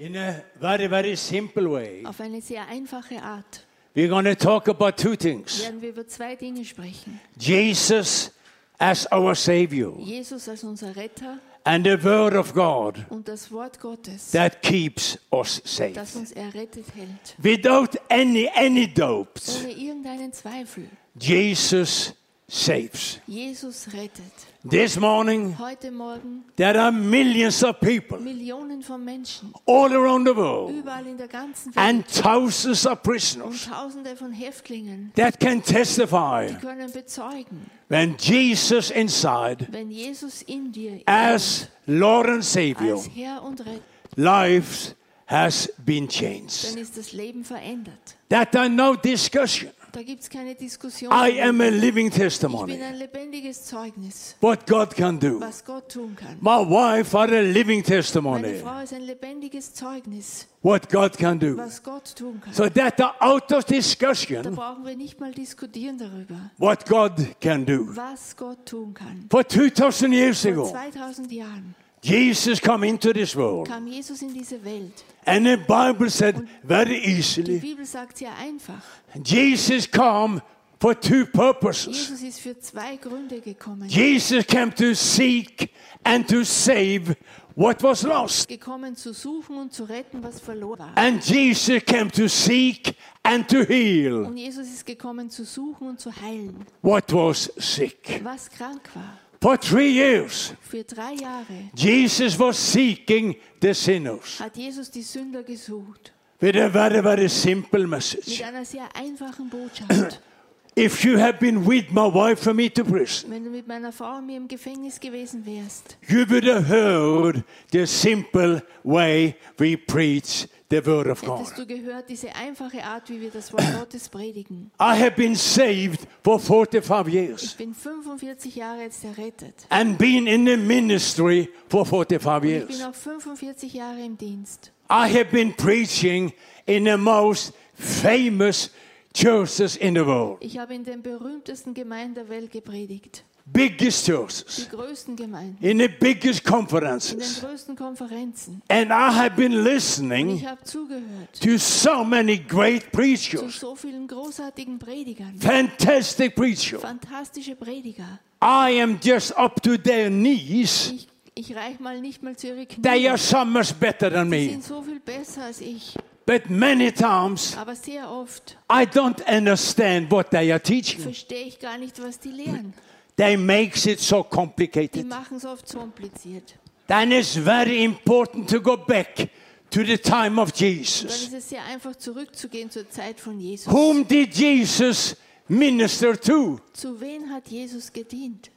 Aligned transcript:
in 0.00 0.16
a 0.16 0.42
very, 0.58 0.88
very 0.88 1.14
simple 1.14 1.70
way. 1.70 2.02
Auf 2.06 2.20
eine 2.20 2.40
sehr 2.40 2.66
einfache 2.66 3.22
Art 3.22 3.66
We're 3.94 4.08
going 4.08 4.24
to 4.24 4.34
talk 4.34 4.68
about 4.68 4.92
two 4.96 5.14
things 5.14 5.60
werden 5.62 5.82
wir 5.82 5.90
über 5.90 6.06
zwei 6.06 6.36
Dinge 6.36 6.64
sprechen. 6.64 7.20
Jesus 7.36 8.32
as 8.78 9.06
our 9.12 9.34
Savior 9.34 9.94
Jesus 9.98 10.48
als 10.48 10.64
unser 10.64 10.96
Retter 10.96 11.38
and 11.64 11.84
the 11.84 12.02
Word 12.02 12.34
of 12.34 12.54
God 12.54 13.04
und 13.10 13.28
das 13.28 13.52
Wort 13.52 13.78
Gottes, 13.78 14.30
that 14.30 14.62
keeps 14.62 15.18
us 15.30 15.60
safe. 15.64 15.92
das 15.92 16.16
uns 16.16 16.32
errettet 16.32 16.86
hält. 16.94 17.34
Without 17.36 17.98
any, 18.08 18.48
any 18.54 18.86
doubt, 18.86 19.42
Ohne 19.60 19.72
irgendeinen 19.72 20.32
Zweifel. 20.32 20.88
Jesus 21.18 22.14
saves. 22.50 23.20
Jesus 23.26 23.86
rettet. 23.92 24.48
This 24.68 24.98
morning, 24.98 25.56
Heute 25.58 25.90
Morgen 25.90 26.44
there 26.56 26.78
are 26.78 26.92
millions 26.92 27.62
of 27.62 27.80
people 27.80 28.18
Millionen 28.18 28.82
von 28.82 29.02
Menschen 29.02 29.54
all 29.66 29.90
around 29.92 30.26
the 30.26 30.36
world 30.36 30.70
überall 30.74 31.06
in 31.06 31.16
der 31.16 31.28
ganzen 31.28 31.74
Welt 31.74 31.78
and 31.78 32.06
thousands 32.06 32.84
of 32.86 32.98
und 32.98 33.02
prisoners 33.04 33.66
Tausende 33.66 34.16
von 34.16 34.32
Häftlingen, 34.32 35.12
that 35.14 35.40
can 35.40 35.62
testify 35.62 36.48
die 36.48 36.56
können 36.56 36.92
bezeugen, 36.92 37.70
when 37.88 38.16
Jesus 38.18 38.90
inside 38.90 39.66
wenn 39.70 39.90
Jesus 39.90 40.42
in 40.42 40.72
dir 40.72 40.96
ist, 40.96 41.08
as 41.08 41.68
Lord 41.86 42.28
and 42.28 42.44
Savior, 42.44 42.96
als 42.96 43.08
Herr 43.14 43.42
und 43.42 43.60
Retter, 43.60 43.80
lives 44.16 44.94
has 45.26 45.72
been 45.78 46.08
changed. 46.08 46.72
dann 46.72 46.82
ist 46.82 46.98
das 46.98 47.12
Leben 47.12 47.44
verändert. 47.44 48.16
That 48.28 48.54
are 48.56 48.68
no 48.68 48.94
discussion. 48.96 49.70
Da 49.92 50.02
gibt 50.02 50.22
es 50.22 50.30
keine 50.30 50.54
Diskussion. 50.54 51.10
I 51.12 51.40
am 51.42 51.60
a 51.60 51.68
living 51.68 52.06
ich 52.06 52.12
bin 52.12 52.22
testimony 52.22 52.82
ein 52.82 52.96
lebendiges 52.96 53.64
Zeugnis, 53.64 54.36
what 54.40 54.66
God 54.66 54.94
can 54.94 55.18
do. 55.18 55.40
was 55.40 55.64
Gott 55.64 55.88
tun 55.90 56.14
kann. 56.14 56.36
My 56.40 56.58
wife 56.68 57.16
are 57.16 57.36
a 57.36 57.40
living 57.40 57.80
Meine 57.80 57.82
testimony 57.82 58.54
Frau 58.58 58.80
ist 58.80 58.92
ein 58.92 59.02
lebendiges 59.02 59.74
Zeugnis, 59.74 60.46
what 60.62 60.88
God 60.90 61.16
can 61.18 61.38
do. 61.38 61.56
was 61.56 61.82
Gott 61.82 62.14
tun 62.16 62.40
kann. 62.40 62.52
So 62.54 62.68
that 62.68 63.00
are 63.00 63.14
out 63.20 63.52
of 63.52 63.64
Da 63.64 63.74
discussion 63.76 64.54
brauchen 64.54 64.84
wir 64.84 64.96
nicht 64.96 65.18
mal 65.18 65.32
diskutieren 65.32 65.98
darüber, 65.98 66.50
what 66.58 66.86
God 66.86 67.12
can 67.40 67.64
do. 67.66 67.86
was 67.96 68.36
Gott 68.36 68.64
tun 68.66 68.94
kann. 68.94 69.26
For 69.30 69.46
2000 69.46 70.12
years 70.12 70.42
Vor 70.42 70.50
ago, 70.52 70.70
2000 70.70 71.32
Jahren 71.32 71.74
Jesus 72.02 72.60
come 72.60 72.84
into 72.86 73.12
this 73.12 73.36
world. 73.36 73.68
kam 73.68 73.86
Jesus 73.86 74.22
in 74.22 74.32
diese 74.32 74.62
Welt. 74.64 75.04
And 75.26 75.44
the 75.46 75.56
Bible 75.56 76.08
said 76.10 76.46
very 76.62 76.98
Die 77.00 77.06
easily, 77.18 77.58
Bibel 77.58 77.84
sagt 77.84 78.16
sehr 78.18 78.34
einfach. 78.36 78.82
Jesus 79.22 79.90
come 79.90 80.40
for 80.80 80.94
two 80.98 81.26
purposes. 81.26 81.94
Jesus 82.08 82.22
ist 82.22 82.40
für 82.40 82.58
zwei 82.58 82.96
Gründe 82.96 83.40
gekommen. 83.40 83.86
Jesus 83.88 84.46
came 84.46 84.74
to 84.74 84.94
seek 84.94 85.70
and 86.02 86.26
to 86.26 86.42
save 86.42 87.14
what 87.54 87.82
was 87.82 88.02
lost. 88.02 88.48
Gekommen 88.48 88.96
zu 88.96 89.12
suchen 89.12 89.58
und 89.58 89.74
zu 89.74 89.84
retten, 89.84 90.22
was 90.22 90.40
verloren 90.40 90.78
war. 90.78 90.96
And 90.96 91.22
Jesus 91.22 91.84
came 91.84 92.10
to 92.10 92.28
seek 92.28 92.94
and 93.22 93.46
to 93.46 93.62
heal 93.62 94.24
Und 94.24 94.38
Jesus 94.38 94.66
ist 94.68 94.86
gekommen 94.86 95.28
zu 95.28 95.44
suchen 95.44 95.88
und 95.88 96.00
zu 96.00 96.10
heilen, 96.16 96.64
what 96.80 97.12
was 97.12 97.52
sick. 97.58 98.22
was 98.24 98.48
krank 98.48 98.88
war. 98.94 99.18
For 99.42 99.56
three 99.58 99.88
years, 99.90 100.52
Für 100.60 100.84
drei 100.84 101.14
Jahre 101.14 101.70
Jesus 101.74 102.38
was 102.38 102.56
seeking 102.58 103.36
the 103.62 103.72
sinners 103.72 104.38
hat 104.38 104.56
Jesus 104.56 104.90
die 104.90 105.02
Sünder 105.02 105.42
gesucht. 105.42 106.12
with 106.40 106.56
a 106.56 106.68
very, 106.68 107.02
very 107.02 107.28
simple 107.28 107.80
Mit 107.80 107.90
message. 107.90 108.42
einer 108.44 108.64
sehr 108.64 108.88
einfachen 108.94 109.48
Botschaft. 109.48 110.20
If 110.76 111.04
you 111.04 111.18
have 111.18 111.38
been 111.40 111.66
with 111.66 111.90
my 111.90 112.06
wife 112.06 112.46
and 112.48 112.56
me 112.56 112.70
to 112.72 112.84
prison, 112.84 113.30
Wenn 113.30 113.44
du 113.44 113.50
mit 113.50 113.66
meiner 113.66 113.92
Frau 113.92 114.20
mir 114.20 114.36
im 114.36 114.46
Gefängnis 114.46 115.00
gewesen 115.00 115.44
wärst, 115.44 115.96
you 116.08 116.24
would 116.28 116.44
have 116.44 116.68
heard 116.68 117.42
the 117.72 117.86
simple 117.86 118.62
way 118.84 119.34
we 119.58 119.76
preach 119.76 120.46
the 120.70 120.84
Word 120.86 121.08
of 121.08 121.20
God. 121.22 121.40
hättest 121.40 121.58
du 121.58 121.66
gehört, 121.66 122.08
diese 122.08 122.34
einfache 122.34 122.82
Art, 122.84 123.08
wie 123.10 123.20
wir 123.20 123.30
das 123.30 123.52
Wort 123.52 123.62
Gottes 123.78 124.08
predigen. 124.08 124.70
I 124.80 124.94
have 124.98 125.12
been 125.12 125.34
saved 125.34 126.00
for 126.22 126.38
45 126.38 127.08
Ich 127.08 127.14
years 127.14 127.54
bin 127.54 127.74
45 127.74 128.54
Jahre 128.56 128.82
jetzt 128.82 129.04
errettet. 129.04 129.66
and 129.68 129.98
been 129.98 130.26
in 130.26 130.46
the 130.46 130.56
ministry 130.56 131.48
for 131.68 131.84
45 131.84 132.44
Ich 132.44 132.66
bin 132.66 132.76
years. 132.78 132.82
auch 132.84 132.94
45 132.94 133.72
Jahre 133.74 134.00
im 134.04 134.16
Dienst. 134.16 134.72
I 134.90 135.06
have 135.12 135.26
been 135.26 135.52
preaching 135.54 136.32
in 136.66 136.84
the 136.86 136.96
most 136.96 137.52
famous 137.74 138.70
churches 139.14 139.76
in 139.76 139.94
the 139.94 140.04
world, 140.06 140.38
Ich 140.40 140.58
habe 140.58 140.74
in 140.74 140.84
den 140.84 141.02
berühmtesten 141.02 141.74
Gemeinden 141.74 142.14
der 142.14 142.28
Welt 142.28 142.50
gepredigt. 142.52 143.24
Biggest 143.52 144.06
Die 144.06 144.12
churches, 144.12 144.68
größten 144.70 145.16
Gemeinden. 145.16 145.64
in 145.64 145.78
the 145.78 145.88
biggest 145.88 146.40
In 146.40 146.44
den 146.44 146.52
conferences. 146.52 147.40
größten 147.40 147.76
Konferenzen. 147.76 148.62
And 148.68 148.90
I 148.90 149.12
have 149.14 149.30
been 149.36 149.54
Und 149.56 149.64
listening 149.64 150.36
ich 150.36 150.46
habe 150.46 150.62
zugehört 150.64 151.40
to 151.40 151.56
so 151.58 152.04
many 152.04 152.38
great 152.38 152.82
zu 152.84 152.90
preachers, 152.90 153.60
so 153.60 153.74
vielen 153.74 154.06
großartigen 154.08 154.78
Predigern. 154.78 155.34
fantastic 155.38 156.34
preachers. 156.34 156.80
Fantastische 156.82 157.56
Prediger. 157.56 158.18
I 158.42 158.80
am 158.82 158.98
just 159.02 159.36
up 159.36 159.60
to 159.62 159.76
their 159.76 160.08
knees. 160.08 160.92
Ich, 160.94 161.08
ich 161.34 161.56
reich 161.56 161.78
mal 161.80 162.00
nicht 162.00 162.22
mal 162.22 162.36
zu 162.36 162.48
ihre 162.48 162.66
They 162.66 162.76
Knie. 163.00 163.08
are 163.08 163.18
so 163.18 163.44
much 163.44 163.74
better 163.74 164.10
than 164.10 164.30
Die 164.30 164.36
me. 164.46 164.50
sind 164.52 164.64
so 164.64 164.82
viel 164.82 165.00
besser 165.00 165.44
als 165.44 165.60
ich. 165.60 165.94
But 166.26 166.48
many 166.48 166.92
times 166.92 167.56
Aber 167.56 167.74
sehr 167.74 168.08
oft 168.08 168.56
I 168.72 168.84
don't 168.84 169.20
understand 169.26 170.10
what 170.12 170.30
they 170.30 170.52
are 170.52 170.60
teaching. 170.62 171.00
verstehe 171.00 171.44
ich 171.46 171.58
gar 171.58 171.76
nicht, 171.76 172.00
was 172.00 172.18
die 172.20 172.30
lehren. 172.30 172.72
They 173.20 173.36
makes 173.36 173.84
it 173.84 174.00
so 174.00 174.22
Die 174.22 174.28
complicated. 174.30 175.06
machen 175.06 175.36
es 175.36 175.44
oft 175.44 175.68
so 175.68 175.78
kompliziert. 175.78 176.54
Then 176.86 177.12
it's 177.12 177.36
very 177.36 177.84
important 177.84 178.48
to 178.48 178.62
go 178.62 178.78
back 178.78 179.28
to 179.70 179.84
the 179.84 179.98
time 179.98 180.40
of 180.40 180.54
Jesus. 180.54 181.10
Dann 181.10 181.26
ist 181.26 181.34
es 181.34 181.48
sehr 181.50 181.62
einfach 181.66 181.94
zurückzugehen 181.96 182.70
zur 182.70 182.88
Zeit 182.88 183.20
von 183.20 183.38
Jesus. 183.38 183.70
Whom 183.70 184.08
did 184.08 184.34
Jesus 184.34 185.16
minister 185.48 186.18
to? 186.18 186.60
Zu 186.72 186.98
wen 186.98 187.30
hat 187.30 187.48
Jesus 187.48 187.92
gedient? 187.92 188.50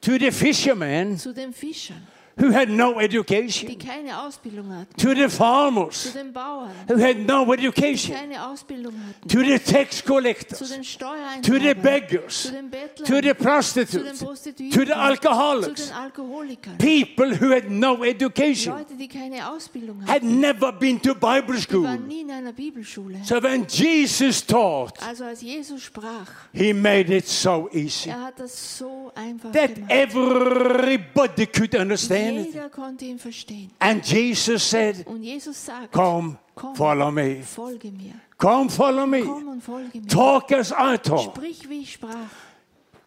To 0.00 0.18
the 0.18 0.32
fishermen 0.32 1.16
Zu 1.16 1.32
den 1.32 1.52
Fischern, 1.52 2.04
who 2.40 2.52
had 2.52 2.68
no 2.70 2.94
die 2.94 3.04
education, 3.04 3.78
keine 3.78 4.18
Ausbildung 4.22 4.70
hatten. 4.72 4.96
to 4.96 5.08
the 5.14 5.28
Zu 5.28 5.30
farmers 5.30 6.12
den 6.12 6.32
Bauern, 6.32 6.70
who 6.88 6.98
had 7.00 7.16
no 7.26 7.44
die 7.44 7.52
education, 7.54 8.14
keine 8.14 8.46
Ausbildung 8.48 8.94
hatten. 8.94 9.28
to 9.28 9.40
the 9.40 9.58
tax 9.58 9.98
Zu 9.98 10.04
collectors, 10.04 10.58
den 10.70 10.82
to 11.42 11.54
the 11.58 11.74
beggars, 11.74 12.42
zu 12.42 12.52
den 12.52 12.70
to 12.70 12.76
Bettlern, 12.76 12.96
the 12.96 13.04
zu 13.04 13.20
den 13.22 13.34
prostitutes, 13.36 14.18
to 14.74 14.80
the 14.80 14.86
zu 14.86 14.96
alcoholics, 14.96 15.88
den 15.88 15.96
Alkoholikern. 15.96 16.78
people 16.78 17.34
who 17.40 17.50
had 17.52 17.70
no 17.70 18.02
education, 18.04 18.74
Leute, 18.76 18.94
die 18.96 19.08
keine 19.08 19.50
Ausbildung 19.50 20.06
had 20.06 20.22
never 20.22 20.72
been 20.72 21.00
to 21.00 21.14
Bible 21.14 21.56
die 21.56 21.72
waren 21.74 21.98
school. 21.98 21.98
nie 22.06 22.20
in 22.22 22.30
einer 22.30 22.52
Bibelschule. 22.52 23.18
So 23.24 23.42
when 23.42 23.66
Jesus 23.68 24.44
taught, 24.46 24.94
Also 25.02 25.24
als 25.24 25.40
Jesus 25.42 25.82
sprach, 25.82 26.28
he 26.52 26.72
made 26.72 27.14
it 27.14 27.26
so 27.26 27.68
easy 27.72 28.10
er 28.10 28.22
hat 28.26 28.38
das 28.38 28.78
so 28.78 29.10
einfach 29.14 29.52
that 29.52 29.74
gemacht. 29.74 29.90
everybody 29.92 31.46
could 31.46 31.74
understand 31.74 32.27
it. 32.36 32.46
Jeder 32.46 32.68
konnte 32.68 33.04
ihn 33.04 33.18
verstehen. 33.18 33.70
And 33.78 34.04
Jesus 34.04 34.68
said, 34.70 35.06
Und 35.06 35.22
Jesus 35.22 35.64
sagt, 35.64 35.92
Come, 35.92 36.38
komm, 36.54 36.74
follow 36.74 37.10
me. 37.10 37.42
folge 37.42 37.90
mir. 37.90 38.14
Come, 38.36 38.70
follow 38.70 39.06
me. 39.06 39.22
Komm 39.22 39.48
und 39.48 39.62
folge 39.62 40.00
mir. 40.00 40.06
Talk 40.08 40.52
as 40.52 40.70
I 40.70 40.98
talk. 40.98 41.36
Sprich, 41.36 41.68
wie 41.68 41.80
ich 41.82 41.92
sprach. 41.92 42.30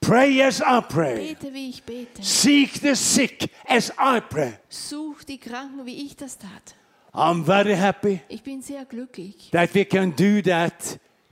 Pray 0.01 0.41
as 0.41 0.59
I 0.61 0.81
pray. 0.81 1.35
Bete, 1.35 1.53
wie 1.53 1.69
ich 1.69 1.83
bete. 1.83 2.23
Seek 2.23 2.73
the 2.81 2.95
sick 2.95 3.49
as 3.67 3.91
I 3.99 4.19
pray. 4.19 4.53
Such 4.67 5.23
die 5.27 5.37
Kranken, 5.37 5.85
wie 5.85 6.05
ich 6.05 6.15
das 6.15 6.37
tat. 6.37 6.75
I'm 7.13 7.43
very 7.43 7.75
happy 7.75 8.21
Ich 8.29 8.41
bin 8.41 8.61
sehr 8.61 8.85
glücklich, 8.85 9.49
that 9.51 9.73
we 9.75 9.83
can 9.85 10.15
do 10.15 10.41
that 10.41 10.73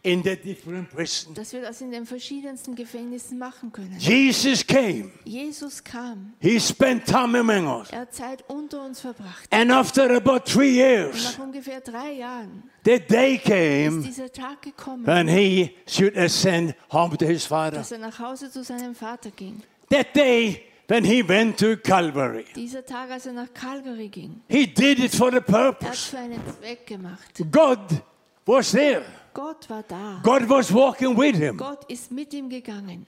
in 0.04 0.24
the 0.24 0.36
different 0.36 0.90
prisons. 0.90 1.36
dass 1.36 1.51
wir 1.51 1.62
das 1.62 1.81
in 1.81 1.92
den 1.92 2.06
verschiedensten 2.06 2.74
Gefängnissen 2.75 3.38
machen 3.38 3.72
können. 3.72 3.96
Jesus 4.00 4.66
came. 4.66 5.12
Jesus 5.25 5.84
kam. 5.84 6.34
He 6.40 6.60
spent 6.60 7.06
time 7.06 7.38
among 7.38 7.68
us. 7.68 7.90
Er 7.92 8.01
hat 8.01 8.13
Zeit 8.13 8.44
unter 8.48 8.86
uns 8.86 9.01
verbracht. 9.01 9.48
And 9.51 9.72
after 9.72 10.10
about 10.16 10.40
three 10.46 10.69
Und 10.69 10.75
years, 10.78 11.24
nach 11.38 11.44
ungefähr 11.46 11.81
drei 11.81 12.13
Jahren 12.13 12.63
the 12.86 13.00
day 13.00 13.36
ist 13.36 13.44
came 13.44 14.01
dieser 14.01 14.31
Tag 14.31 14.62
gekommen, 14.62 15.06
when 15.06 15.28
he 15.28 15.72
should 15.86 16.16
ascend 16.18 16.74
home 16.92 17.18
to 17.18 17.25
his 17.25 17.46
Father. 17.46 17.78
dass 17.78 17.92
er 17.92 18.00
nach 18.00 18.18
Hause 18.19 18.50
zu 18.50 18.63
seinem 18.63 18.96
Vater 18.96 19.31
ging. 19.31 19.62
That 19.90 20.16
day 20.16 20.62
when 20.88 21.04
he 21.04 21.28
went 21.28 21.60
to 21.60 21.75
Calvary, 21.78 22.46
Dieser 22.56 22.86
Tag, 22.86 23.12
als 23.12 23.25
er 23.25 23.34
nach 23.34 23.54
Calgary 23.54 24.07
ging, 24.07 24.42
he 24.48 24.66
did 24.66 25.00
it 25.00 25.13
for 25.13 25.30
the 25.31 25.42
purpose. 25.42 25.86
er 25.86 25.90
hat 25.90 25.98
für 25.98 26.18
einen 26.18 26.42
Zweck 26.60 26.88
gemacht. 26.88 27.44
God 27.51 27.80
was 28.46 28.72
there. 28.72 29.04
Gott 29.39 29.69
war 29.69 29.83
da. 29.83 30.19
God 30.21 30.50
was 30.50 30.74
walking 30.74 31.18
with 31.18 31.38
him. 31.38 31.56
Gott 31.56 31.89
ist 31.89 32.12
mit 32.12 32.33
ihm 32.33 32.50
gegangen. 32.50 33.07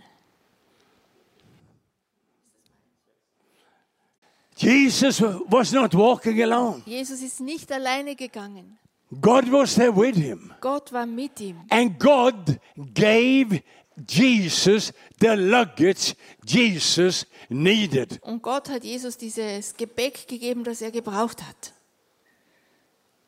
Jesus 4.55 5.21
was 5.21 5.73
not 5.73 5.93
walking 5.93 6.41
alone. 6.41 6.83
Jesus 6.85 7.21
ist 7.21 7.41
nicht 7.41 7.69
alleine 7.69 8.15
gegangen. 8.15 8.77
God 9.19 9.51
was 9.51 9.75
there 9.75 9.93
with 9.93 10.15
him. 10.15 10.53
Gott 10.61 10.93
war 10.93 11.05
mit 11.05 11.37
ihm. 11.41 11.65
And 11.69 11.99
God 11.99 12.57
gave 12.93 13.61
Jesus 14.07 14.93
the 15.19 15.35
luggage 15.35 16.15
Jesus 16.45 17.27
needed. 17.49 18.21
Und 18.23 18.41
Gott 18.41 18.69
hat 18.69 18.85
Jesus 18.85 19.17
dieses 19.17 19.75
Gepäck 19.75 20.29
gegeben, 20.29 20.63
das 20.63 20.81
er 20.81 20.91
gebraucht 20.91 21.41
hat. 21.45 21.73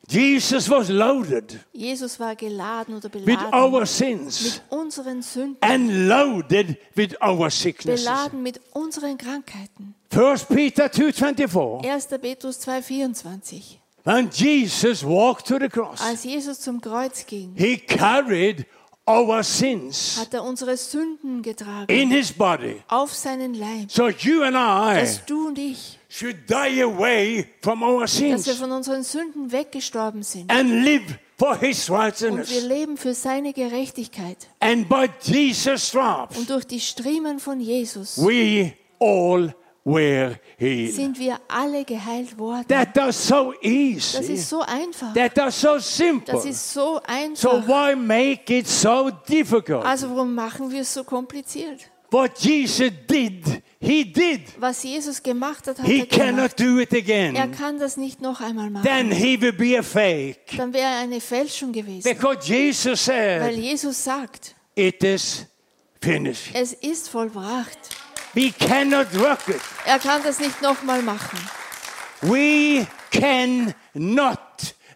Jesus 0.08 0.68
was 0.70 0.88
loaded 0.90 1.58
Jesus 1.72 2.18
war 2.20 2.34
geladen 2.36 2.96
oder 2.96 3.12
with 3.12 3.24
beladen 3.24 3.54
our 3.54 3.86
sins 3.86 4.42
mit 4.42 4.62
unseren 4.70 5.22
Sünden, 5.22 5.56
and 5.60 6.08
loaded 6.08 6.76
with 6.94 7.14
our 7.22 7.50
sicknesses. 7.50 8.04
beladen 8.04 8.42
mit 8.42 8.60
unseren 8.72 9.16
Krankheiten. 9.16 9.94
1 10.14 10.44
Peter 10.46 10.86
2.24 10.86 11.86
1. 11.88 12.06
Petrus 12.20 12.60
2,24. 12.66 13.78
When 14.04 14.28
Jesus 14.30 15.02
walked 15.02 15.46
to 15.48 15.58
the 15.58 15.68
cross, 15.68 16.00
Als 16.02 16.24
Jesus 16.24 16.60
zum 16.60 16.80
Kreuz 16.80 17.24
ging, 17.26 17.54
he 17.56 17.78
carried 17.78 18.66
our 19.08 19.42
sins 19.42 20.16
hat 20.18 20.32
er 20.34 20.44
unsere 20.44 20.76
Sünden 20.76 21.42
getragen 21.42 21.90
in 21.92 22.10
his 22.10 22.32
body. 22.32 22.82
auf 22.88 23.12
seinen 23.14 23.54
Leib. 23.54 23.90
So 23.90 24.08
you 24.08 24.42
and 24.42 24.54
I 24.56 25.00
Dass 25.00 25.24
du 25.24 25.48
und 25.48 25.58
ich, 25.58 25.98
should 26.16 26.36
die 26.48 26.82
away 26.82 27.46
from 27.62 27.82
our 27.82 28.02
dass 28.02 28.20
wir 28.20 28.36
sins 28.36 28.56
von 28.58 28.70
unseren 28.72 29.02
Sünden 29.02 29.50
weggestorben 29.50 30.22
sind. 30.22 30.50
and 30.50 30.84
live 30.84 31.02
for 31.36 31.56
his 31.58 31.88
Und 31.90 31.96
wir 31.96 32.04
righteousness. 32.04 32.62
leben 32.64 32.96
für 32.96 33.14
seine 33.14 33.52
Gerechtigkeit. 33.52 34.36
And 34.60 34.88
by 34.88 35.08
Jesus' 35.22 35.88
stripes, 35.88 36.38
Und 36.38 36.48
durch 36.50 36.64
die 36.66 36.78
Striemen 36.80 37.38
von 37.40 37.58
Jesus 37.60 38.16
we 38.18 38.72
all 39.00 39.52
were 39.84 40.38
healed. 40.56 40.94
sind 40.94 41.18
wir 41.18 41.38
alle 41.48 41.84
geheilt 41.84 42.38
worden. 42.38 42.66
That 42.68 42.96
is 43.08 43.26
so 43.26 43.52
Das 43.52 43.62
easy. 43.62 44.32
ist 44.34 44.48
so 44.48 44.60
einfach. 44.60 45.12
That 45.14 45.36
is 45.48 45.60
so 45.60 45.78
simple. 45.78 46.32
Das 46.32 46.44
ist 46.44 46.72
so 46.72 46.94
So 46.94 47.00
einfach. 47.06 47.66
why 47.68 47.96
make 47.96 48.56
it 48.56 48.68
so 48.68 49.10
difficult? 49.28 49.84
Also 49.84 50.08
warum 50.10 50.32
machen 50.34 50.70
wir 50.70 50.82
es 50.82 50.94
so 50.94 51.02
kompliziert? 51.04 51.80
What 52.14 52.38
Jesus 52.38 52.92
did, 53.08 53.62
he 53.80 54.04
did. 54.04 54.42
Was 54.60 54.84
Jesus 54.84 55.20
gemacht 55.20 55.66
hat, 55.66 55.78
hat 55.80 55.86
He 55.86 55.98
er 56.00 56.06
gemacht. 56.06 56.56
cannot 56.56 56.60
do 56.60 56.78
it 56.78 56.92
Er 56.92 56.98
again. 57.00 57.50
kann 57.52 57.76
das 57.80 57.96
nicht 57.96 58.20
noch 58.20 58.40
einmal 58.40 58.70
Then 58.84 59.08
machen. 59.08 59.10
he 59.20 59.40
will 59.40 59.52
be 59.52 59.76
a 59.76 59.82
fake. 59.82 60.56
Dann 60.56 60.72
wäre 60.72 60.84
er 60.92 60.98
eine 61.00 61.20
Fälschung 61.20 61.72
gewesen. 61.72 62.04
Because 62.04 62.46
Jesus 62.48 63.08
Weil 63.08 63.52
said, 63.52 63.56
Jesus 63.58 64.04
sagt, 64.04 64.54
it 64.76 65.02
is 65.02 65.46
finished. 66.00 66.54
es 66.54 66.72
ist 66.74 67.08
vollbracht. 67.08 67.78
We 68.34 68.52
cannot 68.52 69.08
work 69.18 69.48
it. 69.48 69.60
Er 69.84 69.98
kann 69.98 70.22
das 70.22 70.38
nicht 70.38 70.62
noch 70.62 70.84
mal 70.84 71.02
machen. 71.02 71.38
We 72.22 72.86
cannot 73.10 74.38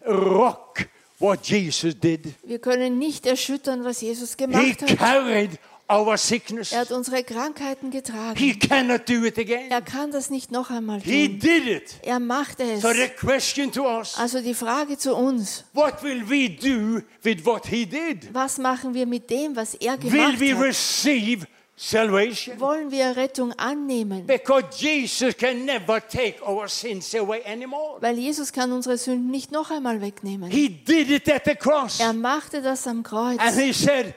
rock 0.07 0.87
what 1.19 1.45
Jesus 1.47 1.99
did. 1.99 2.27
Wir 2.45 2.61
können 2.61 2.99
nicht 2.99 3.27
erschüttern, 3.27 3.85
was 3.85 4.01
Jesus 4.03 4.31
He 4.31 4.37
gemacht 4.37 4.83
hat. 4.83 4.99
carried 4.99 5.59
our 5.91 6.17
sickness. 6.19 6.73
Er 6.73 6.81
hat 6.81 6.91
unsere 6.93 7.25
Krankheiten 7.25 7.91
getragen. 7.91 8.37
He 8.39 8.55
cannot 8.59 9.09
do 9.09 9.25
it 9.25 9.39
again. 9.39 9.71
Er 9.71 9.81
kann 9.83 10.11
das 10.11 10.29
nicht 10.31 10.51
noch 10.53 10.71
einmal 10.71 11.01
He 11.01 11.29
tun. 11.29 11.39
did 11.39 11.67
it. 11.67 11.95
Er 12.03 12.21
machte 12.21 12.63
es. 12.65 12.83
So 12.83 12.89
the 12.93 13.09
question 13.09 13.73
to 13.73 13.85
us, 13.87 14.17
Also 14.19 14.41
die 14.41 14.55
Frage 14.55 14.99
zu 14.99 15.15
uns, 15.15 15.65
what 15.73 16.03
will 16.03 16.23
we 16.29 16.49
do 16.51 17.03
with 17.23 17.45
what 17.47 17.67
he 17.67 17.87
did? 17.87 18.33
was 18.35 18.59
machen 18.59 18.93
wir 18.95 19.07
mit 19.07 19.31
dem, 19.31 19.57
was 19.57 19.75
er 19.75 20.03
Will 20.03 20.11
gemacht 20.11 20.41
we 20.41 20.55
hat? 20.55 20.63
receive 20.63 21.47
salvation? 21.77 22.59
Wollen 22.61 22.91
wir 22.91 23.17
Rettung 23.17 23.53
annehmen? 23.55 24.27
Because 24.27 24.65
Jesus 24.77 25.37
can 25.37 25.65
never 25.65 26.01
take 26.07 26.37
our 26.47 26.69
sins 26.69 27.15
away 27.15 27.43
anymore. 27.45 27.97
Weil 28.01 28.19
Jesus 28.19 28.53
kann 28.53 28.73
unsere 28.73 28.99
Sünden 28.99 29.31
nicht 29.31 29.53
noch 29.53 29.71
einmal 29.71 30.01
wegnehmen. 30.01 30.51
He 30.51 30.69
did 30.69 31.11
it 31.11 31.31
at 31.33 31.43
the 31.47 31.55
cross. 31.55 32.01
Er 32.01 32.13
machte 32.13 32.61
das 32.61 32.87
am 32.87 33.03
Kreuz. 33.03 33.39
And 33.39 33.57
he 33.57 33.73
said, 33.73 34.15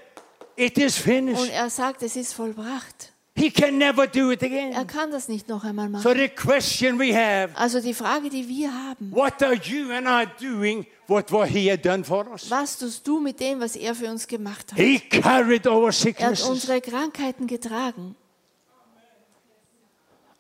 it 0.62 0.78
is 0.78 0.98
Und 0.98 1.04
finished. 1.04 1.52
er 1.52 1.70
sagt, 1.70 2.04
es 2.04 2.16
ist 2.16 2.34
vollbracht. 2.34 3.12
He 3.34 3.50
can 3.50 3.78
never 3.78 4.08
do 4.08 4.30
it 4.32 4.42
Er 4.44 4.48
again. 4.48 4.88
kann 4.88 5.10
das 5.10 5.28
nicht 5.30 5.48
noch 5.48 5.64
einmal 5.64 5.88
So 5.88 6.10
machen. 6.10 6.18
the 6.20 6.28
question 6.30 7.00
we 7.00 7.16
have, 7.16 7.56
Also 7.56 7.80
die 7.80 7.94
Frage, 7.94 8.30
die 8.30 8.48
wir 8.48 8.72
haben, 8.74 9.12
what 9.12 9.42
are 9.42 9.54
you 9.56 9.90
and 9.92 10.06
I 10.06 10.28
doing 10.44 10.86
what, 11.08 11.32
what 11.32 11.48
he 11.48 11.72
had 11.72 11.84
done 11.86 12.04
for 12.04 12.28
us? 12.30 12.50
was 12.52 12.78
tust 12.78 13.08
du 13.08 13.20
mit 13.22 13.40
dem, 13.40 13.60
was 13.62 13.76
er 13.78 13.96
für 13.96 14.10
uns 14.10 14.28
gemacht 14.28 14.72
hat? 14.74 14.78
He 14.78 15.00
carried 15.00 15.66
our 15.66 15.84
Er 15.84 15.88
hat 15.88 15.94
sicknesses. 15.96 16.46
unsere 16.46 16.82
Krankheiten 16.82 17.48
getragen. 17.48 18.16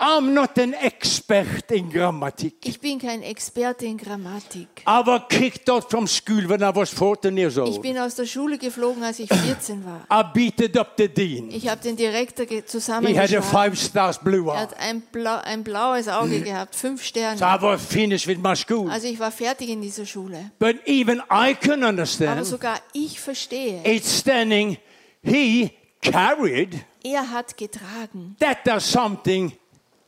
I'm 0.04 0.34
not 0.34 0.58
an 0.58 0.74
expert 0.74 1.70
in 1.72 1.92
grammatic. 1.92 2.56
Ich 2.66 2.80
bin 2.80 2.98
kein 2.98 3.22
Experte 3.22 3.86
in 3.86 3.98
Grammatik. 4.00 4.68
I 4.88 5.02
was 5.06 5.22
kicked 5.30 5.70
out 5.70 5.92
from 5.92 6.08
school 6.08 6.50
when 6.50 6.62
I 6.64 6.72
was 6.76 6.90
14 6.90 7.38
years 7.38 7.56
Ich 7.56 7.62
old. 7.62 7.82
bin 7.84 8.00
aus 8.00 8.16
der 8.16 8.26
Schule 8.26 8.58
geflogen, 8.58 9.04
als 9.04 9.20
ich 9.20 9.30
14 9.30 9.86
war. 9.86 10.08
I 10.12 10.24
beated 10.34 10.76
up 10.76 10.94
the 10.98 11.08
dean. 11.08 11.52
Ich 11.52 11.70
habe 11.70 11.80
den 11.82 11.96
Direktor 11.96 12.48
ge- 12.48 12.56
He 12.58 12.62
had 12.62 12.66
a 12.66 12.68
zusammengeschlagen. 12.72 13.44
five 13.44 13.78
stars 13.78 14.18
blue 14.18 14.50
Er 14.50 14.56
eye. 14.56 14.58
hat 14.62 14.80
ein, 14.80 15.02
blau, 15.12 15.38
ein 15.44 15.64
blaues 15.64 16.08
Auge 16.08 16.42
gehabt, 16.42 16.74
fünf 16.76 17.02
So 17.02 17.08
Sterne. 17.10 17.40
I 17.40 17.62
was 17.62 17.86
finished 17.86 18.26
with 18.28 18.40
my 18.40 18.56
school. 18.56 18.90
Also 18.90 19.06
ich 19.08 19.20
war 19.20 19.32
fertig 19.32 19.70
in 19.70 19.82
dieser 19.84 20.08
Schule. 20.08 20.50
But 20.58 20.78
even 20.88 21.22
I 21.32 21.54
can 21.54 21.84
Aber 21.84 21.90
understand. 21.90 22.44
sogar 22.48 22.80
ich 22.94 23.20
verstehe, 23.20 23.82
It's 23.86 24.18
standing, 24.20 24.78
he 25.24 25.70
carried. 26.02 26.84
er 27.04 27.30
hat 27.30 27.56
getragen. 27.56 28.36
That 28.40 28.66
is 28.68 28.92
something 28.92 29.52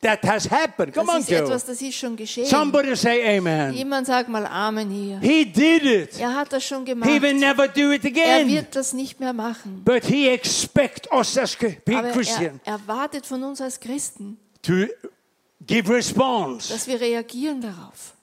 that 0.03 0.23
has 0.23 0.49
happened. 0.49 0.93
Come 0.93 1.07
Das 1.07 1.15
on, 1.15 1.21
ist 1.21 1.29
Joe. 1.29 1.39
etwas, 1.39 1.65
das 1.65 1.81
ist 1.81 1.95
schon 1.95 2.15
geschehen. 2.15 2.45
Somebody 2.45 2.95
say 2.95 3.37
amen. 3.37 3.73
Jemand 3.73 4.05
sagt 4.07 4.29
mal 4.29 4.45
Amen 4.45 4.89
hier. 4.89 5.19
He 5.19 5.45
did 5.45 5.83
it. 5.83 6.19
Er 6.19 6.35
hat 6.35 6.53
das 6.53 6.63
schon 6.63 6.85
gemacht. 6.85 7.09
He 7.09 7.21
will 7.21 7.33
never 7.33 7.67
do 7.67 7.91
it 7.91 8.03
Er 8.05 8.11
again. 8.11 8.47
wird 8.49 8.75
das 8.75 8.93
nicht 8.93 9.19
mehr 9.19 9.33
machen. 9.33 9.81
But 9.83 10.05
he 10.05 10.29
expects 10.29 11.11
us 11.11 11.37
as 11.37 11.57
Aber 11.59 12.09
Christians 12.11 12.59
er 12.63 12.73
erwartet 12.73 13.25
von 13.25 13.41
uns 13.43 13.59
als 13.61 13.79
Christen, 13.79 14.37
to 14.61 14.85
give 15.65 15.91
response. 15.91 16.71
dass 16.71 16.85
wir 16.87 17.01
reagieren 17.01 17.61
darauf. 17.61 18.13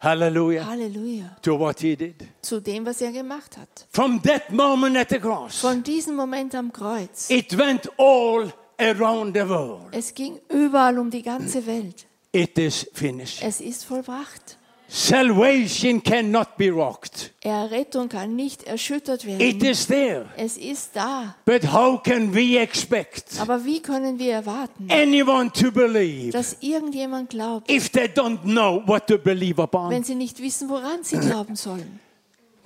Hallelujah. 0.00 0.66
Halleluja. 0.66 1.36
To 1.40 1.58
what 1.58 1.80
he 1.80 1.96
did. 1.96 2.16
Zu 2.42 2.60
dem, 2.60 2.84
was 2.84 3.00
er 3.00 3.10
gemacht 3.10 3.56
hat. 3.56 3.86
From 3.90 4.20
that 4.22 4.50
moment 4.50 4.98
at 4.98 5.08
the 5.08 5.18
cross, 5.18 5.60
Von 5.60 5.82
diesem 5.82 6.14
Moment 6.14 6.54
am 6.54 6.70
Kreuz. 6.72 7.30
it 7.30 7.56
went 7.56 7.88
all 7.96 8.52
around 8.78 9.34
the 9.36 9.48
world. 9.48 9.86
Es 9.92 10.14
ging 10.14 10.38
überall 10.48 10.98
um 10.98 11.10
die 11.10 11.22
ganze 11.22 11.66
Welt. 11.66 12.06
It 12.32 12.58
is 12.58 12.88
finished. 12.92 13.42
Es 13.42 13.60
ist 13.60 13.84
vollbracht. 13.84 14.58
Salvation 14.88 16.00
cannot 16.02 16.56
be 16.56 16.68
rocked. 16.70 17.32
Errettung 17.42 18.08
kann 18.08 18.36
nicht 18.36 18.62
erschüttert 18.64 19.24
It 19.24 19.40
werden. 19.40 19.64
is 19.64 19.86
there. 19.86 20.26
Es 20.36 20.56
ist 20.56 20.90
da. 20.94 21.34
But 21.44 21.72
how 21.72 22.00
can 22.00 22.32
we 22.34 22.58
expect 22.58 23.40
Aber 23.40 23.64
wie 23.64 23.80
können 23.82 24.18
wir 24.18 24.34
erwarten, 24.34 24.88
anyone 24.90 25.50
to 25.52 25.72
believe 25.72 26.30
dass 26.30 26.58
irgendjemand 26.60 27.30
glaubt, 27.30 27.68
if 27.70 27.88
they 27.90 28.04
don't 28.06 28.42
know 28.42 28.82
what 28.86 29.06
to 29.08 29.18
believe 29.18 29.60
upon? 29.60 29.90
wenn 29.90 30.04
sie 30.04 30.14
nicht 30.14 30.40
wissen, 30.40 30.68
woran 30.68 31.02
sie 31.02 31.18
glauben 31.18 31.56
sollen? 31.56 31.98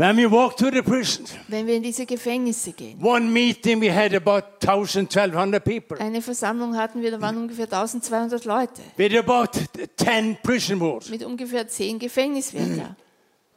When 0.01 0.17
we 0.17 0.31
walk 0.31 0.57
to 0.59 0.71
the 0.71 0.81
prison, 0.81 1.25
Wenn 1.49 1.67
wir 1.67 1.75
in 1.75 1.83
diese 1.83 2.07
Gefängnisse 2.07 2.73
gehen. 2.73 3.03
one 3.03 3.29
meeting 3.33 3.81
we 3.81 3.93
had 3.93 4.15
about 4.15 4.45
1,000, 4.65 5.09
1,200 5.13 5.65
people 5.65 5.99
Eine 5.99 6.23
Versammlung 6.23 6.77
hatten 6.77 7.03
wir, 7.03 7.11
da 7.11 7.21
waren 7.21 7.37
ungefähr 7.37 7.65
1200 7.65 8.45
Leute 8.45 8.81
with 8.97 9.17
about 9.19 9.59
10 9.97 10.39
prison 10.43 10.79
wards. 10.79 11.09
mit 11.11 11.25
ungefähr 11.25 11.67
10 11.67 11.99
Gefängniswärter. 11.99 12.95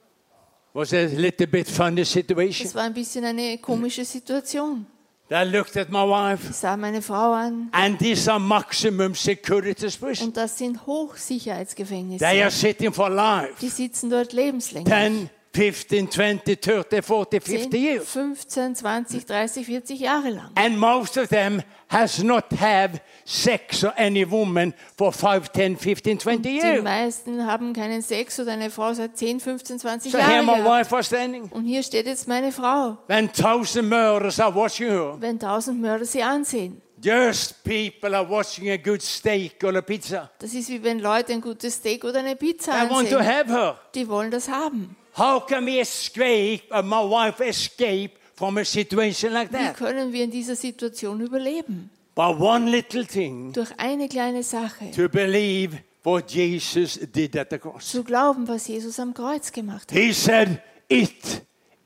was 0.74 0.92
a 0.94 1.04
little 1.06 1.46
bit 1.46 1.70
funny 1.70 2.04
situation. 2.04 2.66
Das 2.66 2.74
war 2.74 2.84
ein 2.86 2.94
bisschen 2.94 3.24
eine 3.24 3.60
komische 3.60 4.04
Situation. 4.04 4.88
I 5.30 5.44
looked 5.46 5.78
at 5.78 5.90
my 5.90 6.00
wife, 6.00 6.50
Ich 6.50 6.56
sah 6.56 6.76
meine 6.76 7.04
Frau 7.04 7.34
an 7.34 7.70
and 7.72 8.00
these 8.00 8.30
are 8.30 8.40
maximum 8.40 9.14
security 9.14 9.76
prisons. 9.96 10.22
und 10.22 10.36
das 10.36 10.58
sind 10.58 10.74
They 10.74 10.80
are 10.82 10.88
Hochsicherheitsgefängnisse. 10.88 12.50
sitting 12.50 12.92
for 12.92 13.12
life. 13.12 13.54
Die 13.62 13.70
sitzen 13.70 14.10
dort 14.10 14.34
lebenslänglich. 14.34 14.92
10, 14.92 15.30
15, 15.54 16.10
20, 16.10 16.56
30, 16.62 17.02
40, 17.02 17.40
50 17.42 17.70
10, 17.70 17.82
years. 17.82 18.08
15, 18.10 18.74
20, 18.76 19.20
30, 19.20 19.64
40 19.66 19.96
Jahre 20.00 20.30
lang. 20.30 20.50
And 20.56 20.78
most 20.80 21.18
of 21.18 21.28
them 21.28 21.62
has 21.90 22.24
not 22.24 22.46
had 22.54 23.02
sex 23.26 23.84
or 23.84 23.92
any 23.98 24.24
woman 24.24 24.74
for 24.98 25.12
5, 25.12 25.52
10, 25.52 25.76
15, 25.78 26.20
20 26.20 26.42
Die 26.42 26.50
years. 26.66 26.84
meisten 26.84 27.46
haben 27.46 27.74
keinen 27.74 28.02
Sex 28.02 28.40
oder 28.40 28.54
eine 28.54 28.70
Frau 28.70 28.94
seit 28.94 29.18
10, 29.18 29.42
15, 29.42 29.80
20 29.80 30.12
So 30.14 30.18
here 30.20 30.42
Jahren 30.42 30.46
my 30.46 30.64
wife 30.64 30.90
was 30.92 31.08
standing. 31.08 31.50
Und 31.52 31.66
hier 31.66 31.84
steht 31.84 32.06
jetzt 32.06 32.30
meine 32.30 32.54
Frau, 32.54 32.98
When 33.08 33.30
thousand 33.34 33.90
murders 33.90 34.40
are 34.40 34.56
watching 34.56 34.88
her, 34.90 35.18
wenn 35.20 35.38
tausend 35.38 35.82
Mörder 35.82 36.06
sie 36.06 36.24
ansehen. 36.24 36.82
just 37.04 37.62
people 37.66 38.16
are 38.16 38.30
watching 38.30 38.70
a 38.70 38.78
good 38.78 39.02
steak 39.02 39.62
or 39.66 39.76
a 39.76 39.82
pizza. 39.82 40.30
Das 40.40 40.54
ist 40.54 40.70
wie 40.70 40.82
wenn 40.82 41.00
Leute 41.00 41.34
ein 41.34 41.42
gutes 41.42 41.74
Steak 41.76 42.06
oder 42.06 42.20
eine 42.20 42.36
Pizza 42.38 42.72
I 42.72 42.90
want 42.90 43.10
to 43.10 43.18
ansehen. 43.18 43.36
have 43.36 43.52
her. 43.52 43.80
Die 43.96 44.08
wollen 44.08 44.32
das 44.32 44.48
haben. 44.48 44.96
How 45.18 45.40
can 45.46 45.66
we 45.66 45.80
escape, 45.82 46.64
uh, 46.72 46.82
my 46.82 47.02
wife 47.04 47.42
escape 47.42 48.12
from 48.36 48.58
a 48.58 48.64
situation 48.66 49.34
like 49.34 49.52
Wie 49.52 49.58
that? 49.58 49.76
können 49.78 50.14
wir 50.14 50.24
in 50.24 50.32
dieser 50.32 50.56
Situation 50.56 51.20
überleben? 51.22 51.90
By 52.16 52.34
one 52.38 52.70
little 52.70 53.06
thing, 53.06 53.54
Durch 53.54 53.72
eine 53.78 54.08
kleine 54.08 54.44
Sache. 54.44 54.92
to 54.96 55.08
believe 55.10 55.78
what 56.04 56.32
Jesus 56.32 57.00
did 57.14 57.36
at 57.38 57.50
the 57.52 57.58
cross. 57.58 57.90
Zu 57.92 58.04
glauben, 58.04 58.48
was 58.48 58.68
Jesus 58.68 59.00
am 59.00 59.14
Kreuz 59.14 59.52
gemacht 59.52 59.92
hat. 59.92 59.98
He 59.98 60.12
said, 60.14 60.62
It 60.90 61.42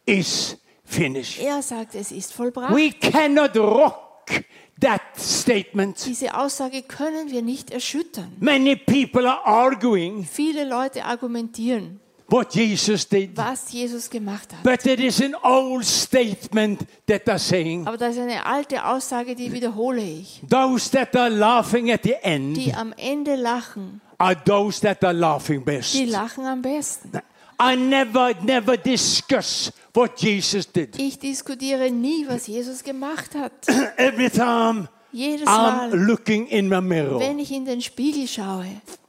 is 0.06 0.58
finished. 0.84 1.40
Er 1.42 1.62
sagt, 1.62 1.96
es 1.96 2.12
ist 2.12 2.34
vollbracht. 2.34 2.74
We 2.76 2.92
cannot 2.92 3.56
rock 3.58 4.44
that 4.80 5.02
statement. 5.18 6.04
Diese 6.06 6.34
Aussage 6.36 6.82
können 6.84 7.30
wir 7.32 7.42
nicht 7.42 7.72
erschüttern. 7.72 8.32
Many 8.40 8.76
people 8.76 9.28
are 9.30 9.46
arguing 9.46 10.26
Viele 10.26 10.64
Leute 10.68 11.06
argumentieren, 11.06 12.00
what 12.30 12.54
Jesus 12.54 13.08
did. 13.08 13.38
was 13.38 13.72
Jesus 13.72 14.10
gemacht 14.10 14.52
hat. 14.54 14.64
But 14.64 14.86
it 14.86 15.00
is 15.00 15.22
an 15.22 15.36
old 15.44 15.84
statement 15.84 16.86
that 17.08 17.26
they're 17.26 17.38
saying. 17.40 17.88
Aber 17.88 17.98
das 17.98 18.16
ist 18.16 18.22
eine 18.22 18.46
alte 18.46 18.84
Aussage, 18.86 19.36
die 19.36 19.52
wiederhole 19.52 20.02
ich. 20.02 20.42
Those 20.50 20.90
that 20.92 21.16
are 21.16 21.30
laughing 21.30 21.92
at 21.92 22.04
the 22.04 22.16
end 22.22 22.58
Die 22.58 22.74
am 22.74 22.94
Ende 22.98 23.36
lachen, 23.36 24.02
are 24.18 24.36
those 24.46 24.82
that 24.82 25.04
are 25.04 25.14
laughing 25.14 25.64
best. 25.64 25.94
die 25.94 26.06
lachen 26.06 26.46
am 26.46 26.62
besten. 26.62 27.12
I 27.58 27.76
never, 27.78 28.34
never 28.44 28.76
discuss 28.76 29.72
what 29.94 30.20
Jesus 30.22 30.70
did. 30.70 31.00
Ich 31.00 31.18
diskutiere 31.18 31.90
nie, 31.90 32.26
was 32.28 32.48
Jesus 32.48 32.84
gemacht 32.84 33.34
hat. 33.34 33.54
Every 33.98 34.30
time 34.30 34.90
Jedes 35.14 35.48
I'm 35.48 35.90
Mal, 35.92 35.98
looking 35.98 36.48
in 36.48 36.68
my 36.68 36.82
mirror, 36.82 37.18
wenn 37.20 37.40
ich 37.40 37.52
in 37.54 37.64
den 37.64 37.82
Spiegel 37.82 38.28
schaue, 38.28 38.66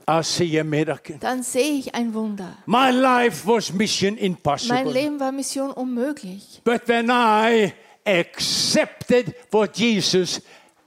I 0.09 0.23
see 0.23 0.59
a 0.61 0.65
miracle. 0.65 1.19
dann 1.19 1.43
sehe 1.43 1.79
ich 1.79 1.95
ein 1.95 2.15
Wunder. 2.15 2.57
My 2.67 2.91
life 2.91 3.47
was 3.47 3.73
mission 3.73 4.15
Mein 4.15 4.25
impossible. 4.25 4.93
Leben 4.93 5.19
war 5.19 5.33
Mission 5.33 5.71
unmöglich. 5.73 6.61
But 6.65 6.87
when 6.87 7.11
I 7.11 7.73
accepted 8.05 9.35
what 9.51 9.77
Jesus 9.77 10.41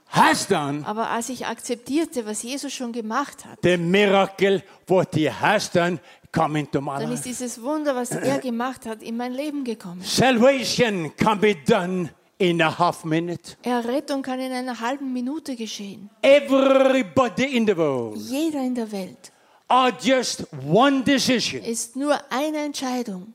has 0.08 0.46
done, 0.46 0.84
Aber 0.86 1.10
als 1.10 1.28
ich 1.28 1.46
akzeptierte, 1.46 2.24
was 2.24 2.42
Jesus 2.42 2.72
schon 2.72 2.92
gemacht 2.92 3.44
hat, 3.44 3.58
the 3.62 3.76
miracle 3.76 4.62
what 4.88 5.14
he 5.14 5.30
has 5.30 5.70
done 5.70 6.00
come 6.32 6.58
into 6.58 6.80
my 6.80 6.98
dann 6.98 7.12
ist 7.12 7.26
dieses 7.26 7.60
Wunder, 7.62 7.94
was 7.94 8.12
er 8.12 8.38
gemacht 8.38 8.86
hat, 8.86 9.02
in 9.02 9.18
mein 9.18 9.34
Leben 9.34 9.64
gekommen. 9.64 10.00
Salvation 10.02 11.14
can 11.16 11.38
be 11.38 11.54
done 11.66 12.08
in 12.40 12.60
a 12.62 12.78
half 12.78 13.04
minute. 13.04 13.56
Errettung 13.62 14.22
kann 14.22 14.40
in 14.40 14.50
einer 14.50 14.80
halben 14.80 15.12
Minute 15.12 15.54
geschehen. 15.54 16.08
Everybody 16.22 17.56
in 17.56 17.66
the 17.66 17.76
world 17.76 18.16
Jeder 18.16 18.60
in 18.60 18.74
der 18.74 18.90
Welt 18.90 19.30
are 19.68 19.92
just 20.00 20.46
one 20.66 21.02
decision 21.04 21.62
ist 21.62 21.96
nur 21.96 22.18
eine 22.30 22.58
Entscheidung 22.64 23.34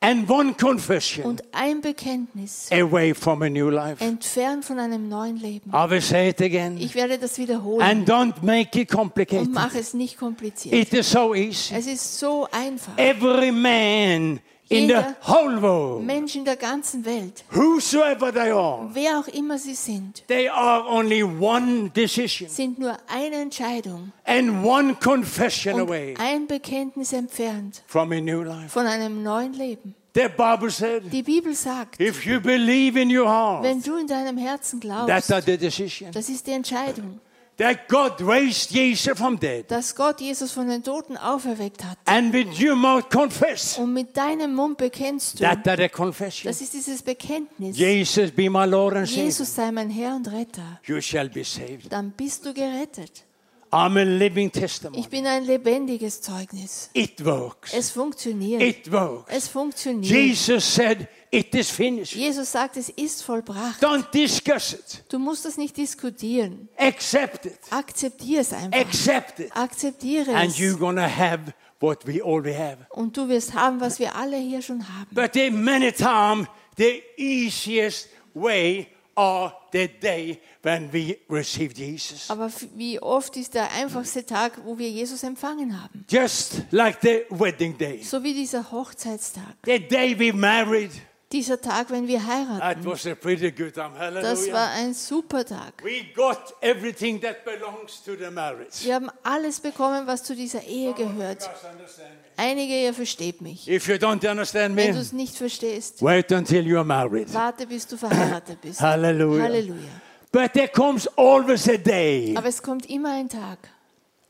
and 0.00 0.30
one 0.30 0.54
confession 0.54 1.24
und 1.24 1.42
ein 1.52 1.80
Bekenntnis 1.80 2.70
away 2.70 3.12
from 3.12 3.42
a 3.42 3.48
new 3.50 3.68
life. 3.70 4.02
entfernt 4.02 4.64
von 4.64 4.78
einem 4.78 5.08
neuen 5.08 5.36
Leben. 5.38 5.70
I 5.70 5.90
will 5.90 6.00
say 6.00 6.28
it 6.28 6.40
again. 6.40 6.78
Ich 6.78 6.94
werde 6.94 7.18
das 7.18 7.38
wiederholen 7.38 7.82
And 7.82 8.08
don't 8.08 8.34
make 8.42 8.80
it 8.80 8.88
und 8.90 8.98
complicated. 8.98 9.50
mache 9.50 9.80
es 9.80 9.94
nicht 9.94 10.16
kompliziert. 10.16 10.74
It 10.74 10.92
is 10.92 11.10
so 11.10 11.34
easy. 11.34 11.74
Es 11.74 11.88
ist 11.88 12.20
so 12.20 12.46
einfach. 12.52 12.96
Every 12.96 13.50
man 13.50 14.38
in 14.72 14.88
Jeder 14.88 15.16
whole 15.26 15.60
world, 15.60 16.04
Mensch 16.04 16.34
in 16.34 16.44
der 16.44 16.56
ganzen 16.56 17.04
Welt, 17.04 17.44
whosoever 17.50 18.32
they 18.32 18.50
are, 18.50 18.88
wer 18.92 19.18
auch 19.20 19.28
immer 19.28 19.58
sie 19.58 19.74
sind, 19.74 20.24
they 20.28 20.48
are 20.48 20.84
only 20.88 21.22
one 21.22 21.90
decision 21.90 22.48
sind 22.48 22.78
nur 22.78 22.96
eine 23.08 23.36
Entscheidung 23.36 24.12
and 24.24 24.64
one 24.64 24.94
confession 24.94 25.74
und 25.74 25.80
away 25.88 26.14
ein 26.18 26.46
Bekenntnis 26.46 27.12
entfernt 27.12 27.82
from 27.86 28.12
a 28.12 28.20
new 28.20 28.42
life. 28.42 28.68
von 28.68 28.86
einem 28.86 29.22
neuen 29.22 29.52
Leben. 29.52 29.94
The 30.14 30.28
Bible 30.28 30.70
said, 30.70 31.10
Die 31.10 31.22
Bibel 31.22 31.54
sagt, 31.54 31.98
if 31.98 32.26
you 32.26 32.38
believe 32.38 33.00
in 33.00 33.08
your 33.10 33.26
heart, 33.26 33.62
wenn 33.62 33.80
du 33.80 33.96
in 33.96 34.06
deinem 34.06 34.36
Herzen 34.36 34.78
that's 35.06 35.26
glaubst, 35.28 35.46
the 35.46 35.56
decision. 35.56 36.12
das 36.12 36.28
ist 36.28 36.46
die 36.46 36.52
Entscheidung, 36.52 37.18
That 37.62 37.88
God 37.88 38.20
raised 38.20 38.72
Jesus 38.72 39.16
from 39.16 39.38
dead, 39.38 39.70
dass 39.70 39.94
Gott 39.94 40.20
Jesus 40.20 40.50
von 40.50 40.66
den 40.68 40.82
Toten 40.82 41.16
auferweckt 41.16 41.84
hat. 41.84 41.96
and 42.06 42.32
with 42.32 42.60
your 42.60 42.74
mouth 42.74 43.08
confess. 43.08 43.78
Und 43.78 43.92
mit 43.92 44.16
deinem 44.16 44.54
Mund 44.54 44.78
bekennst 44.78 45.38
du, 45.38 45.44
That 45.44 45.60
the 45.64 45.88
confession. 45.88 46.50
das 46.50 46.60
ist 46.60 46.74
dieses 46.74 47.02
Bekenntnis, 47.02 47.78
Jesus 47.78 48.32
be 48.32 48.50
my 48.50 48.66
Lord 48.66 48.96
and 48.96 49.06
Savior. 49.06 49.24
Jesus 49.26 49.54
sei 49.54 49.70
mein 49.70 49.90
Herr 49.90 50.16
und 50.16 50.26
Retter, 50.32 50.80
You 50.84 51.00
shall 51.00 51.28
be 51.28 51.44
saved. 51.44 51.92
dann 51.92 52.10
bist 52.10 52.44
du 52.44 52.52
gerettet. 52.52 53.24
I'm 53.72 53.96
a 53.96 54.02
living 54.02 54.52
testimony. 54.52 55.00
Ich 55.00 55.08
bin 55.08 55.26
ein 55.26 55.44
lebendiges 55.44 56.20
Zeugnis. 56.20 56.90
It 56.92 57.24
works. 57.24 57.72
Es 57.72 57.90
funktioniert. 57.90 58.60
It 58.60 58.92
works. 58.92 59.32
Es 59.32 59.48
funktioniert. 59.48 60.12
Jesus 60.12 60.74
said, 60.74 61.08
It 61.30 61.54
is 61.54 61.70
finished. 61.70 62.14
Jesus 62.14 62.52
sagt, 62.52 62.76
es 62.76 62.90
ist 62.90 63.22
vollbracht. 63.22 63.82
Don't 63.82 64.04
discuss 64.12 64.74
it. 64.74 65.02
Du 65.08 65.18
musst 65.18 65.46
das 65.46 65.56
nicht 65.56 65.74
diskutieren. 65.78 66.68
Accept 66.76 67.46
it. 67.46 67.58
Akzeptiere 67.70 68.42
es 68.42 68.52
einfach. 68.52 68.78
Accept 68.78 69.40
it. 69.40 69.56
Akzeptiere 69.56 70.34
And 70.34 70.50
es. 70.50 70.58
you're 70.58 70.76
going 70.76 70.96
to 70.96 71.08
have 71.08 71.54
what 71.80 72.06
we 72.06 72.22
already 72.22 72.52
have. 72.54 72.86
Und 72.90 73.16
du 73.16 73.26
wirst 73.30 73.54
haben, 73.54 73.80
was 73.80 73.98
wir 73.98 74.14
alle 74.14 74.36
hier 74.36 74.60
schon 74.60 74.86
haben. 74.86 75.08
But 75.14 75.32
the 75.32 75.50
many 75.50 75.90
times, 75.92 76.46
the 76.76 77.02
easiest 77.16 78.10
way 78.34 78.88
are 79.14 79.54
the 79.72 79.88
day 79.88 80.38
when 80.62 80.92
we 80.92 81.18
receive 81.28 81.74
Jesus. 81.74 82.30
Aber 82.30 82.50
wie 82.76 83.00
oft 83.00 83.36
ist 83.36 83.54
der 83.54 83.70
einfachste 83.72 84.24
Tag, 84.24 84.52
wo 84.64 84.78
wir 84.78 84.88
Jesus 84.88 85.22
empfangen 85.22 85.80
haben? 85.80 86.04
Just 86.08 86.62
like 86.70 86.98
the 87.02 87.24
wedding 87.30 87.76
day. 87.76 88.02
So 88.02 88.22
wie 88.22 88.32
dieser 88.34 88.70
Hochzeitstag. 88.70 89.56
The 89.64 89.78
day 89.78 90.18
we 90.18 90.32
married. 90.32 90.90
Dieser 91.32 91.58
Tag, 91.58 91.90
wenn 91.90 92.06
wir 92.06 92.18
That 92.18 92.28
heiraten. 92.28 92.84
was 92.84 93.06
a 93.06 93.14
pretty 93.14 93.50
good 93.50 93.72
time. 93.72 93.92
Das 94.20 94.52
war 94.52 94.70
ein 94.72 94.92
super 94.92 95.44
Tag. 95.46 95.82
We 95.82 96.04
got 96.14 96.38
everything 96.60 97.18
that 97.22 97.42
belongs 97.46 98.02
to 98.04 98.14
the 98.16 98.30
marriage. 98.30 98.84
Wir 98.84 98.96
haben 98.96 99.08
alles 99.22 99.58
bekommen, 99.58 100.06
was 100.06 100.22
zu 100.24 100.36
dieser 100.36 100.62
Ehe 100.62 100.92
gehört. 100.92 101.40
Me? 101.40 102.04
Einige, 102.36 102.82
ihr 102.82 102.92
versteht 102.92 103.40
mich. 103.40 103.66
If 103.66 103.88
you 103.88 103.94
don't 103.94 104.30
understand 104.30 104.76
Wenn 104.76 104.88
du 104.88 104.94
me, 104.94 105.00
es 105.00 105.12
nicht 105.12 105.34
verstehst, 105.34 106.02
wait 106.02 106.30
until 106.32 106.66
you 106.66 106.76
are 106.76 106.84
married. 106.84 107.32
warte, 107.32 107.66
bis 107.66 107.86
du 107.86 107.96
verheiratet 107.96 108.60
bist. 108.60 108.80
Hallelujah. 108.82 109.42
Halleluja. 109.44 109.88
But 110.32 110.54
there 110.54 110.68
comes 110.68 111.06
always 111.16 111.68
a 111.68 111.76
day 111.76 112.34
Aber 112.36 112.48
es 112.48 112.62
kommt 112.62 112.86
immer 112.88 113.12
ein 113.12 113.28
Tag 113.28 113.58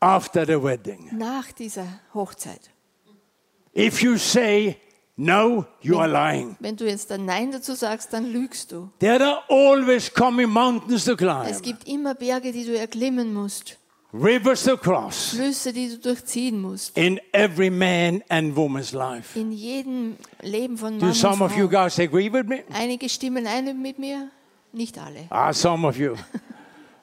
after 0.01 0.45
the 0.45 0.61
wedding. 0.61 1.09
nach 1.17 1.51
dieser 1.53 1.87
Hochzeit. 2.13 2.59
If 3.75 4.01
you 4.03 4.17
say 4.17 4.75
no, 5.15 5.65
you 5.81 5.97
are 5.97 6.07
lying. 6.09 6.57
Wenn 6.59 6.75
du 6.75 6.85
jetzt 6.85 7.09
dann 7.09 7.25
Nein 7.25 7.51
dazu 7.51 7.73
sagst, 7.73 8.11
dann 8.13 8.31
lügst 8.31 8.71
du. 8.71 8.89
There 8.99 9.23
are 9.23 9.43
always 9.49 10.13
coming 10.13 10.49
mountains 10.49 11.05
to 11.05 11.13
Es 11.13 11.17
climb, 11.17 11.61
gibt 11.63 11.87
immer 11.87 12.13
Berge, 12.15 12.51
die 12.51 12.65
du 12.65 12.77
erklimmen 12.77 13.33
musst, 13.33 13.77
rivers 14.13 14.63
to 14.65 14.75
cross 14.77 15.29
Flüsse, 15.29 15.71
die 15.73 15.87
du 15.89 15.97
durchziehen 15.99 16.59
musst. 16.61 16.97
in 16.97 17.19
every 17.31 17.69
man 17.69 18.21
and 18.29 18.55
woman's 18.55 18.91
life. 18.91 19.39
In 19.39 19.51
jedem 19.53 20.17
Leben 20.41 20.77
von 20.77 20.99
Do 20.99 21.05
Mann 21.05 21.15
some 21.15 21.35
und 21.35 21.51
of 21.51 21.57
you 21.57 21.69
Frau. 21.69 21.83
guys 21.85 21.97
agree 21.99 22.31
with 22.31 22.45
me? 22.45 22.63
Einige 22.73 23.07
stimmen 23.09 23.47
ein 23.47 23.81
mit 23.81 23.97
mir, 23.97 24.29
nicht 24.73 24.97
alle. 24.97 25.25
Ah, 25.29 25.53
some 25.53 25.87
of 25.87 25.97
you. 25.97 26.15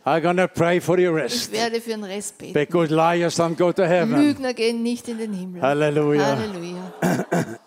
I'm 0.05 0.23
gonna 0.23 0.47
pray 0.47 0.81
for 0.81 0.99
Ich 0.99 1.09
rest 1.09 1.53
werde 1.53 1.81
für 1.81 1.91
den 1.91 2.05
Rest 2.05 2.39
beten. 2.39 2.55
because 2.55 2.93
liars 2.93 3.39
don't 3.39 3.55
go 3.57 3.71
to 3.73 3.83
heaven. 3.85 4.17
Lügner 4.19 4.55
gehen 4.55 4.83
nicht 4.83 5.09
in 5.09 5.19
den 5.19 5.33
Himmel. 5.33 5.61
Halleluja. 5.63 6.25
Halleluja. 6.27 6.93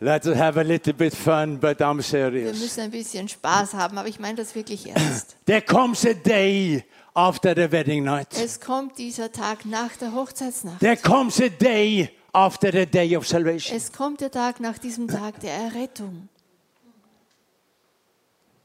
Let's 0.00 0.26
have 0.26 0.58
a 0.58 0.64
little 0.64 0.92
bit 0.92 1.14
fun, 1.14 1.58
but 1.58 1.80
I'm 1.80 1.98
Wir 1.98 2.02
serious. 2.02 2.58
müssen 2.58 2.80
ein 2.80 2.90
bisschen 2.90 3.28
Spaß 3.28 3.74
haben, 3.74 3.96
aber 3.98 4.08
ich 4.08 4.18
meine 4.18 4.34
das 4.36 4.54
wirklich 4.54 4.88
ernst. 4.88 5.36
There 5.46 5.62
comes 5.62 6.04
a 6.04 6.12
day 6.12 6.84
after 7.14 7.54
the 7.54 7.70
wedding 7.70 8.02
night. 8.04 8.26
Es 8.36 8.58
kommt 8.60 8.98
dieser 8.98 9.30
Tag 9.30 9.64
nach 9.64 9.96
der 9.96 10.12
Hochzeitsnacht. 10.12 10.80
There 10.80 10.96
comes 10.96 11.40
a 11.40 11.48
day 11.48 12.10
after 12.32 12.72
the 12.72 12.84
day 12.84 13.16
of 13.16 13.28
salvation. 13.28 13.76
Es 13.76 13.92
kommt 13.92 14.20
der 14.20 14.32
Tag 14.32 14.58
nach 14.58 14.76
diesem 14.78 15.06
Tag 15.06 15.38
der 15.40 15.52
Errettung. 15.54 16.28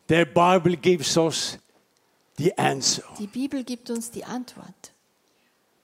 The 0.08 0.26
Bible 0.26 0.78
gives 0.78 1.18
us 1.18 1.58
the 2.38 2.58
answer. 2.58 3.04
Die 3.20 3.28
Bibel 3.28 3.64
gibt 3.64 3.90
uns 3.90 4.12
die 4.12 4.24
Antwort. 4.24 4.94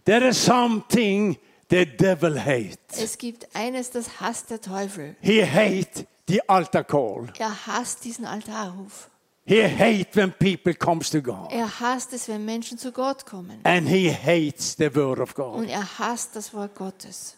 There 0.06 0.28
is 0.28 0.44
something 0.44 1.38
the 1.70 1.86
devil 1.86 2.38
hates. 2.38 2.98
Es 2.98 3.18
gibt 3.18 3.56
eines, 3.56 3.92
das 3.92 4.20
hasst 4.20 4.50
der 4.50 4.62
Teufel. 4.62 5.16
He 5.22 5.44
hates 5.44 6.06
the 6.28 6.42
altar 6.48 6.84
call. 6.84 7.28
Er 7.38 7.68
hasst 7.68 8.04
diesen 8.04 8.26
Altarruf. 8.26 9.10
He 9.46 9.62
hates 9.62 10.16
when 10.16 10.32
people 10.32 10.74
comes 10.74 11.10
to 11.10 11.22
God. 11.22 11.52
Er 11.52 11.68
hasst 11.80 12.14
es, 12.14 12.30
wenn 12.30 12.46
Menschen 12.46 12.78
zu 12.78 12.94
Gott 12.94 13.26
kommen. 13.26 13.60
And 13.64 13.90
he 13.90 14.10
hates 14.10 14.76
the 14.78 14.94
word 14.96 15.20
of 15.20 15.36
God. 15.36 15.56
Und 15.56 15.70
er 15.70 16.00
hasst 16.00 16.36
das 16.36 16.54
Wort 16.54 16.76
Gottes. 16.76 17.36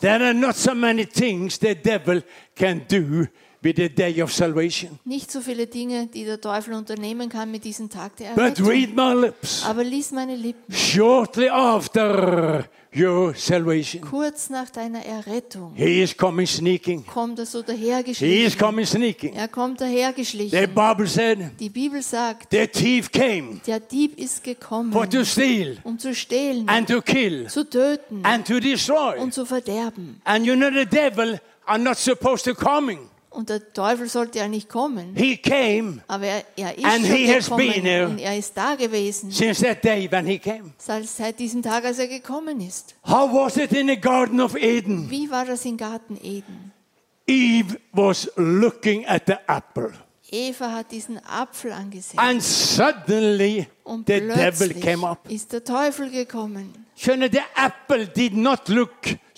There 0.00 0.24
are 0.24 0.34
not 0.34 0.56
so 0.56 0.74
many 0.74 1.04
things 1.04 1.58
the 1.58 1.74
devil 1.74 2.22
can 2.54 2.86
do 2.88 3.26
with 3.62 3.76
the 3.76 3.88
day 3.88 4.22
of 4.22 4.32
salvation. 4.32 4.98
Nicht 5.04 5.30
so 5.30 5.40
viele 5.40 5.66
Dinge, 5.66 6.06
die 6.06 6.24
der 6.24 6.40
Teufel 6.40 6.74
unternehmen 6.74 7.28
kann 7.28 7.50
mit 7.50 7.64
diesem 7.64 7.90
Tag 7.90 8.16
der 8.16 8.30
But 8.30 8.58
Errettung. 8.58 8.66
read 8.68 8.96
my 8.96 9.12
lips. 9.26 9.64
Aber 9.66 9.84
lies 9.84 10.10
meine 10.12 10.34
Lippen. 10.36 10.74
Shortly 10.74 11.48
after 11.48 12.64
your 12.96 13.34
salvation, 13.36 14.00
Kurz 14.00 14.50
nach 14.50 14.68
deiner 14.70 15.04
Errettung 15.04 15.74
he 15.76 16.02
is 16.02 16.16
coming 16.16 16.46
sneaking. 16.46 17.04
kommt 17.06 17.38
er 17.38 17.46
so 17.46 17.58
He 17.62 17.72
is 17.74 17.78
dahergeschlichen. 17.78 18.58
coming 18.58 18.86
sneaking. 18.86 19.34
Er 19.34 19.46
kommt 19.48 19.78
The 19.78 19.84
dahergeschlichen. 19.84 20.74
Bible 20.74 21.06
said 21.06 21.38
Die 21.60 21.68
Bibel 21.68 22.02
sagt, 22.02 22.48
the 22.50 22.66
thief 22.66 23.12
came 23.12 23.60
der 23.66 23.78
Dieb 23.80 24.18
ist 24.18 24.42
gekommen, 24.42 24.90
for 24.92 25.08
to 25.08 25.22
steal 25.24 25.76
um 25.84 25.98
zu 25.98 26.14
stehlen, 26.14 26.68
and 26.68 26.88
to 26.88 27.00
kill 27.00 27.46
zu 27.48 27.62
töten 27.68 28.24
and 28.24 28.46
to 28.46 28.58
destroy. 28.58 29.18
und 29.20 29.32
zu 29.34 29.44
verderben. 29.44 30.20
And 30.24 30.44
you 30.46 30.54
know 30.56 30.70
the 30.70 30.86
devil 30.86 31.38
are 31.66 31.78
not 31.78 31.96
supposed 31.98 32.44
to 32.46 32.54
coming. 32.54 32.98
Und 33.30 33.48
der 33.48 33.72
Teufel 33.72 34.08
sollte 34.08 34.40
ja 34.40 34.48
nicht 34.48 34.68
kommen. 34.68 35.14
He 35.16 35.36
came 35.36 36.02
Aber 36.08 36.24
er, 36.26 36.44
er 36.56 36.76
ist 36.76 36.84
And 36.84 37.06
he 37.06 37.32
has 37.32 37.48
been 37.48 37.82
here. 37.84 38.08
und 38.08 38.18
er 38.18 38.36
ist 38.36 38.56
da 38.56 38.74
gewesen. 38.74 39.30
since 39.30 39.62
that 39.64 39.84
day 39.84 40.10
when 40.10 40.26
he 40.26 40.38
came. 40.38 40.72
Seit, 40.78 41.06
seit 41.06 41.38
diesem 41.38 41.62
Tag, 41.62 41.84
als 41.84 41.98
er 42.00 42.08
gekommen 42.08 42.60
ist. 42.60 42.96
How 43.06 43.32
was 43.32 43.56
it 43.56 43.72
in 43.72 43.86
the 43.86 43.96
Garden 44.00 44.40
of 44.40 44.56
Eden? 44.56 45.08
Wie 45.10 45.30
war 45.30 45.44
das 45.44 45.64
im 45.64 45.76
Garten 45.76 46.16
Eden? 46.22 46.72
Eve 47.26 47.78
was 47.92 48.28
looking 48.36 49.06
at 49.06 49.22
the 49.28 49.34
apple, 49.46 49.92
Eva 50.32 50.72
hat 50.72 50.90
diesen 50.90 51.18
Apfel 51.24 51.70
angesehen. 51.72 52.18
and 52.18 52.42
suddenly 52.42 53.66
Und 53.84 54.06
the 54.08 54.20
devil 54.20 54.74
came 54.80 55.06
up. 55.06 55.30
ist 55.30 55.52
der 55.52 55.62
Teufel 55.64 56.10
gekommen. 56.10 56.86
Schöne, 56.96 57.28
the 57.30 57.38
apple 57.56 58.06
did 58.08 58.34
not 58.34 58.68
look 58.68 58.90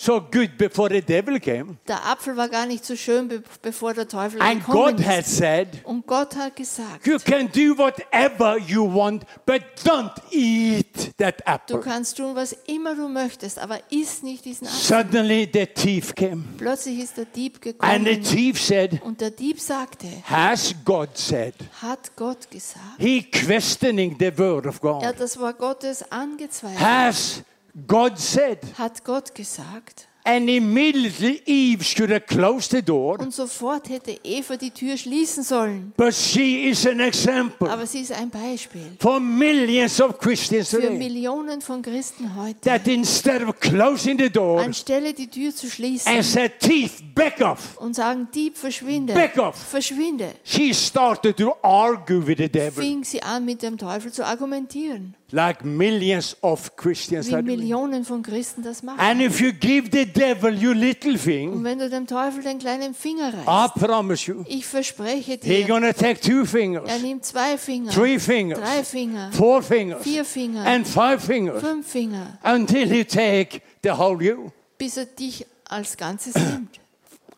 so 0.04 0.20
good 0.20 0.56
before 0.58 0.88
the 0.88 1.00
devil 1.00 1.38
came. 1.38 1.76
Der 1.86 2.04
Apfel 2.04 2.36
war 2.36 2.48
gar 2.48 2.66
nicht 2.66 2.84
so 2.84 2.96
schön, 2.96 3.28
be 3.28 3.42
bevor 3.62 3.94
der 3.94 4.08
Teufel 4.08 4.40
And 4.42 4.64
gekommen 4.64 4.96
God 4.96 5.06
had 5.06 5.20
ist. 5.20 5.36
said, 5.36 5.68
Und 5.84 6.06
Gott 6.06 6.34
hat 6.34 6.56
gesagt, 6.56 7.06
You 7.06 7.18
can 7.18 7.48
do 7.52 7.76
whatever 7.78 8.58
you 8.58 8.84
want, 8.92 9.24
but 9.46 9.62
don't 9.84 10.10
eat 10.32 11.16
that 11.18 11.38
du 11.46 11.52
apple. 11.76 11.80
kannst 11.80 12.16
tun, 12.16 12.34
was 12.34 12.52
immer 12.66 12.94
du 12.96 13.08
möchtest, 13.08 13.58
aber 13.58 13.78
iss 13.90 14.22
nicht 14.22 14.44
diesen 14.44 14.66
Apfel. 14.66 14.80
Suddenly 15.04 15.48
the 15.52 15.66
thief 15.66 16.14
came. 16.14 16.42
Plötzlich 16.58 16.98
ist 17.00 17.16
der 17.16 17.26
Dieb 17.26 17.60
And 17.78 18.04
the 18.06 18.14
gekommen 18.16 18.22
thief 18.24 18.60
said, 18.60 19.00
und 19.02 19.20
der 19.20 19.30
Dieb 19.30 19.60
sagte, 19.60 20.08
Has 20.28 20.74
God 20.84 21.10
said? 21.16 21.54
hat 21.80 22.16
Gott 22.16 22.50
gesagt. 22.50 22.98
He 22.98 23.22
questioning 23.22 24.16
the 24.18 24.36
word 24.36 24.66
of 24.66 24.76
Er 24.76 24.80
God. 24.92 25.04
hat 25.04 25.20
das 25.20 25.38
Wort 25.38 25.58
Gottes 25.58 26.10
angezweifelt. 26.10 26.80
Has 26.80 27.42
God 27.86 28.18
said? 28.18 28.58
Hat 28.78 29.04
Gott 29.04 29.34
gesagt. 29.34 30.08
And 30.24 30.48
immediately 30.48 31.42
Eve 31.46 31.82
should 31.84 32.10
have 32.10 32.26
closed 32.28 32.70
the 32.70 32.80
door. 32.80 33.18
Und 33.18 33.34
sofort 33.34 33.88
hätte 33.88 34.16
Eva 34.22 34.56
die 34.56 34.70
Tür 34.70 34.96
schließen 34.96 35.42
sollen. 35.42 35.92
But 35.96 36.14
she 36.14 36.68
is 36.68 36.86
an 36.86 37.00
example 37.00 37.68
Aber 37.68 37.86
sie 37.86 38.02
ist 38.02 38.12
ein 38.12 38.30
Beispiel 38.30 38.96
for 39.00 39.18
millions 39.18 40.00
of 40.00 40.18
Christians 40.18 40.70
für 40.70 40.80
today. 40.80 40.96
Millionen 40.96 41.60
von 41.60 41.82
Christen 41.82 42.36
heute. 42.36 42.60
That 42.60 42.86
instead 42.86 43.42
of 43.42 43.58
closing 43.58 44.16
the 44.16 44.30
door 44.30 44.60
Anstelle 44.60 45.12
die 45.12 45.26
Tür 45.26 45.52
zu 45.52 45.66
and 45.66 45.74
schließen 45.74 46.22
said, 46.22 46.52
Thief, 46.60 47.02
back 47.16 47.40
off, 47.40 47.76
und 47.78 47.96
sagen, 47.96 48.28
Dieb, 48.32 48.56
verschwinde, 48.56 49.14
back 49.14 49.36
off. 49.38 49.56
verschwinde, 49.56 50.34
She 50.44 50.72
started 50.72 51.36
to 51.36 51.56
argue 51.62 52.24
with 52.24 52.38
the 52.38 52.48
devil 52.48 52.80
fing 52.80 53.02
sie 53.02 53.20
an, 53.24 53.44
mit 53.44 53.60
dem 53.62 53.76
Teufel 53.76 54.12
zu 54.12 54.24
argumentieren. 54.24 55.16
Like 55.32 55.64
millions 55.64 56.36
of 56.42 56.76
Christians 56.76 57.28
Wie. 57.28 57.42
Millionen 57.42 58.04
von 58.04 58.22
Christen 58.22 58.62
das 58.62 58.82
machen. 58.82 59.00
And 59.00 59.20
if 59.20 59.40
you 59.40 59.52
give 59.52 59.88
the 59.90 60.06
devil 60.06 60.52
your 60.52 60.74
little 60.74 61.12
Und 61.12 61.22
thing, 61.22 61.64
wenn 61.64 61.78
du 61.78 61.88
dem 61.88 62.06
Teufel 62.06 62.42
den 62.42 62.58
kleinen 62.58 62.94
Finger 62.94 63.32
I 63.32 63.48
reißt, 63.48 63.74
promise 63.74 64.30
you, 64.30 64.44
ich 64.46 64.66
verspreche 64.66 65.32
he's 65.32 65.40
dir, 65.40 65.66
gonna 65.66 65.92
take 65.92 66.20
two 66.20 66.44
fingers, 66.44 66.88
er 66.88 66.98
nimmt 66.98 67.24
zwei 67.24 67.56
Finger, 67.56 67.90
three 67.90 68.18
fingers, 68.18 68.60
drei 68.60 68.84
Finger, 68.84 69.30
four 69.32 69.62
fingers, 69.62 70.02
vier 70.02 70.24
Finger, 70.24 70.64
and 70.64 70.86
five 70.86 71.22
fingers 71.24 71.62
fünf 71.62 71.86
Finger, 71.86 72.38
until 72.44 72.86
he 72.88 73.04
take 73.04 73.62
the 73.82 73.90
whole 73.90 74.22
you. 74.22 74.50
bis 74.78 74.96
er 74.96 75.06
dich 75.06 75.46
als 75.68 75.96
Ganzes 75.96 76.34
nimmt. 76.34 76.81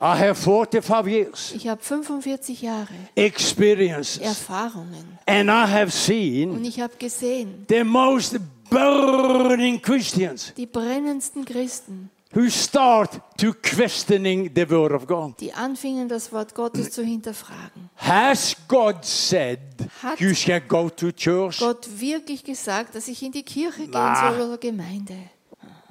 I 0.01 0.19
have 0.19 0.35
45 0.35 1.07
years 1.07 1.53
Ich 1.55 1.69
habe 1.69 1.81
45 1.83 2.63
Jahre 2.63 2.89
experiences, 3.15 4.19
Erfahrungen 4.19 5.19
and 5.27 5.49
I 5.49 5.71
have 5.71 5.91
seen 5.91 6.51
und 6.51 6.65
ich 6.65 6.81
habe 6.81 6.95
gesehen, 6.99 7.65
the 7.69 7.85
most 7.85 8.37
burning 8.71 9.81
Christians 9.81 10.53
die 10.57 10.67
brennendsten 10.67 11.45
Christen, 11.45 12.11
who 12.35 12.49
start 12.51 13.21
to 13.39 13.53
questioning 13.63 14.51
the 14.55 14.69
word 14.69 14.93
of 14.93 15.07
God. 15.07 15.41
die 15.41 15.53
anfingen, 15.53 16.09
das 16.09 16.33
Wort 16.33 16.55
Gottes 16.55 16.91
zu 16.91 17.03
hinterfragen. 17.05 17.89
Has 17.97 18.57
God 18.67 19.05
said 19.05 19.61
Hat 20.03 20.19
you 20.21 20.35
shall 20.35 20.61
go 20.61 20.89
to 20.91 21.13
church? 21.13 21.59
Gott 21.61 21.89
wirklich 22.01 22.43
gesagt, 22.43 22.95
dass 22.97 23.07
ich 23.09 23.23
in 23.23 23.31
die 23.33 23.45
Kirche 23.45 23.87
gehen 23.87 24.15
soll 24.21 24.41
oder 24.41 24.59
Gemeinde? 24.59 25.15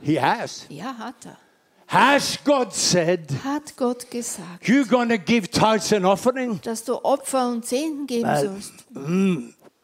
He 0.02 0.20
has. 0.20 0.66
Ja, 0.68 0.94
hat 0.98 1.26
er. 1.26 1.38
Has 1.94 2.40
God 2.44 2.74
said 2.74 3.30
Hat 3.44 3.78
Gott 3.78 4.10
gesagt, 4.10 4.68
you're 4.68 4.88
gonna 4.88 5.16
give 5.16 5.48
tithes 5.48 5.94
and 5.94 6.06
offering? 6.06 6.60
dass 6.64 6.84
du 6.84 6.96
Opfer 6.96 7.50
und 7.50 7.64
Zehnten 7.66 8.08
geben 8.08 8.30
sollst? 8.36 8.74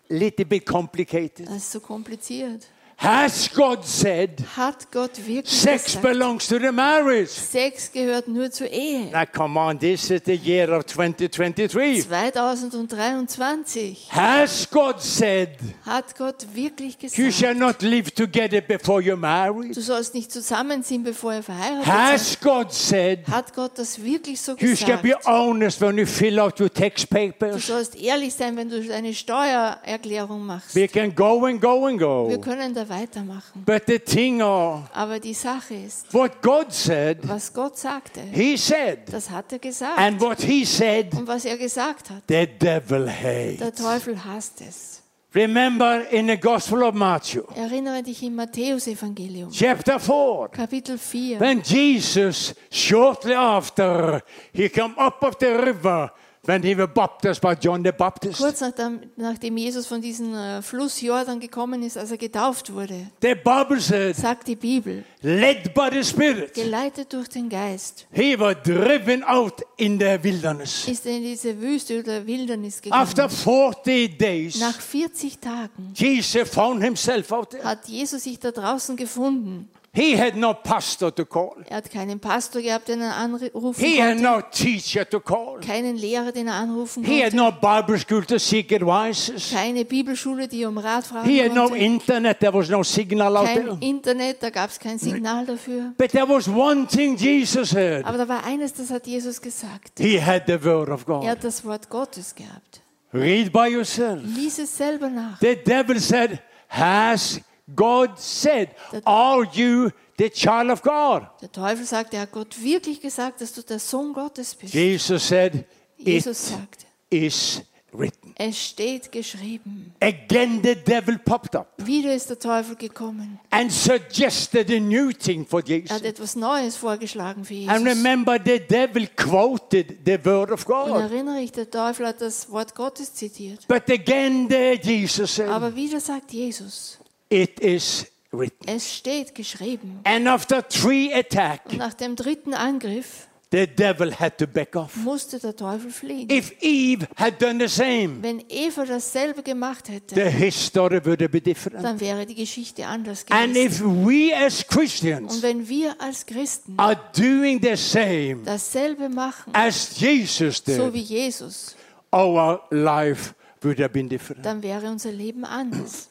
Little 0.09 0.45
bit 0.45 0.65
complicated. 0.65 1.47
Das 1.47 1.57
ist 1.57 1.71
so 1.71 1.79
kompliziert. 1.79 2.65
Has 3.01 3.47
God 3.53 3.85
said 3.85 4.43
Hat 4.57 4.91
Gott 4.91 5.11
wirklich 5.25 5.57
sex 5.57 5.85
gesagt, 5.85 6.01
belongs 6.03 6.45
to 6.47 6.59
the 6.59 6.69
marriage? 6.69 7.29
Sex 7.29 7.89
gehört 7.93 8.27
nur 8.27 8.51
zur 8.51 8.67
Ehe? 8.67 9.09
Now 9.09 9.23
come 9.25 9.57
on, 9.57 9.79
this 9.79 10.11
is 10.11 10.21
the 10.25 10.33
year 10.35 10.69
of 10.73 10.85
2023. 10.85 12.01
2023 12.03 14.09
Has 14.11 14.69
God 14.69 14.99
said 15.01 15.51
hat 15.85 16.13
Gott 16.17 16.45
wirklich 16.53 16.97
you 17.01 17.07
gesagt, 17.27 17.33
shall 17.35 17.55
not 17.55 17.81
live 17.81 18.11
together 18.13 18.59
before 18.59 18.99
you're 19.01 19.15
married? 19.15 19.77
du 19.77 19.81
sollst 19.81 20.13
nicht 20.13 20.29
zusammenziehen, 20.29 21.01
bevor 21.01 21.35
ihr 21.35 21.43
verheiratet 21.43 21.85
seid. 21.85 21.95
Has 21.95 22.37
God 22.41 22.73
said 22.73 23.25
Hat 23.29 23.53
Gott 23.53 23.77
das 23.77 24.03
wirklich 24.03 24.41
so 24.41 24.57
you 24.59 24.75
shall 24.75 24.97
gesagt? 24.97 25.03
be 25.03 25.15
honest 25.25 25.79
when 25.79 25.97
you 25.97 26.05
fill 26.05 26.37
out 26.41 26.59
your 26.59 26.69
tax 26.69 27.03
Du 27.03 27.07
papers? 27.15 27.65
sollst 27.65 27.95
ehrlich 27.95 28.33
sein, 28.33 28.57
wenn 28.57 28.67
du 28.69 28.93
eine 28.93 29.13
Steuererklärung 29.13 30.45
machst. 30.45 30.75
We 30.75 30.85
can 30.89 31.15
go 31.15 31.45
and 31.45 31.61
go 31.61 31.85
and 31.85 31.97
Wir 31.97 32.35
go. 32.37 32.41
können 32.41 32.73
da 32.73 32.88
weitermachen. 32.89 33.63
But 33.65 33.83
the 33.87 33.99
thing 33.99 34.41
are, 34.41 34.89
Aber 34.93 35.19
die 35.19 35.33
Sache 35.33 35.75
ist, 35.75 36.13
what 36.13 36.41
God 36.41 36.71
said, 36.71 37.19
was 37.27 37.53
Gott 37.53 37.77
sagte, 37.77 38.21
He 38.31 38.57
said. 38.57 38.99
das 39.11 39.29
hat 39.29 39.51
er 39.53 39.59
gesagt. 39.59 39.97
And 39.97 40.19
what 40.19 40.41
He 40.41 40.65
said, 40.65 41.13
Und 41.13 41.27
was 41.27 41.45
er 41.45 41.57
gesagt 41.57 42.09
hat, 42.09 42.23
the 42.27 42.45
devil 42.47 43.05
der 43.05 43.13
hates. 43.13 43.81
Teufel 43.81 44.23
hasst 44.25 44.61
es. 44.61 45.01
Remember 45.35 46.09
in 46.11 46.27
the 46.27 46.37
Gospel 46.37 46.81
of 46.81 46.95
Matthew, 46.95 47.43
Erinnere 47.55 48.01
dich 48.01 48.23
im 48.23 48.33
Matthäusevangelium, 48.33 49.51
chapter 49.51 49.99
4, 49.99 50.49
Kapitel 50.51 50.97
4. 50.97 51.39
when 51.39 51.61
Jesus, 51.61 52.55
shortly 52.71 53.35
after, 53.35 54.23
he 54.51 54.67
come 54.69 54.95
up 54.97 55.21
of 55.23 55.35
the 55.39 55.45
river 55.55 56.11
when 56.45 56.63
he 56.63 56.77
was 56.77 56.87
baptized 56.93 57.41
by 57.41 57.53
John 57.53 57.83
the 57.83 57.91
Baptist. 57.91 58.37
Kurz 58.39 58.61
nachdem, 58.61 59.01
nachdem 59.17 59.57
Jesus 59.57 59.85
von 59.87 60.01
diesem 60.01 60.33
äh, 60.33 60.61
Fluss 60.61 61.01
Jordan 61.01 61.39
gekommen 61.39 61.83
ist, 61.83 61.97
als 61.97 62.11
er 62.11 62.17
getauft 62.17 62.71
wurde, 62.73 63.07
The 63.21 63.35
Bible 63.35 63.79
said, 63.79 64.15
sagt 64.15 64.47
die 64.47 64.55
Bibel, 64.55 65.03
led 65.21 65.73
by 65.73 65.89
the 65.91 66.03
Spirit, 66.03 66.53
geleitet 66.53 67.11
durch 67.13 67.27
den 67.27 67.49
Geist, 67.49 68.07
he 68.11 68.39
was 68.39 68.55
driven 68.63 69.23
out 69.23 69.61
in 69.77 69.99
the 69.99 70.17
wilderness. 70.21 70.87
ist 70.87 71.05
er 71.05 71.17
in 71.17 71.23
diese 71.23 71.59
Wüste 71.59 71.99
oder 71.99 72.25
Wildernis 72.25 72.81
After 72.89 73.27
gegangen. 73.27 73.73
40 73.73 74.17
days, 74.17 74.59
Nach 74.59 74.79
40 74.79 75.39
Tagen 75.39 75.91
Jesus 75.93 76.49
found 76.49 76.81
himself 76.83 77.31
out 77.31 77.51
there. 77.51 77.63
hat 77.63 77.87
Jesus 77.87 78.23
sich 78.23 78.39
da 78.39 78.51
draußen 78.51 78.95
gefunden. 78.95 79.69
He 79.99 80.17
had 80.17 80.35
no 80.37 80.53
pastor 80.53 81.13
to 81.13 81.25
call. 81.25 81.57
Er 81.69 81.75
hat 81.77 81.91
keinen 81.91 82.19
Pastor 82.21 82.61
gehabt, 82.61 82.87
den 82.87 83.01
er 83.01 83.15
anrufen 83.17 83.73
He 83.75 84.01
had 84.01 84.13
konnte, 84.17 84.23
no 84.23 84.41
teacher 84.49 85.03
to 85.09 85.19
call. 85.19 85.59
keinen 85.59 85.97
Lehrer, 85.97 86.31
den 86.31 86.47
er 86.47 86.53
anrufen 86.53 87.03
He 87.03 87.21
had 87.21 87.33
konnte, 87.33 87.35
no 87.35 87.51
Bible 87.81 87.99
school 87.99 88.23
to 88.25 88.37
seek 88.39 88.71
advices. 88.71 89.51
keine 89.51 89.83
Bibelschule, 89.83 90.47
die 90.47 90.63
um 90.65 90.77
Rat 90.77 91.05
fragen 91.05 91.29
He 91.29 91.43
had 91.43 91.53
no 91.53 91.67
konnte, 91.67 91.83
internet. 91.83 92.39
There 92.39 92.53
was 92.53 92.69
no 92.69 92.81
signal 92.83 93.35
out 93.35 93.45
kein 93.47 93.65
there. 93.65 93.77
Internet, 93.81 94.41
da 94.41 94.49
gab 94.49 94.69
es 94.69 94.79
kein 94.79 94.97
Signal 94.97 95.45
dafür. 95.45 95.93
But 95.97 96.11
there 96.11 96.27
was 96.29 96.47
one 96.47 96.87
thing 96.87 97.17
Jesus 97.17 97.73
had. 97.75 98.05
Aber 98.05 98.17
da 98.17 98.27
war 98.29 98.45
eines, 98.45 98.73
das 98.73 98.89
hat 98.91 99.05
Jesus 99.05 99.41
gesagt. 99.41 99.99
He 99.99 100.21
had 100.21 100.43
the 100.47 100.63
word 100.63 100.87
of 100.89 101.01
Er 101.01 101.05
God. 101.05 101.27
hat 101.27 101.43
das 101.43 101.65
Wort 101.65 101.89
Gottes 101.89 102.33
gehabt. 102.33 102.81
Read 103.13 103.51
by 103.51 103.67
yourself. 103.67 104.21
Lies 104.23 104.59
es 104.59 104.77
selber 104.77 105.09
nach. 105.09 105.39
The 105.41 105.55
devil 105.57 105.99
said, 105.99 106.39
Has 106.69 107.41
God 107.75 108.17
said, 108.17 108.69
Are 109.05 109.47
you 109.53 109.89
the 110.17 110.29
child 110.29 110.69
of 110.69 110.81
God? 110.81 111.27
Der 111.41 111.51
Teufel 111.51 111.85
sagt, 111.85 112.13
er 112.13 112.21
hat 112.21 112.31
Gott 112.31 112.61
wirklich 112.61 113.01
gesagt, 113.01 113.41
dass 113.41 113.53
du 113.53 113.61
der 113.61 113.79
Sohn 113.79 114.13
Gottes 114.13 114.55
bist. 114.55 114.73
Jesus 114.73 115.27
said, 115.27 115.65
Jesus 115.97 116.43
It 116.43 116.55
sagt, 116.57 116.85
is 117.09 117.61
written. 117.91 118.33
es 118.37 118.57
steht 118.67 119.11
geschrieben. 119.11 119.93
Again, 119.99 120.61
the 120.63 120.75
devil 120.75 121.17
popped 121.17 121.55
up 121.55 121.73
Wieder 121.77 122.13
ist 122.13 122.29
der 122.29 122.37
Teufel 122.39 122.75
gekommen. 122.75 123.39
and 123.49 123.71
suggested 123.71 124.69
a 124.71 124.79
new 124.79 125.11
thing 125.11 125.45
for 125.45 125.59
Er 125.61 125.67
Jesus. 125.67 125.91
hat 125.91 126.03
etwas 126.03 126.35
Neues 126.35 126.75
vorgeschlagen 126.77 127.43
für 127.43 127.53
And 127.67 127.81
Jesus. 127.85 127.97
remember, 127.97 128.37
the 128.43 128.59
devil 128.59 129.07
quoted 129.15 129.97
the 130.05 130.23
word 130.23 130.51
of 130.51 130.65
Und 130.67 130.91
God. 130.91 131.01
erinnere 131.01 131.41
ich, 131.41 131.51
der 131.51 131.69
Teufel 131.69 132.07
hat 132.07 132.21
das 132.21 132.49
Wort 132.51 132.75
Gottes 132.75 133.13
zitiert. 133.13 133.67
But 133.67 133.89
again, 133.89 134.47
there 134.47 134.75
Jesus 134.81 135.35
said, 135.35 135.49
Aber 135.49 135.75
wieder 135.75 135.99
sagt 135.99 136.31
Jesus, 136.31 136.98
It 137.29 137.59
is 137.59 138.07
written. 138.31 138.67
es 138.67 138.93
steht 138.95 139.35
geschrieben. 139.35 139.99
And 140.03 140.27
after 140.27 140.67
three 140.67 141.13
attacks, 141.13 141.71
Und 141.71 141.77
nach 141.77 141.93
dem 141.93 142.15
dritten 142.15 142.53
Angriff 142.53 143.27
the 143.51 143.65
devil 143.65 144.13
had 144.13 144.37
to 144.37 144.45
back 144.45 144.75
off. 144.75 144.95
musste 144.97 145.39
der 145.39 145.55
Teufel 145.55 145.89
fliehen. 145.91 146.29
If 146.29 146.51
Eve 146.61 147.07
had 147.15 147.41
done 147.41 147.59
the 147.59 147.67
same, 147.67 148.21
Wenn 148.21 148.43
Eva 148.47 148.85
dasselbe 148.85 149.41
gemacht 149.41 149.89
hätte, 149.89 150.13
the 150.15 150.21
history 150.29 151.03
would 151.03 151.19
have 151.21 151.29
been 151.29 151.43
different. 151.43 151.83
dann 151.83 151.99
wäre 151.99 152.25
die 152.27 152.35
Geschichte 152.35 152.85
anders 152.85 153.25
And 153.29 153.53
gewesen. 153.53 153.65
if 153.67 153.81
we 153.81 154.35
as 154.35 154.61
Und 154.63 154.67
Christians 154.69 155.41
wenn 155.41 155.67
wir 155.67 155.95
als 155.99 156.25
Christen 156.27 156.75
are 156.77 156.99
doing 157.15 157.59
the 157.61 157.75
same 157.75 158.39
dasselbe 158.45 159.09
machen, 159.09 159.53
as 159.55 159.99
Jesus 159.99 160.61
so 160.65 160.85
did, 160.85 160.93
wie 160.93 161.01
Jesus, 161.01 161.75
our 162.11 162.61
life 162.69 163.33
would 163.61 163.79
have 163.79 163.89
been 163.89 164.07
different. 164.09 164.45
dann 164.45 164.61
wäre 164.61 164.87
unser 164.91 165.11
Leben 165.11 165.43
anders. 165.43 166.09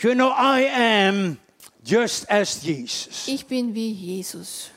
You 0.00 0.14
know, 0.14 0.30
I 0.30 0.60
am 0.72 1.38
just 1.84 2.30
as 2.30 2.62
Jesus. 2.62 3.26
Ich 3.26 3.44
bin 3.46 3.74
wie 3.74 3.90
Jesus. 3.90 4.70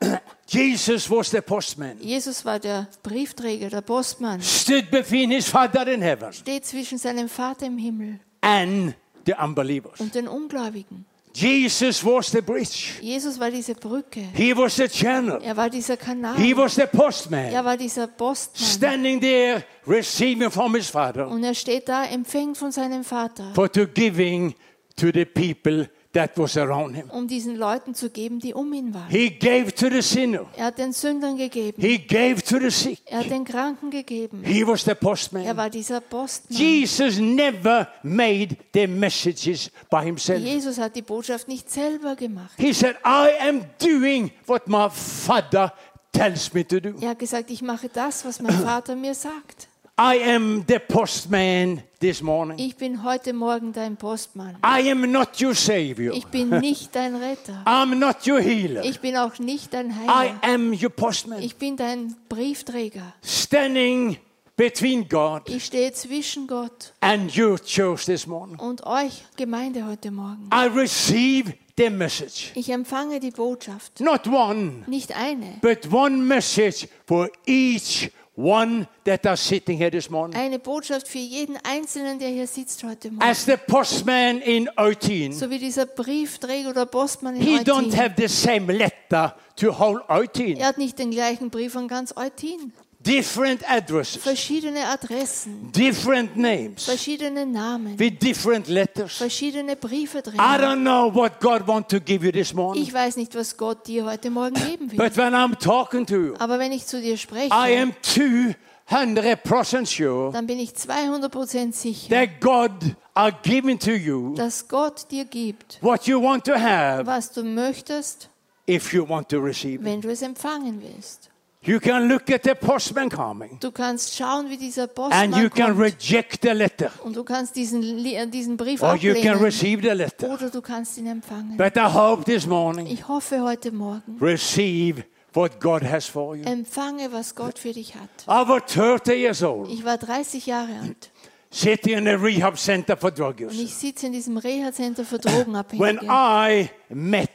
Jesus 0.46 1.10
was 1.10 1.30
the 1.30 1.40
postman, 1.40 1.98
Jesus 2.00 2.44
war 2.44 2.58
der 2.58 2.88
Briefträger, 3.02 3.68
der 3.68 3.80
Postmann, 3.82 4.40
stood 4.40 4.90
between 4.90 5.30
his 5.30 5.48
Father 5.48 5.86
in 5.88 6.00
heaven 6.02 6.32
steht 6.32 6.64
zwischen 6.64 6.98
seinem 6.98 7.28
Vater 7.28 7.66
im 7.66 7.76
Himmel 7.78 8.20
and 8.40 8.94
the 9.26 9.34
unbelievers. 9.34 9.98
und 10.00 10.14
den 10.14 10.28
Ungläubigen. 10.28 11.04
Jesus 11.40 12.04
was 12.04 12.32
the 12.32 12.40
bridge. 12.42 12.94
Jesus 13.00 13.38
war 13.38 13.48
diese 13.50 13.74
Brücke. 13.74 14.24
He 14.34 14.56
was 14.56 14.74
the 14.74 14.88
channel. 14.88 15.38
Er 15.40 15.56
war 15.56 15.70
dieser 15.70 15.96
Kanal. 15.96 16.36
He 16.36 16.56
was 16.56 16.74
the 16.74 16.86
postman, 16.86 17.52
Er 17.52 17.64
war 17.64 17.76
dieser 17.76 18.08
Postmann. 18.08 18.68
standing 18.68 19.20
there 19.20 19.62
receiving 19.86 20.50
from 20.50 20.74
his 20.74 20.90
Father 20.90 21.28
Und 21.28 21.44
er 21.44 21.54
steht 21.54 21.88
da, 21.88 22.04
empfängt 22.06 22.58
von 22.58 22.72
seinem 22.72 23.04
Vater, 23.04 23.52
for 23.54 23.70
to 23.70 23.86
giving 23.86 24.52
to 24.96 25.12
the 25.14 25.24
people 25.24 25.88
that 26.12 26.36
was 26.36 26.56
around 26.56 26.94
him. 26.94 27.10
um 27.10 27.28
diesen 27.28 27.56
Leuten 27.56 27.94
zu 27.94 28.10
geben, 28.10 28.38
die 28.40 28.54
um 28.54 28.72
ihn 28.72 28.94
waren. 28.94 29.08
He 29.10 29.30
gave 29.30 29.72
to 29.74 29.88
the 29.90 30.00
sinner. 30.02 30.46
Er 30.56 30.66
hat 30.66 30.78
den 30.78 30.92
Sündern 30.92 31.36
gegeben. 31.36 31.80
He 31.82 31.98
gave 31.98 32.42
to 32.42 32.58
the 32.58 32.70
sick. 32.70 33.00
Er 33.06 33.18
hat 33.20 33.30
den 33.30 33.44
Kranken 33.44 33.90
gegeben. 33.90 34.42
He 34.44 34.66
was 34.66 34.84
the 34.84 34.90
Er 34.90 34.94
postman. 34.94 35.56
war 35.56 35.70
dieser 35.70 36.00
Postmann. 36.00 36.58
Jesus 36.58 37.18
never 37.18 37.88
made 38.02 38.56
the 38.72 38.86
messages 38.86 39.70
by 39.90 40.02
himself. 40.04 40.40
Jesus 40.42 40.78
hat 40.78 40.96
die 40.96 41.02
Botschaft 41.02 41.46
nicht 41.48 41.70
selber 41.70 42.16
gemacht. 42.16 42.52
He 42.58 42.72
said, 42.72 42.96
I 43.04 43.28
am 43.46 43.66
doing 43.78 44.30
what 44.46 44.66
my 44.66 44.88
Father 44.90 45.72
tells 46.12 46.52
me 46.54 46.66
to 46.66 46.80
do. 46.80 46.94
Er 47.00 47.10
hat 47.10 47.18
gesagt, 47.18 47.50
ich 47.50 47.62
mache 47.62 47.88
das, 47.88 48.24
was 48.24 48.40
mein 48.40 48.52
Vater 48.58 48.96
mir 48.96 49.14
sagt. 49.14 49.67
I 50.00 50.14
am 50.18 50.64
the 50.68 50.78
postman 50.78 51.82
this 51.98 52.22
morning. 52.22 52.56
Ich 52.58 52.76
bin 52.76 53.02
heute 53.02 53.32
Morgen 53.32 53.72
dein 53.72 53.96
Postmann. 53.96 54.56
I 54.64 54.88
am 54.92 55.10
not 55.10 55.40
your 55.42 55.56
savior. 55.56 56.14
Ich 56.14 56.26
bin 56.26 56.50
nicht 56.60 56.94
dein 56.94 57.16
Retter. 57.16 57.62
I'm 57.66 57.96
not 57.96 58.24
your 58.24 58.40
healer. 58.40 58.84
Ich 58.84 59.00
bin 59.00 59.16
auch 59.16 59.40
nicht 59.40 59.74
dein 59.74 59.90
I 59.90 59.94
Heiler. 59.94 60.40
am 60.42 60.70
your 60.72 60.90
postman. 60.90 61.42
Ich 61.42 61.56
bin 61.56 61.76
dein 61.76 62.14
Briefträger. 62.28 63.12
Standing 63.24 64.18
between 64.56 65.08
God 65.08 65.48
Ich 65.48 65.64
stehe 65.64 65.92
zwischen 65.92 66.46
Gott 66.46 66.92
and 67.00 67.36
your 67.36 67.58
church 67.58 68.04
this 68.04 68.24
morning. 68.24 68.56
und 68.60 68.86
euch, 68.86 69.24
Gemeinde, 69.36 69.84
heute 69.84 70.12
Morgen. 70.12 70.48
I 70.54 70.66
receive 70.66 71.54
the 71.76 71.90
message. 71.90 72.52
Ich 72.54 72.68
empfange 72.70 73.18
die 73.18 73.32
Botschaft. 73.32 73.98
Not 74.00 74.28
one, 74.28 74.84
Nicht 74.86 75.16
eine. 75.16 75.58
but 75.60 75.92
one 75.92 76.18
message 76.18 76.86
for 77.04 77.28
each 77.46 78.12
one 78.38 78.86
that 79.04 79.26
are 79.26 79.36
sitting 79.36 79.76
here 79.76 79.90
this 79.90 80.08
morning. 80.08 80.38
Eine 80.38 80.60
Botschaft 80.60 81.08
für 81.08 81.18
jeden 81.18 81.56
Einzelnen, 81.64 82.20
der 82.20 82.28
hier 82.28 82.46
sitzt 82.46 82.84
heute 82.84 83.10
Morgen. 83.10 83.28
As 83.28 83.44
the 83.44 83.56
postman 83.56 84.40
in 84.40 84.68
18, 84.76 85.32
So 85.32 85.50
wie 85.50 85.58
dieser 85.58 85.86
Briefträger 85.86 86.70
oder 86.70 86.86
Postmann 86.86 87.34
in 87.34 87.42
he 87.42 87.56
don't 87.58 87.86
Eutin. 87.88 87.96
have 87.96 88.14
the 88.16 88.28
same 88.28 88.72
letter 88.72 89.34
to 89.56 89.76
whole 89.76 90.00
18. 90.08 90.56
Er 90.56 90.68
hat 90.68 90.78
nicht 90.78 90.98
den 90.98 91.10
gleichen 91.10 91.50
Brief 91.50 91.74
an 91.76 91.88
ganz 91.88 92.16
Eutin. 92.16 92.72
Different 93.08 93.62
addresses, 93.66 94.22
Verschiedene 94.22 94.84
Adressen, 94.86 95.72
different 95.72 96.36
names, 96.36 96.84
verschiedene 96.84 97.46
Namen, 97.46 97.98
with 97.98 98.18
different 98.18 98.68
letters. 98.68 99.16
verschiedene 99.16 99.76
Briefe 99.76 100.20
drin. 100.20 100.34
I 100.38 100.58
don't 100.58 100.82
know 100.82 101.10
what 101.10 101.40
God 101.40 101.66
wants 101.66 101.88
to 101.88 102.00
give 102.00 102.22
you 102.22 102.30
this 102.30 102.52
morning, 102.52 102.82
Ich 102.82 102.92
weiß 102.92 103.16
nicht, 103.16 103.34
was 103.34 103.56
Gott 103.56 103.86
dir 103.86 104.04
heute 104.04 104.28
Morgen 104.28 104.54
geben 104.68 104.90
will. 104.90 104.98
but 104.98 105.16
when 105.16 105.32
I'm 105.32 105.58
talking 105.58 106.04
to 106.04 106.16
you, 106.16 106.34
Aber 106.38 106.58
wenn 106.58 106.70
ich 106.70 106.84
zu 106.84 107.00
dir 107.00 107.14
I 107.14 107.16
spreche, 107.16 107.50
am 107.54 107.94
200% 108.02 109.86
sure 109.86 110.30
dann 110.30 110.46
bin 110.46 110.58
ich 110.58 110.72
200% 110.72 111.72
sicher, 111.72 112.10
that 112.10 112.40
God 112.42 112.72
are 113.14 113.32
giving 113.42 113.78
to 113.78 113.92
you 113.92 114.34
dass 114.34 114.68
Gott 114.68 115.10
dir 115.10 115.24
gibt, 115.24 115.78
what 115.80 116.06
you 116.06 116.22
want 116.22 116.44
to 116.44 116.52
have 116.54 117.06
was 117.06 117.32
du 117.32 117.42
möchtest, 117.42 118.28
if 118.68 118.92
you 118.92 119.08
want 119.08 119.30
to 119.30 119.38
receive 119.38 119.82
wenn 119.82 120.02
du 120.02 120.10
es 120.10 120.20
empfangen 120.20 120.82
willst. 120.82 121.27
You 121.60 121.80
can 121.80 122.06
look 122.08 122.30
at 122.30 122.44
the 122.44 122.54
postman 122.54 123.08
coming 123.08 123.58
Du 123.60 123.72
kannst 123.72 124.14
schauen, 124.16 124.48
wie 124.48 124.56
dieser 124.56 124.82
and 124.84 124.94
Postmann 124.94 125.32
you 125.32 125.50
can 125.50 125.74
kommt 125.76 125.80
reject 125.80 126.42
the 126.42 126.50
letter 126.50 126.90
und 127.02 127.16
du 127.16 127.24
kannst 127.24 127.56
diesen, 127.56 127.82
äh, 128.06 128.26
diesen 128.28 128.56
Brief 128.56 128.80
or 128.82 128.94
you 128.94 129.14
can 129.14 129.38
receive 129.38 129.82
the 129.82 129.94
letter. 129.94 130.30
oder 130.32 130.50
du 130.50 130.62
kannst 130.62 130.96
ihn 130.98 131.06
empfangen. 131.08 131.56
But 131.56 131.76
I 131.76 131.92
hope 131.92 132.24
this 132.24 132.46
morning 132.46 132.86
Ich 132.86 133.08
hoffe 133.08 133.42
heute 133.42 133.72
Morgen, 133.72 134.18
receive 134.20 135.04
what 135.34 135.60
God 135.60 135.82
has 135.82 136.06
for 136.06 136.36
you. 136.36 136.44
empfange, 136.44 137.10
was 137.12 137.34
Gott 137.34 137.58
für 137.58 137.72
dich 137.72 137.96
hat. 137.96 138.08
I 138.28 138.48
was 138.48 138.62
30 138.72 139.14
years 139.14 139.42
old, 139.42 139.68
Ich 139.68 139.84
war 139.84 139.98
30 139.98 140.46
Jahre 140.46 140.72
alt 140.80 141.10
sitting 141.50 141.98
in 141.98 142.06
a 142.06 142.14
rehab 142.14 142.56
center 142.56 142.96
for 142.96 143.10
drug 143.10 143.40
und 143.40 143.46
use. 143.46 143.62
ich 143.62 143.74
sitze 143.74 144.06
in 144.06 144.12
diesem 144.12 144.36
Reha-Center 144.36 145.04
für 145.04 145.18
When 145.24 145.32
Drogenabhängige. 145.32 146.06
I 146.06 146.70
met 146.90 147.30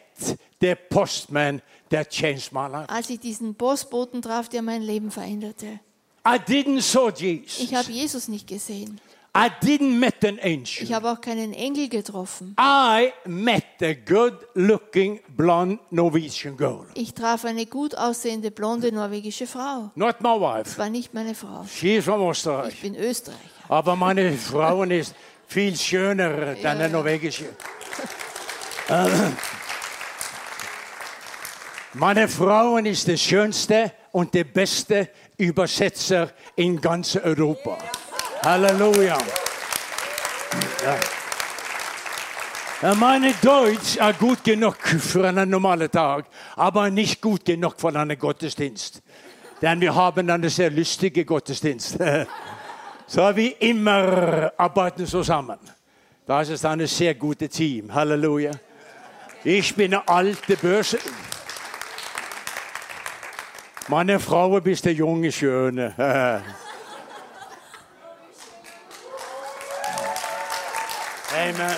the 0.61 0.75
postman 0.89 1.61
that 1.89 2.09
changed 2.09 2.51
my 2.51 2.67
life, 2.67 2.89
Als 2.89 3.09
ich 3.09 3.19
diesen 3.19 3.55
Postboten 3.55 4.21
traf, 4.21 4.49
der 4.49 4.61
mein 4.61 4.81
Leben 4.81 5.11
veränderte. 5.11 5.79
I 6.25 6.37
didn't 6.37 6.81
saw 6.81 7.09
Jesus. 7.09 7.59
Ich 7.59 7.75
habe 7.75 7.91
Jesus 7.91 8.27
nicht 8.27 8.47
gesehen. 8.47 8.99
I 9.35 9.49
didn't 9.65 9.97
met 9.97 10.23
an 10.23 10.37
Ich 10.43 10.79
angel. 10.81 10.95
habe 10.95 11.11
auch 11.11 11.19
keinen 11.19 11.53
Engel 11.53 11.89
getroffen. 11.89 12.55
I 12.59 13.11
met 13.25 13.63
a 13.81 13.93
good-looking 13.93 15.21
blonde 15.35 15.79
Norwegian 15.89 16.55
girl. 16.55 16.85
Ich 16.93 17.15
traf 17.15 17.43
eine 17.43 17.65
gut 17.65 17.95
aussehende 17.95 18.51
blonde 18.51 18.91
norwegische 18.91 19.47
Frau. 19.47 19.89
Not 19.95 20.21
my 20.21 20.39
wife. 20.39 20.77
War 20.77 20.89
nicht 20.89 21.15
meine 21.15 21.33
Frau. 21.33 21.65
She 21.67 21.95
is 21.97 22.05
from 22.05 22.21
Österreich. 22.29 22.75
Ich 22.75 22.81
bin 22.81 22.95
Österreicher. 22.95 23.39
Aber 23.69 23.95
meine 23.95 24.33
Frau 24.33 24.83
ist 24.83 25.15
viel 25.47 25.75
schöner 25.75 26.29
als 26.49 26.63
eine 26.63 26.87
norwegische. 26.89 27.45
Meine 31.95 32.27
Frau 32.27 32.77
ist 32.77 33.07
der 33.07 33.17
schönste 33.17 33.91
und 34.11 34.33
der 34.33 34.45
beste 34.45 35.09
Übersetzer 35.37 36.31
in 36.55 36.81
ganz 36.81 37.15
Europa. 37.15 37.77
Halleluja. 38.43 39.17
Ja. 40.83 40.95
Ja, 42.81 42.95
Meine 42.95 43.33
Deutsch 43.41 43.97
ist 43.97 44.19
gut 44.19 44.43
genug 44.43 44.75
für 44.77 45.27
einen 45.27 45.51
normalen 45.51 45.89
Tag, 45.91 46.25
aber 46.55 46.89
nicht 46.89 47.21
gut 47.21 47.45
genug 47.45 47.75
für 47.79 47.95
einen 47.95 48.17
Gottesdienst. 48.17 49.03
Denn 49.61 49.79
wir 49.79 49.93
haben 49.93 50.27
einen 50.29 50.49
sehr 50.49 50.71
lustigen 50.71 51.25
Gottesdienst. 51.25 51.97
So 53.05 53.21
wie 53.35 53.49
immer 53.49 54.51
arbeiten 54.57 55.05
zusammen. 55.05 55.59
Das 56.25 56.49
ist 56.49 56.65
ein 56.65 56.87
sehr 56.87 57.13
gutes 57.13 57.49
Team. 57.49 57.93
Halleluja. 57.93 58.51
Ich 59.43 59.75
bin 59.75 59.93
eine 59.93 60.07
alte 60.07 60.55
Börse. 60.55 60.97
Meine 63.87 64.19
Frau 64.19 64.59
bist 64.61 64.85
der 64.85 64.93
junge 64.93 65.31
Schöne. 65.31 65.93
Amen. 71.33 71.77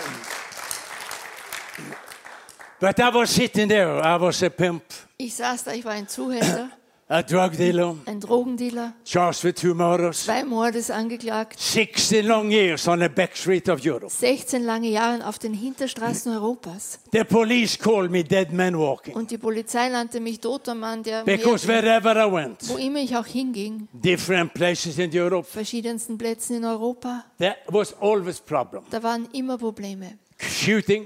But 2.80 3.00
I 3.00 3.10
was 3.10 3.34
sitting 3.34 3.70
there. 3.70 4.00
I 4.02 4.18
was 4.20 4.44
a 4.44 4.50
pimp, 4.50 4.84
Ich 5.18 5.34
saß 5.36 5.64
da, 5.64 5.72
ich 5.72 5.86
war 5.86 5.94
ein 5.94 6.08
Zuhälter, 6.08 6.70
a 7.08 7.22
drug 7.22 7.52
dealer, 7.56 7.96
ein 8.08 8.20
Drogendealer, 8.20 8.96
charged 9.04 9.44
with 9.44 9.56
two 9.56 9.76
murders, 9.76 10.24
zwei 10.26 10.44
Mordes 10.44 10.90
angeklagt, 10.90 11.60
16 11.60 12.26
long 12.26 12.50
years 12.52 12.88
on 12.88 13.00
the 13.00 13.08
back 13.10 13.38
street 13.38 13.70
of 13.70 13.86
Europe. 13.86 14.10
16 14.10 14.64
lange 14.64 14.90
Jahre 14.90 15.26
auf 15.28 15.38
den 15.38 15.54
Hinterstraßen 15.54 16.32
Europas. 16.34 17.00
The 17.12 17.24
police 17.24 17.78
called 17.78 18.10
me 18.10 18.24
dead 18.24 18.52
man 18.52 18.76
walking 18.76 19.14
Und 19.14 19.30
die 19.30 19.38
Polizei 19.38 19.90
nannte 19.90 20.20
mich 20.20 20.40
toter 20.40 20.74
Mann, 20.74 21.04
der 21.04 21.24
because 21.24 21.68
wherever 21.68 22.16
I 22.16 22.32
went, 22.32 22.68
wo 22.68 22.78
immer 22.78 23.00
ich 23.00 23.16
auch 23.16 23.28
hinging, 23.28 23.88
different 23.94 24.54
places 24.56 24.98
in 24.98 25.12
Europe, 25.14 25.48
verschiedensten 25.48 26.18
Plätzen 26.18 26.56
in 26.58 26.66
Europa, 26.66 27.24
there 27.38 27.56
was 27.68 27.94
always 28.02 28.40
problem. 28.40 28.82
da 28.90 29.04
waren 29.04 29.28
immer 29.32 29.60
Probleme. 29.60 30.18
Shooting, 30.40 31.06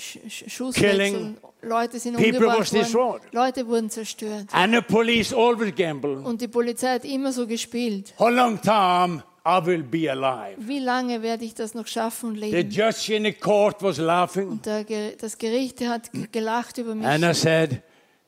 Sch 0.00 0.18
Sch 0.28 0.44
Schusswechsel, 0.50 0.98
Killing. 0.98 1.36
Leute 1.62 1.98
sind 2.00 2.16
People 2.16 2.46
umgebracht 2.48 2.72
worden, 2.94 3.20
Leute 3.32 3.66
wurden 3.66 3.90
zerstört. 3.90 4.46
and 4.52 4.74
the 4.74 4.80
police 4.80 5.32
always 5.34 5.74
gamble. 5.74 6.16
Und 6.24 6.40
die 6.40 6.48
Polizei 6.48 6.94
hat 6.94 7.04
immer 7.04 7.32
so 7.32 7.46
gespielt. 7.46 8.14
How 8.18 8.30
long 8.30 8.60
time 8.62 9.22
I 9.46 9.64
will 9.64 9.82
be 9.82 10.10
alive? 10.10 10.56
Wie 10.58 10.78
lange 10.80 11.22
werde 11.22 11.44
ich 11.44 11.54
das 11.54 11.74
noch 11.74 11.86
schaffen 11.86 12.30
und 12.30 12.34
The 12.36 12.40
leben? 12.50 12.70
judge 12.70 13.14
in 13.14 13.24
the 13.24 13.32
court 13.32 13.82
was 13.82 13.98
laughing, 13.98 14.60
Der, 14.62 14.84
Ge- 14.84 15.16
das 15.18 15.36
Gericht 15.38 15.80
hat 15.86 16.10
gelacht 16.32 16.78
über 16.78 16.94
mich. 16.94 17.06
and 17.06 17.24
I 17.24 17.32
said, 17.34 17.82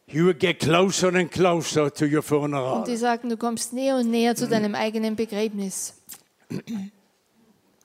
you 0.09 0.25
would 0.25 0.39
get 0.41 0.59
closer 0.61 1.15
and 1.15 1.31
closer 1.31 1.93
to 1.93 2.05
your 2.07 2.23
funeral. 2.23 2.79
Und 2.81 2.89
die 2.89 2.97
sagten, 2.97 3.29
du 3.31 3.37
kommst 3.37 3.73
näher 3.73 3.97
und 3.97 4.11
näher 4.11 4.35
zu 4.37 4.47
deinem 4.49 4.75
eigenen 4.75 5.17
Begräbnis. 5.17 5.95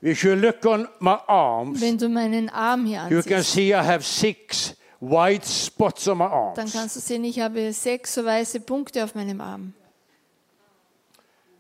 If 0.02 0.24
you 0.24 0.36
look 0.36 0.64
on 0.66 0.88
my 1.00 1.18
arms, 1.28 1.82
Wenn 1.82 1.98
du 1.98 2.08
meinen 2.10 2.50
Arm 2.50 2.86
hier 2.86 3.08
you 3.10 3.22
can 3.24 3.34
ansiehst, 3.38 3.54
see 3.54 3.70
I 3.70 3.78
have 3.84 4.04
six 4.04 4.76
white 5.00 5.46
spots 5.46 6.08
on 6.08 6.20
my 6.20 6.26
dann 6.26 6.34
arms. 6.34 6.74
kannst 6.74 6.96
du 6.96 7.00
sehen, 7.00 7.24
ich 7.24 7.40
habe 7.40 7.74
sechs 7.74 8.14
so 8.14 8.24
weiße 8.24 8.60
Punkte 8.60 9.04
auf 9.04 9.16
meinem 9.16 9.42
Arm. 9.42 9.74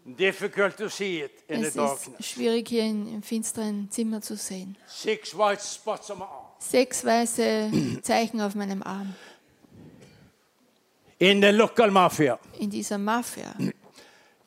Difficult 0.05 0.77
to 0.77 0.87
see 0.87 1.21
it 1.23 1.31
in 1.49 1.61
the 1.61 1.67
Es 1.67 1.73
darkness. 1.73 2.09
ist 2.19 2.25
schwierig 2.29 2.69
hier 2.69 2.83
in, 2.83 3.13
im 3.15 3.21
finsteren 3.23 3.89
Zimmer 3.91 4.21
zu 4.21 4.37
sehen. 4.37 4.77
Six 4.87 5.37
white 5.37 5.61
spots 5.61 6.09
on 6.09 6.19
my 6.19 6.23
arm. 6.23 6.45
Sechs 6.59 7.03
weiße 7.03 7.71
Zeichen 8.03 8.39
auf 8.39 8.55
meinem 8.55 8.83
Arm. 8.83 9.15
In 11.19 11.41
the 11.41 11.49
local 11.49 11.89
mafia, 11.91 12.39
In 12.59 12.69
dieser 12.69 12.97
Mafia 12.99 13.53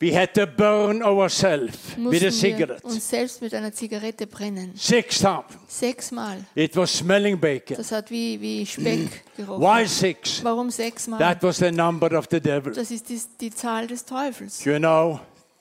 we 0.00 0.16
had 0.16 0.32
to 0.34 0.46
burn 0.46 1.02
ourselves 1.02 1.94
with 1.96 2.22
a 2.22 2.30
cigarette. 2.30 2.82
uns 2.84 3.08
selbst 3.08 3.42
mit 3.42 3.52
einer 3.54 3.72
Zigarette 3.72 4.26
brennen. 4.26 4.72
Six 4.74 5.20
times. 5.20 5.44
Sechsmal. 5.68 6.38
It 6.54 6.74
was 6.76 6.90
smelling 6.90 7.38
bacon. 7.38 7.76
Das 7.76 7.92
hat 7.92 8.10
wie, 8.10 8.40
wie 8.40 8.64
Speck 8.64 9.36
gerochen. 9.36 9.62
Why 9.62 9.86
six? 9.86 10.42
Warum 10.42 10.70
sechsmal? 10.70 11.18
That 11.18 11.42
was 11.42 11.58
the 11.58 11.70
number 11.70 12.16
of 12.18 12.26
the 12.30 12.40
devil. 12.40 12.72
Das 12.72 12.90
ist 12.90 13.08
die, 13.08 13.20
die 13.40 13.50
Zahl 13.50 13.86
des 13.86 14.04
Teufels. 14.04 14.64
You 14.64 14.78
know, 14.78 15.20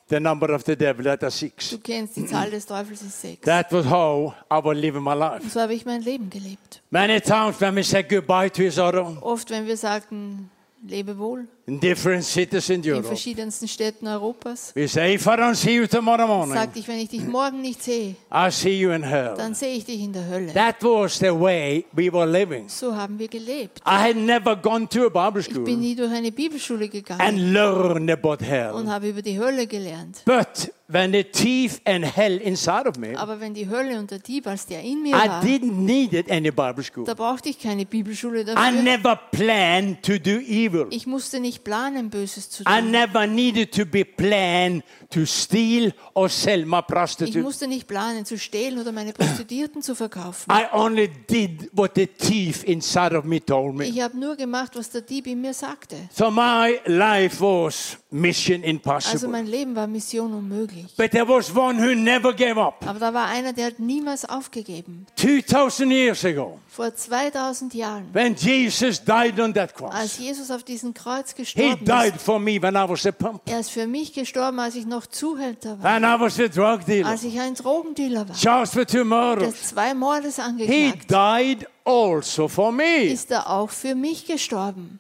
the 0.09 0.19
number 0.19 0.53
of 0.53 0.63
the 0.65 0.75
devil, 0.75 1.03
that 1.03 1.21
is 1.23 1.37
six. 1.37 1.69
Du 1.69 1.77
kennst, 1.77 2.15
die 2.15 2.25
Zahl 2.25 2.49
des 2.49 2.65
Teufels 2.65 3.01
ist 3.01 3.21
sechs. 3.21 3.41
That 3.41 3.71
was 3.71 3.85
how 3.85 4.33
I 4.51 4.63
was 4.63 4.77
living 4.77 5.03
my 5.03 5.13
life. 5.13 5.43
Und 5.43 5.51
so 5.51 5.59
habe 5.59 5.73
ich 5.73 5.85
mein 5.85 6.01
Leben 6.01 6.29
gelebt. 6.29 6.81
Many 6.91 7.19
times 7.19 7.59
when 7.59 7.75
we 7.75 7.83
said 7.83 8.09
goodbye 8.09 8.49
to 8.49 8.63
each 8.63 8.79
other 8.79 9.17
Oft, 9.21 9.49
wenn 9.49 9.67
wir 9.67 9.77
sagten, 9.77 10.49
lebe 10.87 11.17
wohl, 11.17 11.47
in 11.69 11.79
different 11.79 12.23
cities 12.23 12.69
in 12.69 12.79
in 12.81 12.89
Europe, 12.91 13.07
verschiedensten 13.07 13.67
Städten 13.67 14.07
Europas, 14.07 14.71
we 14.75 14.87
say, 14.87 15.13
if 15.13 15.25
I 15.27 15.35
don't 15.35 15.55
see 15.55 15.75
you 15.75 15.87
tomorrow 15.87 16.25
morning, 16.27 16.55
sagte 16.55 16.79
ich, 16.79 16.87
wenn 16.87 16.97
ich 16.99 17.09
dich 17.09 17.23
morgen 17.25 17.61
nicht 17.61 17.83
sehe, 17.83 18.15
I'll 18.31 18.51
see 18.51 18.79
you 18.79 18.91
in 18.91 19.03
hell. 19.03 19.35
dann 19.37 19.53
sehe 19.53 19.75
ich 19.75 19.85
dich 19.85 20.01
in 20.01 20.11
der 20.13 20.27
Hölle. 20.27 20.53
That 20.53 20.81
was 20.81 21.19
the 21.19 21.27
way 21.27 21.85
we 21.91 22.11
were 22.11 22.25
living. 22.25 22.67
So 22.67 22.95
haben 22.95 23.19
wir 23.19 23.27
gelebt. 23.27 23.79
I 23.85 23.99
had 24.09 24.15
never 24.15 24.55
gone 24.55 24.87
to 24.89 25.05
a 25.05 25.09
Bible 25.09 25.41
Ich 25.41 25.47
bin 25.49 25.65
school 25.65 25.77
nie 25.77 25.95
durch 25.95 26.11
eine 26.11 26.31
Bibelschule 26.31 26.89
gegangen 26.89 27.21
and 27.21 27.37
learned 27.53 28.09
about 28.09 28.29
und 28.29 28.41
hell. 28.41 28.87
habe 28.87 29.09
über 29.09 29.21
die 29.21 29.39
Hölle 29.39 29.67
gelernt. 29.67 30.23
But 30.25 30.71
when 30.87 31.11
the 31.13 31.23
thief 31.23 31.79
and 31.85 32.03
hell 32.03 32.37
inside 32.37 32.87
of 32.87 32.97
me, 32.97 33.17
Aber 33.17 33.39
wenn 33.39 33.53
die 33.53 33.69
Hölle 33.69 33.99
und 33.99 34.09
der 34.09 34.19
Dieb, 34.19 34.47
als 34.47 34.65
der 34.65 34.81
in 34.81 35.03
mir 35.03 35.15
I 35.15 35.27
war, 35.29 35.43
didn't 35.43 35.85
need 35.85 36.13
it 36.13 36.31
any 36.31 36.49
Bible 36.51 36.83
school. 36.83 37.05
da 37.05 37.13
brauchte 37.13 37.49
ich 37.49 37.59
keine 37.59 37.85
Bibelschule 37.85 38.41
I 38.41 38.45
dafür. 38.45 38.81
never 38.81 39.19
planned 39.31 40.01
to 40.03 40.13
do 40.17 40.39
evil. 40.39 40.87
Ich 40.89 41.05
musste 41.05 41.39
nicht 41.39 41.58
planen, 41.63 42.09
Böses 42.09 42.49
zu 42.49 42.63
I 42.63 42.79
tun. 42.81 42.91
never 42.91 43.27
needed 43.27 43.71
to 43.73 43.85
be 43.85 44.03
planned 44.03 44.83
to 45.11 45.25
steal 45.25 45.91
or 46.13 46.29
sell 46.29 46.65
my 46.65 46.79
Ich 46.79 46.87
prostitute. 46.87 47.41
musste 47.41 47.67
nicht 47.67 47.87
planen, 47.87 48.25
zu 48.25 48.37
stehlen 48.37 48.79
oder 48.79 48.91
meine 48.91 49.13
Prostituierten 49.13 49.81
zu 49.81 49.95
verkaufen. 49.95 50.51
I 50.51 50.65
only 50.73 51.09
did 51.29 51.69
what 51.73 51.91
the 51.95 52.07
thief 52.07 52.63
inside 52.63 53.15
of 53.17 53.25
me 53.25 53.43
told 53.43 53.75
me. 53.75 53.85
Ich 53.85 54.01
habe 54.01 54.17
nur 54.17 54.35
gemacht, 54.35 54.75
was 54.75 54.89
der 54.89 55.01
Dieb 55.01 55.27
in 55.27 55.41
mir 55.41 55.53
sagte. 55.53 55.95
So 56.11 56.29
my 56.31 56.79
life 56.85 57.39
was 57.41 57.97
mission 58.11 58.57
Also 58.63 58.69
impossible. 58.69 59.27
mein 59.29 59.45
Leben 59.45 59.75
war 59.75 59.85
Mission 59.85 60.33
unmöglich. 60.33 60.87
But 60.97 61.11
there 61.11 61.27
was 61.27 61.55
one 61.55 61.79
who 61.79 61.93
never 61.93 62.33
gave 62.33 62.59
up. 62.59 62.85
Aber 62.87 62.99
da 62.99 63.13
war 63.13 63.27
einer, 63.27 63.53
der 63.53 63.67
hat 63.67 63.79
niemals 63.79 64.25
aufgegeben. 64.27 65.05
2000 65.15 65.91
years 65.91 66.25
ago, 66.25 66.59
Vor 66.67 66.95
2000 66.95 67.73
Jahren, 67.75 68.05
when 68.13 68.35
Jesus 68.35 69.03
died 69.03 69.39
on 69.39 69.53
that 69.53 69.73
als 69.79 70.15
cross, 70.15 70.17
Jesus 70.17 70.49
auf 70.49 70.63
diesem 70.63 70.93
Kreuz 70.93 71.31
he 71.31 71.43
gestorben 71.43 71.85
died 71.85 72.15
ist, 72.15 72.23
for 72.25 72.39
me 72.39 72.59
when 72.61 72.73
I 72.75 72.89
was 72.89 73.05
a 73.05 73.11
pump, 73.11 73.41
er 73.45 73.59
ist 73.59 73.69
für 73.69 73.85
mich 73.85 74.13
gestorben, 74.13 74.59
als 74.59 74.75
ich 74.75 74.87
noch 74.87 75.05
Zuhälter 75.05 75.77
war, 75.81 75.95
when 75.95 76.03
I 76.03 76.19
was 76.19 76.39
a 76.39 76.47
drug 76.47 76.85
dealer, 76.85 77.09
als 77.09 77.23
ich 77.23 77.39
ein 77.39 77.53
Drogendealer 77.53 78.27
war, 78.27 78.35
charged 78.35 78.75
with 78.75 78.87
two 78.87 78.97
der 78.97 79.05
murders. 79.05 79.69
zwei 79.69 79.93
Mordes 79.93 80.37
He 80.37 80.41
angeklagt. 80.41 81.11
died 81.11 81.67
also 81.85 82.47
for 82.47 82.71
me. 82.71 83.03
Ist 83.05 83.29
er 83.29 83.49
auch 83.49 83.69
für 83.69 83.93
mich 83.93 84.25
gestorben? 84.25 84.99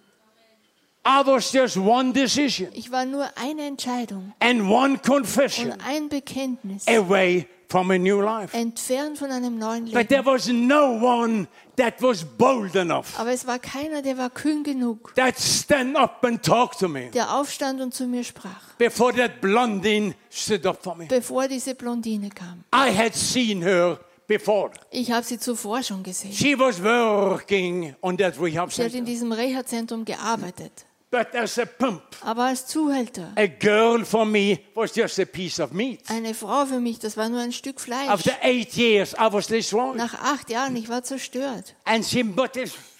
I 1.11 1.25
was 1.25 1.51
just 1.51 1.75
one 1.77 2.13
decision 2.13 2.67
Ich 2.73 2.91
war 2.91 3.03
nur 3.05 3.27
eine 3.35 3.63
Entscheidung 3.65 4.33
and 4.39 4.61
one 4.69 4.93
und 4.93 5.03
confession 5.03 5.73
ein 5.83 6.07
Bekenntnis 6.07 6.87
away 6.87 7.47
from 7.67 7.89
a 7.89 7.97
new 7.97 8.21
life. 8.21 8.55
entfernt 8.55 9.17
von 9.17 9.31
einem 9.31 9.57
neuen 9.57 9.85
But 9.85 10.09
there 10.09 10.21
Leben. 10.21 10.25
was 10.27 10.47
no 10.49 10.91
one 11.01 11.47
that 11.77 11.95
was 12.01 12.23
bold 12.23 12.75
enough 12.75 13.17
Aber 13.19 13.31
es 13.31 13.47
war 13.47 13.57
keiner, 13.57 14.03
der 14.03 14.19
war 14.19 14.29
kühn 14.29 14.63
genug, 14.63 15.13
that 15.15 15.39
stand 15.39 15.95
up 15.97 16.23
and 16.23 16.43
talk 16.43 16.77
to 16.77 16.87
me 16.87 17.09
der 17.11 17.33
aufstand 17.33 17.81
und 17.81 17.91
zu 17.93 18.05
mir 18.05 18.23
sprach, 18.23 18.75
before 18.77 19.11
that 19.15 19.41
blondine 19.41 20.13
stood 20.29 20.63
up 20.67 20.83
for 20.83 20.95
me. 20.95 21.05
bevor 21.07 21.47
diese 21.47 21.73
Blondine 21.73 22.29
kam. 22.29 22.63
I 22.71 22.95
had 22.95 23.15
seen 23.15 23.63
her 23.63 23.99
before. 24.27 24.69
Ich 24.91 25.11
habe 25.11 25.25
sie 25.25 25.39
zuvor 25.39 25.81
schon 25.81 26.03
gesehen. 26.03 26.33
She 26.33 26.55
was 26.59 26.79
working 26.83 27.95
on 28.01 28.15
that 28.17 28.39
rehab 28.39 28.71
Sie 28.71 28.83
hat 28.83 28.89
in 28.89 28.97
center. 28.97 29.05
diesem 29.05 29.31
Reha-Zentrum 29.31 30.05
gearbeitet. 30.05 30.85
But 31.11 31.33
as 31.33 31.57
a 31.57 31.65
pimp, 31.65 32.03
Aber 32.23 32.43
als 32.43 32.67
Zuhälter, 32.67 33.31
a 33.35 33.47
girl 33.47 34.05
for 34.05 34.25
me 34.25 34.59
was 34.75 34.95
just 34.95 35.19
a 35.19 35.25
piece 35.25 35.59
of 35.59 35.71
meat. 35.71 36.01
eine 36.07 36.35
Frau 36.35 36.67
für 36.67 36.79
mich, 36.79 36.99
das 36.99 37.17
war 37.17 37.29
nur 37.29 37.39
ein 37.39 37.51
Stück 37.51 37.81
Fleisch. 37.81 38.07
After 38.09 38.33
eight 38.43 38.75
years, 38.77 39.13
I 39.13 39.27
was 39.31 39.47
destroyed. 39.47 39.95
Nach 39.95 40.13
acht 40.13 40.51
Jahren, 40.51 40.75
ich 40.75 40.87
war 40.87 41.01
zerstört. 41.01 41.73
And 41.83 42.05
she, 42.05 42.21
but 42.21 42.51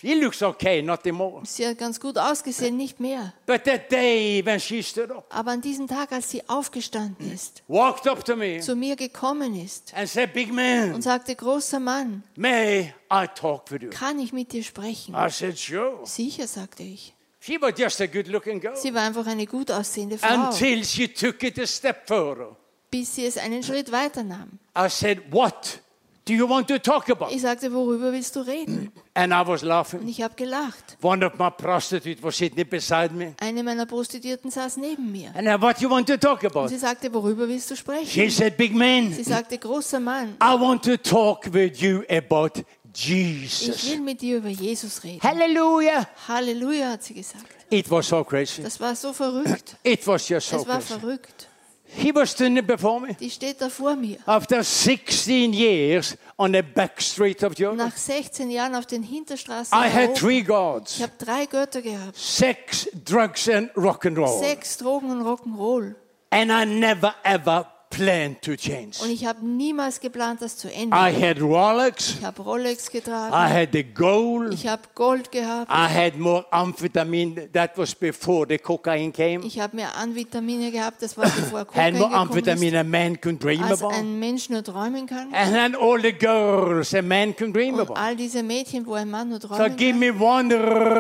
she 0.02 0.16
looks 0.16 0.42
okay, 0.42 0.82
not 0.82 1.02
anymore. 1.06 1.44
Sie 1.46 1.68
hat 1.68 1.78
ganz 1.78 2.00
gut 2.00 2.18
ausgesehen, 2.18 2.76
nicht 2.78 3.00
mehr. 3.00 3.32
But 3.46 3.66
that 3.66 3.92
day 3.92 4.44
when 4.44 4.60
she 4.60 4.82
stood 4.82 5.12
up, 5.12 5.26
Aber 5.30 5.52
an 5.52 5.62
diesem 5.62 5.88
Tag, 5.88 6.12
als 6.12 6.32
sie 6.32 6.42
aufgestanden 6.50 7.32
ist, 7.32 7.62
walked 7.68 8.08
up 8.08 8.26
to 8.26 8.36
me 8.36 8.60
zu 8.60 8.76
mir 8.76 8.96
gekommen 8.96 9.54
ist 9.54 9.94
and 9.94 10.10
said, 10.10 10.34
Big 10.34 10.50
und 10.50 10.56
man, 10.56 11.00
sagte, 11.04 11.36
großer 11.36 11.80
Mann, 11.80 12.24
may 12.36 12.92
I 13.14 13.28
talk 13.36 13.70
with 13.70 13.84
you? 13.84 13.92
kann 13.92 14.18
ich 14.18 14.34
mit 14.34 14.52
dir 14.52 14.64
sprechen? 14.64 15.14
I 15.14 15.30
said, 15.30 15.60
Sure. 15.60 16.00
Sicher, 16.06 16.48
sagte 16.48 16.82
ich. 16.82 17.14
She 17.50 17.60
was 17.60 17.74
just 17.76 18.00
a 18.00 18.06
good 18.06 18.28
looking 18.28 18.60
girl 18.62 18.76
Sie 18.76 18.94
war 18.94 19.02
einfach 19.02 19.26
eine 19.26 19.48
gut 19.48 19.72
aussehende 19.72 20.20
Frau, 20.20 20.50
until 20.50 20.84
she 20.86 21.08
took 21.08 21.42
it 21.42 21.58
a 21.58 21.66
step 21.66 22.08
further. 22.08 22.56
bis 22.92 23.16
sie 23.16 23.26
es 23.26 23.38
einen 23.40 23.64
Schritt 23.64 23.92
weiter 23.92 24.22
nahm. 24.24 24.60
I 24.78 24.88
said, 24.88 25.20
What 25.32 25.80
do 26.28 26.34
you 26.36 26.48
want 26.48 26.68
to 26.68 26.78
talk 26.78 27.10
about? 27.10 27.32
Ich 27.32 27.42
sagte, 27.42 27.74
worüber 27.74 28.12
willst 28.12 28.36
du 28.36 28.42
reden? 28.42 28.92
And 29.16 29.34
I 29.34 29.42
was 29.48 29.64
Und 29.64 29.70
laughing. 29.70 30.08
ich 30.08 30.22
habe 30.22 30.36
gelacht. 30.36 30.96
One 31.02 31.26
of 31.26 31.40
my 31.40 31.50
prostitutes 31.50 32.22
was 32.22 32.38
sitting 32.38 32.70
beside 32.70 33.16
me. 33.16 33.34
Eine 33.40 33.64
meiner 33.64 33.88
Prostituierten 33.88 34.52
saß 34.52 34.78
neben 34.78 35.12
mir. 35.12 35.32
And 35.36 35.48
I, 35.48 35.60
what 35.60 35.82
you 35.82 35.90
want 35.90 36.06
to 36.08 36.18
talk 36.18 36.44
Und 36.44 36.56
about? 36.56 36.68
sie 36.68 36.78
sagte, 36.78 37.12
worüber 37.12 37.48
willst 37.48 37.72
du 37.72 37.76
She 37.76 37.82
sprechen? 37.82 38.30
said, 38.30 38.58
Big 38.58 38.76
man, 38.76 39.12
Sie 39.12 39.24
sagte, 39.24 39.58
großer 39.58 40.00
Mann, 40.00 40.36
I 40.40 40.54
want 40.60 40.84
to 40.86 40.98
talk 40.98 41.52
with 41.52 41.82
you 41.82 42.04
about 42.12 42.62
ich 43.02 43.62
Jesus. 43.62 43.90
will 43.90 44.02
mit 44.02 44.22
dir 44.22 44.38
über 44.38 44.50
Jesus 44.50 45.04
reden. 45.04 45.22
Hallelujah. 45.22 46.08
Halleluja, 46.28 46.92
hat 46.92 47.04
sie 47.04 47.14
gesagt. 47.16 47.46
It 47.70 47.90
was 47.90 48.08
so 48.08 48.24
crazy. 48.24 48.64
Das 48.64 48.80
war 48.80 48.96
so 48.96 49.14
verrückt. 49.14 49.76
It 49.84 50.06
was 50.08 50.28
just 50.28 50.50
so 50.50 50.58
Es 50.58 50.68
war 50.68 50.78
crazy. 50.80 51.00
verrückt. 51.00 51.46
He 51.92 52.14
was 52.14 52.32
standing 52.32 52.66
before 52.68 53.00
me. 53.02 53.16
Die 53.20 53.32
steht 53.32 53.60
da 53.62 53.68
vor 53.70 53.96
mir. 53.96 54.18
After 54.28 54.64
16 54.64 55.52
years 55.54 56.16
on 56.38 56.54
the 56.54 56.62
back 56.62 57.02
street 57.02 57.44
of 57.44 57.54
Europe, 57.60 57.78
Nach 57.78 57.96
16 57.98 58.52
Jahren 58.52 58.76
auf 58.76 58.86
den 58.86 59.02
Hinterstraßen. 59.02 59.76
I 59.76 59.90
had 59.92 60.16
three 60.16 60.42
gods 60.44 60.98
Ich 60.98 61.02
habe 61.04 61.14
drei 61.18 61.46
Götter 61.48 61.82
gehabt. 61.82 62.16
sex, 62.16 62.88
drugs, 63.06 63.50
and 63.50 63.72
rock 63.76 64.06
and 64.06 64.18
roll. 64.20 64.40
Sex, 64.40 64.78
Drogen 64.78 65.10
und 65.10 65.22
Rock'n'Roll. 65.24 65.96
And 66.30 66.52
I 66.52 66.66
never 66.66 67.16
ever 67.24 67.66
planned 67.90 68.42
to 68.44 68.56
change. 68.56 69.02
Und 69.02 69.10
ich 69.10 69.26
habe 69.26 69.44
niemals 69.46 70.00
geplant, 70.00 70.42
das 70.42 70.56
zu 70.58 70.68
I 70.68 70.84
ändern. 70.84 71.00
had 71.22 71.42
Rolex, 71.42 72.16
Ich 72.20 72.24
habe 72.24 72.42
Rolex 72.42 72.88
I 72.88 72.92
getragen. 72.92 73.34
had 73.36 73.70
the 73.74 73.84
gold, 73.84 74.54
Ich 74.54 74.68
habe 74.68 74.84
Gold 74.94 75.32
gehabt. 75.32 75.72
I 75.72 75.92
had 75.92 76.18
more 76.18 76.46
amphetamine. 76.52 77.52
That 77.52 77.72
was 77.78 77.96
before 77.96 78.46
the 78.48 78.58
cocaine 78.60 79.12
came. 79.12 79.44
Ich 79.46 79.60
habe 79.60 79.76
mehr 79.76 79.96
Anvitamine 79.98 80.72
gehabt. 80.72 81.02
Das 81.02 81.18
war 81.18 81.26
bevor 81.26 81.60
Had 81.60 81.68
Kokain 81.68 81.94
more 81.98 82.10
gekommen 82.10 82.30
amphetamine 82.30 82.78
ist. 82.78 82.80
a 82.80 82.84
man 82.84 83.20
could 83.20 83.44
dream 83.44 83.64
Als 83.64 83.82
about. 83.82 83.94
ein 83.96 84.20
Mensch 84.20 84.50
nur 84.50 84.64
träumen 84.64 85.08
kann. 85.08 85.34
And 85.34 85.54
then 85.54 85.76
all 85.76 86.00
the 86.00 86.14
girls 86.14 86.94
a 86.94 87.02
man 87.02 87.36
could 87.36 87.56
dream 87.56 87.74
Und 87.74 87.82
about. 87.82 87.96
all 88.00 88.16
diese 88.16 88.44
Mädchen, 88.44 88.86
wo 88.86 88.94
ein 88.94 89.10
Mann 89.10 89.30
nur 89.30 89.42
So 89.42 89.48
träumen 89.48 89.76
give 89.78 89.92
kann. 89.92 90.00
me 90.00 90.12
one 90.14 90.54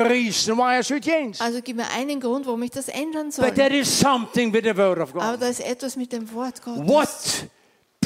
reason 0.10 0.58
why 0.58 0.80
I 0.80 0.84
should 0.84 1.04
change. 1.04 1.40
Also 1.40 1.60
gib 1.64 1.76
mir 1.78 1.86
einen 1.96 2.20
Grund, 2.20 2.46
warum 2.48 2.64
ich 2.64 2.72
das 2.72 2.88
ändern 2.88 3.32
soll. 3.32 3.46
But 3.46 3.56
there 3.56 3.76
is 3.78 3.88
something 4.00 4.52
with 4.52 4.64
the 4.64 4.76
word 4.76 4.98
of 5.00 5.16
Aber 5.16 5.32
God. 5.34 5.42
da 5.44 5.48
ist 5.48 5.60
etwas 5.60 5.96
mit 5.96 6.12
dem 6.12 6.32
Wort 6.34 6.62
Gottes. 6.64 6.79
What 6.80 7.50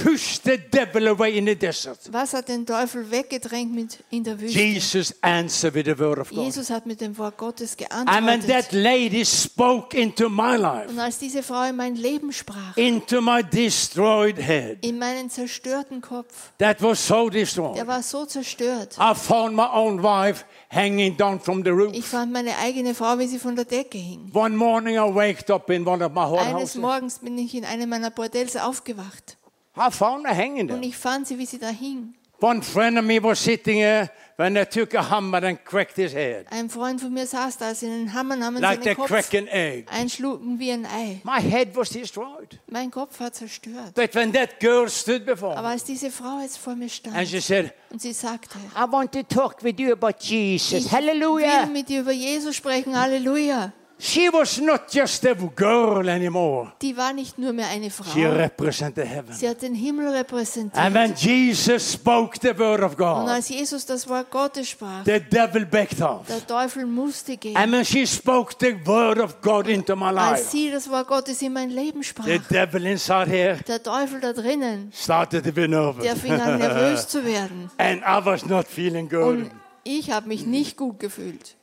pushed 0.03 0.43
the 0.43 0.57
devil 0.57 1.07
away 1.07 1.37
in 1.37 1.45
the 1.45 1.55
desert? 1.55 1.97
Was 2.11 2.33
hat 2.33 2.49
den 2.49 2.65
Teufel 2.65 3.09
weggedrängt 3.09 3.73
mit 3.73 4.03
in 4.09 4.23
der 4.23 4.39
Wüste? 4.39 4.59
Jesus 4.59 5.15
answered 5.21 5.73
with 5.75 5.85
the 5.85 5.97
word 5.97 6.19
of 6.19 6.29
God. 6.29 6.39
Jesus 6.39 6.69
hat 6.69 6.85
mit 6.85 6.99
dem 7.01 7.17
Wort 7.17 7.37
Gottes 7.37 7.75
And 7.89 8.25
when 8.25 8.41
that 8.41 8.69
geantwortet. 8.69 8.71
lady 8.73 9.25
spoke 9.25 9.97
into 9.97 10.29
my 10.29 10.55
life, 10.57 10.89
Und 10.89 10.99
als 10.99 11.19
diese 11.19 11.41
Frau 11.43 11.63
in 11.63 11.75
mein 11.75 11.95
Leben 11.95 12.31
sprach, 12.31 12.75
into 12.75 13.21
my 13.21 13.41
destroyed 13.43 14.37
head, 14.37 14.79
in 14.81 14.99
meinen 14.99 15.29
zerstörten 15.29 16.01
Kopf, 16.01 16.51
that 16.57 16.81
was 16.81 17.05
so 17.07 17.29
der 17.29 17.41
destroyed. 17.41 17.87
war 17.87 18.03
so 18.03 18.25
zerstört. 18.25 18.97
I 18.99 19.13
found 19.15 19.55
my 19.55 19.67
own 19.73 20.03
wife 20.03 20.45
hanging 20.69 21.15
down 21.15 21.39
from 21.39 21.63
the 21.63 21.69
Ich 21.69 21.75
roof. 21.75 22.05
fand 22.05 22.31
meine 22.31 22.57
eigene 22.57 22.93
Frau, 22.93 23.17
wie 23.19 23.27
sie 23.27 23.39
von 23.39 23.55
der 23.55 23.65
Decke 23.65 23.97
hing. 23.97 24.31
One 24.33 24.55
morning 24.55 24.95
I 24.95 25.13
waked 25.13 25.49
up 25.49 25.69
in 25.69 25.85
one 25.87 26.03
of 26.03 26.11
my 26.13 26.23
Eines. 26.37 26.75
Morgens 26.75 27.19
bin 27.19 27.37
ich 27.37 27.53
in 27.55 27.63
einem 27.65 27.89
meiner 27.89 28.09
Bordells 28.09 28.55
aufgewacht 28.57 29.37
I 29.75 29.89
found 29.91 30.25
her 30.27 30.35
hanging 30.35 30.61
und 30.61 30.67
there. 30.67 30.85
ich 30.85 30.95
fand 30.95 31.27
sie, 31.27 31.37
wie 31.37 31.45
sie 31.45 31.57
da 31.59 31.69
hing. 31.69 32.13
One 32.41 32.61
friend 32.61 32.97
of 32.97 33.05
me 33.05 33.23
was 33.23 33.41
sitting 33.41 33.77
there 33.79 34.09
when 34.35 34.53
they 34.53 34.65
took 34.65 34.93
a 34.95 35.09
hammer 35.09 35.41
and 35.43 35.63
cracked 35.63 35.95
his 35.95 36.13
head, 36.13 36.45
Ein 36.51 36.69
Freund 36.69 36.99
von 36.99 37.13
mir 37.13 37.25
saß 37.25 37.57
da, 37.57 37.67
als 37.67 37.79
sie 37.79 37.85
einen 37.85 38.13
Hammer 38.13 38.35
nahmen, 38.35 38.61
like 38.61 38.83
seinen 38.83 38.95
Kopf 38.97 39.07
crack 39.07 39.33
an 39.33 39.47
egg. 39.47 39.85
einschlugen 39.89 40.59
wie 40.59 40.71
ein 40.71 40.85
Ei. 40.85 41.21
My 41.23 41.39
head 41.41 41.73
was 41.75 41.89
destroyed. 41.91 42.59
Mein 42.69 42.91
Kopf 42.91 43.17
war 43.21 43.31
zerstört. 43.31 43.93
But 43.95 44.13
when 44.13 44.33
that 44.33 44.59
girl 44.59 44.89
stood 44.89 45.25
before 45.25 45.55
Aber 45.57 45.69
me 45.69 45.69
als 45.69 45.85
diese 45.85 46.11
Frau 46.11 46.39
jetzt 46.41 46.57
vor 46.57 46.75
mir 46.75 46.83
and 46.83 46.91
stand 46.91 47.27
she 47.29 47.39
said, 47.39 47.73
und 47.89 48.01
sie 48.01 48.11
sagte, 48.11 48.57
I 48.75 48.91
want 48.91 49.13
to 49.13 49.23
talk 49.23 49.63
with 49.63 49.79
you 49.79 49.93
about 49.93 50.17
Jesus. 50.19 50.85
ich 50.85 50.91
will 50.91 50.99
Hallelujah. 50.99 51.65
mit 51.67 51.87
dir 51.87 52.01
über 52.01 52.11
Jesus 52.11 52.57
sprechen, 52.57 52.99
Halleluja. 52.99 53.71
She 53.99 54.27
was 54.33 54.59
not 54.59 54.91
just 54.91 55.25
a 55.25 55.33
girl 55.33 56.09
anymore. 56.09 56.73
Die 56.81 56.97
war 56.97 57.13
nicht 57.13 57.37
nur 57.37 57.53
mehr 57.53 57.67
eine 57.67 57.85
She 57.85 58.03
Frau, 58.03 58.31
represented 58.31 59.05
heaven. 59.07 59.33
sie 59.33 59.47
hat 59.47 59.61
den 59.61 59.75
Himmel 59.75 60.07
And 60.07 60.15
repräsentiert. 60.17 60.93
when 60.93 61.13
Jesus 61.15 61.93
spoke 61.93 62.37
the 62.41 62.57
word 62.57 62.81
of 62.81 62.91
Und 62.93 62.97
God, 62.97 63.29
als 63.29 63.47
Jesus 63.49 63.85
das 63.85 64.07
Wort 64.09 64.29
Gottes 64.29 64.69
sprach, 64.69 65.05
the 65.05 65.19
devil 65.21 65.65
backed 65.65 66.01
off. 66.01 66.27
der 66.27 66.45
Teufel 66.45 66.85
musste 66.85 67.37
gehen. 67.37 67.55
And 67.55 67.71
when 67.71 67.85
she 67.85 68.05
spoke 68.05 68.55
the 68.59 68.75
word 68.85 69.19
of 69.19 69.39
God 69.41 69.67
into 69.67 69.95
my 69.95 70.07
Als 70.07 70.15
life, 70.41 70.49
sie 70.51 70.69
das 70.71 70.89
Wort 70.89 71.07
Gottes 71.07 71.41
in 71.41 71.53
mein 71.53 71.69
Leben 71.69 72.03
sprach, 72.03 72.25
the 72.25 72.39
devil 72.49 72.85
inside 72.85 73.29
here 73.29 73.57
der 73.67 73.81
Teufel 73.81 74.19
da 74.19 74.33
drinnen, 74.33 74.91
started 74.93 75.45
to 75.45 75.51
be 75.53 75.67
nervous. 75.67 76.03
der 76.03 76.15
fing 76.17 76.33
an 76.33 76.57
nervös 76.59 77.07
zu 77.07 77.23
werden. 77.23 77.69
And 77.77 78.01
I 78.01 78.25
was 78.25 78.45
not 78.45 78.67
feeling 78.67 79.07
good. 79.07 79.21
Und 79.23 79.51
ich 79.85 80.11
habe 80.11 80.27
mich 80.27 80.45
nicht 80.45 80.75
gut 80.77 80.99
gefühlt. 80.99 81.55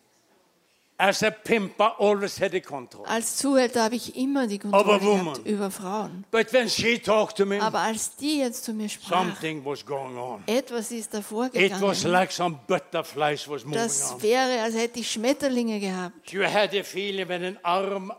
As 1.03 1.23
a 1.23 1.31
pimp, 1.31 1.81
I 1.81 1.93
always 1.99 2.39
had 2.39 2.53
the 2.53 2.61
control. 2.61 3.07
Als 3.07 3.37
Zuhälter 3.39 3.85
habe 3.85 3.95
ich 3.97 4.15
immer 4.17 4.47
die 4.47 4.59
Kontrolle 4.59 5.01
woman. 5.01 5.25
gehabt 5.33 5.47
über 5.47 5.71
Frauen. 5.71 6.27
But 6.31 6.53
when 6.53 6.69
she 6.69 6.99
talked 6.99 7.39
to 7.39 7.47
me, 7.47 7.59
Aber 7.59 7.79
als 7.79 8.17
die 8.17 8.41
jetzt 8.41 8.65
zu 8.65 8.75
mir 8.75 8.87
sprach, 8.91 9.23
something 9.25 9.65
was 9.65 9.83
going 9.87 10.19
on. 10.19 10.43
etwas 10.47 10.91
ist 10.91 11.15
davor 11.15 11.47
It 11.55 11.73
was 11.81 12.03
gegangen. 12.03 12.13
like 12.13 12.31
some 12.33 12.59
butterflies 12.67 13.49
was 13.49 13.65
moving 13.65 13.79
Das 13.81 14.13
on. 14.13 14.23
wäre, 14.23 14.61
als 14.63 14.75
hätte 14.75 15.01
ich 15.01 15.11
Schmetterlinge 15.11 15.81
gehabt. 15.81 16.31
You 16.33 16.43
had 16.45 16.75
a 16.75 16.83
feeling 16.83 17.27
when 17.29 17.45
an 17.45 17.59
arm 17.63 18.13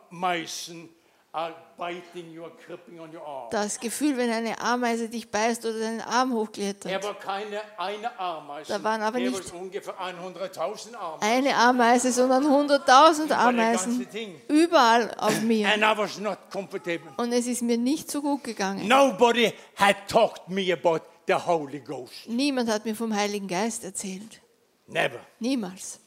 Das 3.51 3.79
Gefühl, 3.79 4.17
wenn 4.17 4.29
eine 4.29 4.59
Ameise 4.59 5.07
dich 5.07 5.31
beißt 5.31 5.65
oder 5.65 5.79
deinen 5.79 6.01
Arm 6.01 6.31
Er 6.31 6.35
hochklettert. 6.37 7.03
war 7.03 7.13
keine 7.17 7.61
eine 7.77 8.19
Ameise. 8.19 8.73
Da 8.73 8.83
waren 8.83 9.01
aber 9.01 9.17
er 9.19 9.29
nicht- 9.31 9.53
ungefähr 9.53 9.97
100.000 9.97 10.93
Ameisen. 10.93 11.21
Eine 11.21 11.55
Ameise, 11.55 12.11
sondern 12.11 12.49
hunderttausend 12.49 13.27
Über 13.27 13.35
das 13.35 13.45
Ameisen. 13.45 13.97
ganze 13.99 14.05
Ding. 14.11 14.41
Überall 14.49 15.13
auf 15.17 15.41
mir. 15.41 15.69
Und 17.17 17.31
es 17.31 17.47
ist 17.47 17.61
mir 17.61 17.77
nicht 17.77 18.11
so 18.11 18.21
gut 18.21 18.43
gegangen. 18.43 18.85
Nobody 18.87 19.53
had 19.77 19.95
talked 20.09 20.49
me 20.49 20.73
about 20.73 20.99
the 21.27 21.33
Holy 21.35 21.79
Ghost. 21.79 22.27
Niemand 22.27 22.69
hat 22.69 22.83
mir 22.83 22.95
vom 22.95 23.15
Heiligen 23.15 23.47
Geist 23.47 23.85
erzählt. 23.85 24.41
Never. 24.85 25.19
Niemals. 25.39 26.00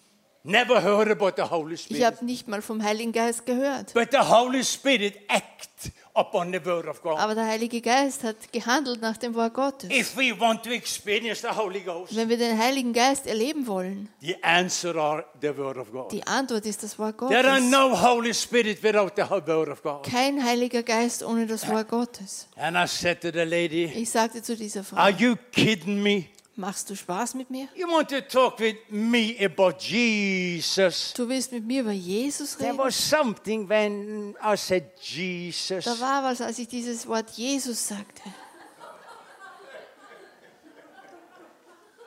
Never 0.47 0.83
heard 0.83 1.09
about 1.11 1.33
the 1.43 1.49
Holy 1.51 1.75
Ich 1.75 1.85
Spirit. 1.85 2.05
habe 2.05 2.25
nicht 2.27 2.49
mal 2.49 2.61
vom 2.61 2.83
Heiligen 2.83 3.13
Geist 3.13 3.47
gehört. 3.47 3.95
But 3.95 4.11
the 4.13 4.19
Holy 4.19 4.63
Spirit 4.63 5.15
act 5.27 5.91
upon 6.13 6.53
the 6.53 6.63
word 6.63 6.87
of 6.87 7.01
God. 7.03 7.17
Aber 7.19 7.35
der 7.35 7.47
Heilige 7.47 7.81
Geist 7.81 8.23
hat 8.25 8.53
gehandelt 8.53 9.01
nach 9.01 9.17
dem 9.17 9.35
Wort 9.35 9.55
Gottes. 9.55 9.89
If 9.91 10.15
we 10.19 10.39
want 10.39 10.63
to 10.65 10.71
experience 10.71 11.41
the 11.41 11.49
Holy 11.49 11.81
Ghost, 11.81 12.15
Wenn 12.15 12.29
wir 12.29 12.37
den 12.37 12.59
Heiligen 12.59 12.93
Geist 12.93 13.27
erleben 13.27 13.67
wollen, 13.67 14.11
the 14.21 14.37
answer 14.45 14.95
are 14.97 15.25
the 15.41 15.57
word 15.57 15.79
of 15.79 15.91
God. 15.91 16.13
die 16.13 16.27
Antwort 16.27 16.67
ist 16.67 16.83
das 16.83 16.99
Wort 16.99 17.17
There 17.19 17.51
are 17.51 17.59
Gottes. 17.61 17.71
no 17.71 18.03
Holy 18.03 18.35
Spirit 18.35 18.83
without 18.83 19.13
the 19.17 19.23
word 19.23 19.69
of 19.71 19.83
God. 19.83 20.03
Kein 20.05 20.45
Heiliger 20.45 20.83
Geist 20.83 21.23
ohne 21.23 21.47
das 21.47 21.67
Wort 21.71 21.89
Gottes. 21.89 22.49
And 22.57 22.77
I 22.77 22.87
said 22.87 23.23
to 23.23 23.31
the 23.33 23.45
lady, 23.45 23.85
Ich 23.87 24.11
sagte 24.11 24.43
zu 24.43 24.55
dieser 24.57 24.85
Frau, 24.85 24.99
Are 24.99 25.11
you 25.11 25.37
kidding 25.53 26.03
me? 26.03 26.27
Machst 26.57 26.89
du 26.91 26.95
Spaß 26.97 27.35
mit 27.35 27.51
mir? 27.51 27.69
You 27.75 27.87
want 27.89 28.09
to 28.11 28.21
talk 28.21 28.59
with 28.59 28.77
me 28.89 29.37
about 29.45 29.77
Jesus? 29.81 31.13
Du 31.15 31.29
willst 31.29 31.53
mit 31.53 31.65
mir 31.67 31.83
über 31.83 31.93
Jesus 31.93 32.57
There 32.57 32.73
reden? 32.73 32.79
was 32.79 32.95
something 32.97 33.69
when 33.69 34.35
I 34.43 34.57
said 34.57 34.85
Jesus. 35.01 35.85
Da 35.85 35.99
war 36.01 36.23
was, 36.25 36.41
als 36.41 36.59
ich 36.59 36.69
dieses 36.69 37.07
Wort 37.07 37.31
Jesus 37.31 37.89
sagte. 37.89 38.23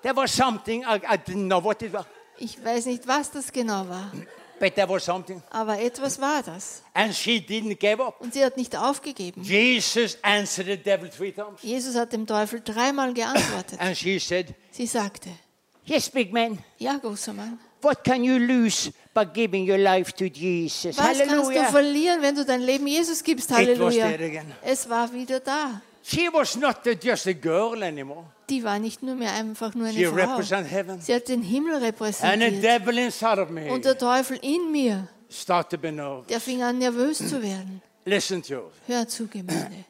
There 0.04 0.16
was 0.16 0.32
something, 0.32 0.84
I, 0.84 0.96
I 1.04 1.18
didn't 1.18 1.48
know 1.48 1.60
what 1.64 1.82
it 1.82 1.92
was, 1.92 2.06
Ich 2.38 2.64
weiß 2.64 2.86
nicht, 2.86 3.08
was 3.08 3.32
das 3.32 3.52
genau 3.52 3.88
war, 3.90 4.12
but 4.60 4.76
there 4.76 4.88
was 4.90 5.04
something. 5.06 5.42
aber 5.50 5.80
etwas 5.80 6.20
war 6.20 6.44
das. 6.44 6.82
And 6.94 7.14
she 7.14 7.38
didn't 7.40 7.78
give 7.80 8.02
up. 8.02 8.20
Und 8.22 8.34
sie 8.34 8.44
hat 8.44 8.58
nicht 8.58 8.76
aufgegeben. 8.76 9.42
Jesus 9.44 10.18
answered 10.22 10.68
the 10.68 10.78
devil 10.78 11.10
three 11.10 11.32
times. 11.32 11.62
Jesus 11.62 11.96
hat 11.96 12.14
dem 12.14 12.26
Teufel 12.26 12.62
dreimal 12.64 13.14
geantwortet. 13.14 13.80
And 13.80 13.96
she 13.98 14.20
said, 14.20 14.54
Sie 14.72 14.86
sagte, 14.88 15.30
Yes, 15.86 16.10
big 16.10 16.34
man. 16.34 16.60
ja, 16.78 16.98
großer 16.98 17.34
Mann, 17.34 17.60
What 17.82 18.04
can 18.04 18.24
you 18.24 18.38
lose 18.38 18.92
by 19.14 19.24
giving 19.24 19.70
your 19.70 19.78
life 19.78 20.12
to 20.14 20.26
Jesus? 20.26 20.98
was 20.98 21.20
kannst 21.20 21.50
du 21.52 21.64
verlieren, 21.72 22.22
wenn 22.22 22.36
du 22.36 22.44
dein 22.44 22.62
Leben 22.62 22.88
Jesus 22.88 23.24
gibst? 23.24 23.52
It 23.52 23.58
was 23.58 23.68
Halleluja. 23.96 24.08
there 24.18 24.26
again. 24.26 24.52
Es 24.64 24.90
war 24.90 25.14
wieder 25.14 25.40
da. 25.40 25.82
She 26.10 26.30
was 26.32 26.56
not 26.56 26.86
just 27.04 27.28
a 27.28 27.34
girl 27.34 27.84
anymore. 27.84 28.26
Die 28.50 28.64
war 28.64 28.80
nicht 28.80 29.04
nur 29.04 29.16
mehr 29.16 29.34
einfach 29.34 29.74
nur 29.76 29.90
She 29.90 30.08
eine 30.08 30.16
Frau. 30.18 30.32
represented 30.36 30.72
heaven. 30.72 31.02
Sie 31.02 31.14
hat 31.14 31.28
den 31.28 31.42
Himmel 31.42 31.74
And 31.74 31.82
the 31.82 31.88
repräsentiert. 31.88 32.64
devil 32.64 32.98
inside 32.98 33.42
of 33.42 33.50
me 33.50 33.70
Und 33.70 33.84
der 33.84 33.98
Teufel 33.98 34.38
in 34.42 34.72
mir, 34.72 35.10
started 35.30 35.70
to 35.72 35.78
be 35.78 35.92
nervous. 35.92 36.28
der 36.28 36.40
fing 36.40 36.64
an 36.64 36.78
nervös 36.78 37.18
zu 37.18 37.42
werden. 37.44 37.82
Listen 38.06 38.42
to. 38.42 38.72
Hör 38.88 39.06
zu, 39.08 39.28
Gemeinde. 39.28 39.84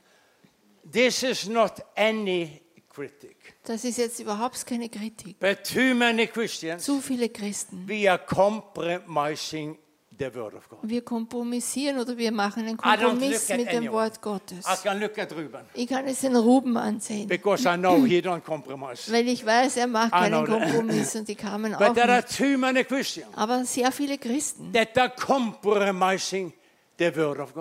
This 0.91 1.21
is 1.21 1.47
not 1.47 1.73
any 1.95 2.61
critic, 2.89 3.35
Das 3.65 3.83
ist 3.85 3.97
jetzt 3.99 4.19
überhaupt 4.19 4.65
keine 4.65 4.89
Kritik. 4.89 5.37
but 5.39 5.63
too 5.63 5.93
many 5.93 6.25
Christians, 6.25 6.83
Zu 6.83 6.99
viele 6.99 7.29
Christen. 7.29 7.87
we 7.87 8.09
are 8.09 8.17
compromising 8.17 9.77
the 10.19 10.33
word 10.33 10.53
of 10.55 10.67
God. 10.69 10.79
Wir 10.83 11.01
kompromissieren 11.01 11.99
oder 11.99 12.17
wir 12.17 12.31
machen 12.31 12.65
einen 12.65 12.77
Kompromiss 12.77 13.49
mit 13.49 13.59
dem 13.59 13.77
anyone. 13.77 13.91
Wort 13.91 14.21
Gottes. 14.21 14.65
I 14.65 14.75
can 14.83 14.99
look 14.99 15.17
at 15.17 15.31
Ruben 15.31 15.61
Ich 15.73 15.87
kann 15.87 16.05
es 16.07 16.21
den 16.21 16.35
Ruben 16.35 16.77
ansehen, 16.77 17.27
because 17.27 17.67
I 17.67 17.77
know 17.77 18.05
he 18.05 18.19
don't 18.19 18.41
compromise. 18.41 19.11
weil 19.11 19.27
ich 19.27 19.45
weiß, 19.45 19.77
er 19.77 19.87
macht 19.87 20.11
keinen. 20.11 20.45
Kompromiss 20.45 21.15
und 21.15 21.27
die 21.27 21.35
kamen 21.35 21.73
auch 21.75 21.79
But 21.87 21.95
there 21.95 22.09
are 22.11 22.21
nicht. 22.21 22.37
too 22.37 22.57
many 22.57 22.83
Christians 22.83 23.35
Aber 23.35 23.63
sehr 23.65 23.91
viele 23.91 24.17
Christen, 24.17 24.71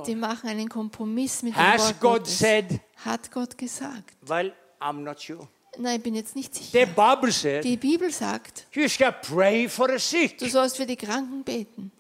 die 0.06 0.14
machen 0.14 0.48
einen 0.48 0.68
Kompromiss 0.68 1.42
mit 1.42 1.54
dem 1.54 1.58
Has 1.58 1.80
Wort 1.80 2.00
God 2.00 2.18
Gottes. 2.18 2.38
said, 2.38 2.80
Hat 3.04 3.30
Gott 3.30 3.58
gesagt? 3.58 4.14
well, 4.26 4.52
I'm 4.80 5.02
not 5.02 5.20
sure. 5.20 5.48
Nein, 5.78 5.96
ich 5.96 6.02
bin 6.02 6.14
jetzt 6.14 6.34
nicht 6.34 6.54
sicher. 6.54 6.86
Said, 7.30 7.64
Die 7.64 7.76
Bibel 7.76 8.10
sagt, 8.10 8.66
du 8.72 10.48
sollst 10.48 10.76
für 10.76 10.86
die 10.86 10.96
Kranken 10.96 11.44
beten. 11.44 11.92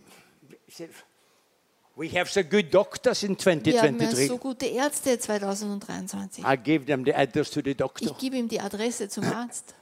We 1.96 2.10
have 2.20 2.30
so 2.30 2.42
good 2.42 2.72
doctors 2.72 3.22
in 3.22 3.30
Wir 3.38 3.80
haben 3.82 3.98
2023. 3.98 4.28
so 4.28 4.36
gute 4.38 4.66
Ärzte 4.66 5.18
2023. 5.18 6.44
I 6.44 6.56
give 6.62 6.84
them 6.84 7.04
the 7.04 7.14
address 7.14 7.50
to 7.52 7.60
the 7.64 7.74
doctor. 7.74 8.04
Ich 8.06 8.18
gebe 8.18 8.36
ihm 8.36 8.48
die 8.48 8.60
Adresse 8.60 9.08
zum 9.08 9.24
Arzt. 9.24 9.74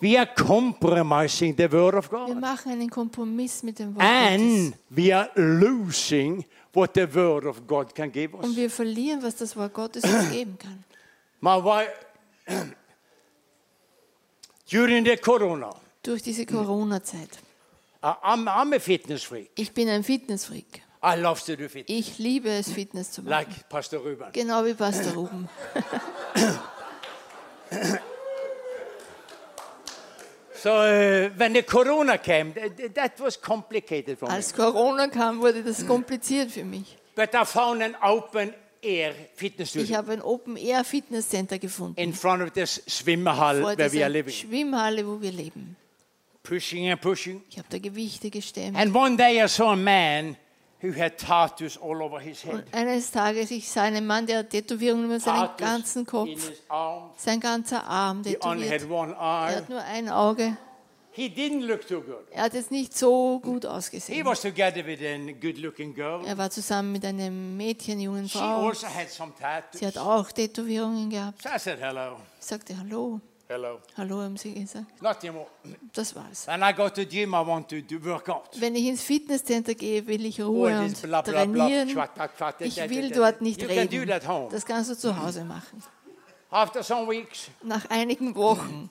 We 0.00 0.16
are 0.16 0.28
compromising 0.32 1.56
the 1.56 1.70
word 1.72 1.96
of 1.96 2.12
Wir 2.12 2.26
God. 2.26 2.40
machen 2.40 2.70
einen 2.70 2.88
Kompromiss 2.88 3.64
mit 3.64 3.80
dem 3.80 3.96
Wort 3.96 4.04
And 4.04 4.72
Gottes. 4.72 4.80
we 4.90 5.12
are 5.12 5.28
losing 5.34 6.44
what 6.72 6.92
the 6.94 7.12
word 7.12 7.44
of 7.46 7.66
God 7.66 7.92
can 7.92 8.12
give 8.12 8.36
Und 8.36 8.50
us. 8.50 8.56
wir 8.56 8.70
verlieren, 8.70 9.20
was 9.24 9.34
das 9.34 9.56
Wort 9.56 9.74
Gottes 9.74 10.04
uns 10.04 10.30
geben 10.30 10.56
kann. 10.56 10.84
My 11.40 11.56
wife, 11.64 11.90
during 14.70 15.04
the 15.04 15.16
corona, 15.16 15.74
Durch 16.04 16.22
diese 16.22 16.46
Corona-Zeit. 16.46 17.40
I'm, 18.02 18.46
I'm 18.48 18.72
a 18.74 18.78
fitness 18.80 19.24
freak. 19.24 19.50
Ich 19.56 19.72
bin 19.72 19.88
ein 19.88 20.04
Fitnessfreak. 20.04 20.82
I 21.02 21.14
love 21.20 21.40
to 21.46 21.56
do 21.56 21.68
fitness, 21.68 21.84
Ich 21.98 22.18
liebe 22.18 22.48
es, 22.50 22.70
Fitness 22.70 23.10
zu 23.12 23.22
machen. 23.22 23.30
like 23.30 23.68
Pastor 23.68 24.00
Ruben. 24.00 24.32
Genau 24.32 24.64
wie 24.64 24.74
Pastor 24.74 25.12
Ruben. 25.14 25.48
So 30.60 30.70
uh, 30.70 31.30
when 31.36 31.54
the 31.54 31.62
corona 31.62 32.18
came, 32.18 32.52
th- 32.52 32.76
th- 32.76 32.94
that 32.94 33.20
was 33.20 33.36
complicated 33.36 34.18
for 34.18 34.26
me. 34.28 34.34
Als 34.34 34.52
Corona 34.52 35.06
kam, 35.06 35.38
wurde 35.40 35.62
das 35.62 35.86
kompliziert 35.86 36.50
für 36.50 36.64
mich. 36.64 36.96
But 37.14 37.32
I 37.32 37.44
found 37.44 37.80
an 37.80 37.94
open 38.02 38.52
air 38.82 39.10
Ich 39.10 39.38
fitnessstudio 39.38 39.96
habe 39.96 40.12
ein 40.12 40.22
Open 40.22 40.56
Air 40.56 40.82
Fitness 40.84 41.28
Center 41.28 41.58
gefunden. 41.60 42.00
in 42.00 42.12
front 42.12 42.42
of 42.42 42.50
this 42.52 42.82
vor 42.86 43.06
where 43.06 43.92
we 43.92 44.02
are 44.02 44.10
living. 44.10 44.32
Schwimmhalle, 44.34 45.06
wo 45.06 45.20
wir 45.20 45.30
leben. 45.30 45.76
Pushing 46.48 46.90
and 46.90 47.00
pushing. 47.00 47.42
Ich 47.50 47.58
habe 47.58 47.68
da 47.68 47.78
Gewichte 47.78 48.30
gestemmt. 48.30 48.76
And 48.76 48.94
one 48.94 49.16
day 49.16 49.42
I 49.44 49.48
saw 49.48 49.72
a 49.72 49.76
man 49.76 50.36
who 50.82 50.92
had 50.98 51.18
tattoos 51.18 51.76
all 51.76 52.00
over 52.02 52.18
his 52.20 52.42
head. 52.44 52.54
Und 52.54 52.64
eines 52.74 53.10
Tages, 53.10 53.50
ich 53.50 53.68
sah 53.68 53.82
einen 53.82 54.06
Mann, 54.06 54.26
der 54.26 54.48
Tätowierungen 54.48 55.06
über 55.06 55.20
seinen 55.20 55.36
Tattoos 55.40 55.58
ganzen 55.68 56.06
Kopf, 56.06 56.50
sein 57.16 57.40
ganzer 57.40 57.84
Arm 57.86 58.22
He 58.24 58.38
only 58.40 58.68
tätowiert. 58.68 58.82
had 58.82 58.90
one 58.90 59.12
Er 59.12 59.18
eye. 59.50 59.56
hat 59.56 59.68
nur 59.68 59.82
ein 59.82 60.08
Auge. 60.08 60.56
He 61.10 61.26
didn't 61.28 61.66
look 61.66 61.86
too 61.86 62.00
good. 62.00 62.28
Er 62.30 62.44
hat 62.44 62.54
jetzt 62.54 62.70
nicht 62.70 62.96
so 62.96 63.40
gut 63.40 63.64
He 63.64 63.68
ausgesehen. 63.68 64.24
was 64.24 64.40
together 64.40 64.86
with 64.86 65.00
a 65.02 65.16
good-looking 65.40 65.92
girl. 65.92 66.24
Er 66.24 66.38
war 66.38 66.48
zusammen 66.48 66.92
mit 66.92 67.04
einem 67.04 67.56
Mädchen, 67.56 67.98
jungen 68.00 68.28
She 68.28 68.38
Frau. 68.38 68.68
also 68.68 68.86
had 68.86 69.10
some 69.10 69.32
tattoos. 69.38 69.80
Sie 69.80 69.86
hat 69.86 69.98
auch 69.98 70.30
Tätowierungen 70.30 71.10
gehabt. 71.10 71.42
So 71.42 71.48
I 71.48 71.58
said, 71.58 71.80
hello, 71.80 72.18
Ich 72.40 72.46
sagte 72.46 72.78
Hallo. 72.78 73.20
Hello. 73.48 73.80
Hallo 73.96 74.20
haben 74.20 74.36
sie 74.36 74.54
gesagt. 74.54 74.86
Das 75.92 76.14
war's. 76.14 76.46
When 76.46 76.62
I 76.62 76.72
go 76.72 76.88
to 76.88 77.04
gym, 77.04 77.30
I 77.34 77.46
want 77.46 77.68
to 77.70 77.80
do 77.80 78.02
work 78.04 78.28
out. 78.28 78.48
Wenn 78.58 78.74
ich 78.74 78.86
ins 78.86 79.02
Fitnesscenter 79.02 79.74
gehe, 79.74 80.06
will 80.06 80.24
ich 80.26 80.40
Ruhe 80.40 80.74
All 80.76 80.84
und 80.84 81.00
trainieren. 81.24 81.88
Ich 82.60 82.90
will 82.90 83.10
dort 83.10 83.40
nicht 83.40 83.62
You 83.62 83.68
can 83.68 83.88
do 83.88 83.96
reden. 83.96 84.08
that 84.08 84.28
home. 84.28 84.48
Das 84.50 84.64
kannst 84.64 84.90
du 84.90 84.96
zu 84.96 85.16
Hause 85.20 85.44
machen. 85.44 85.82
After 86.50 86.82
some 86.82 87.10
weeks, 87.10 87.48
Nach 87.62 87.84
einigen 87.90 88.34
Wochen, 88.34 88.88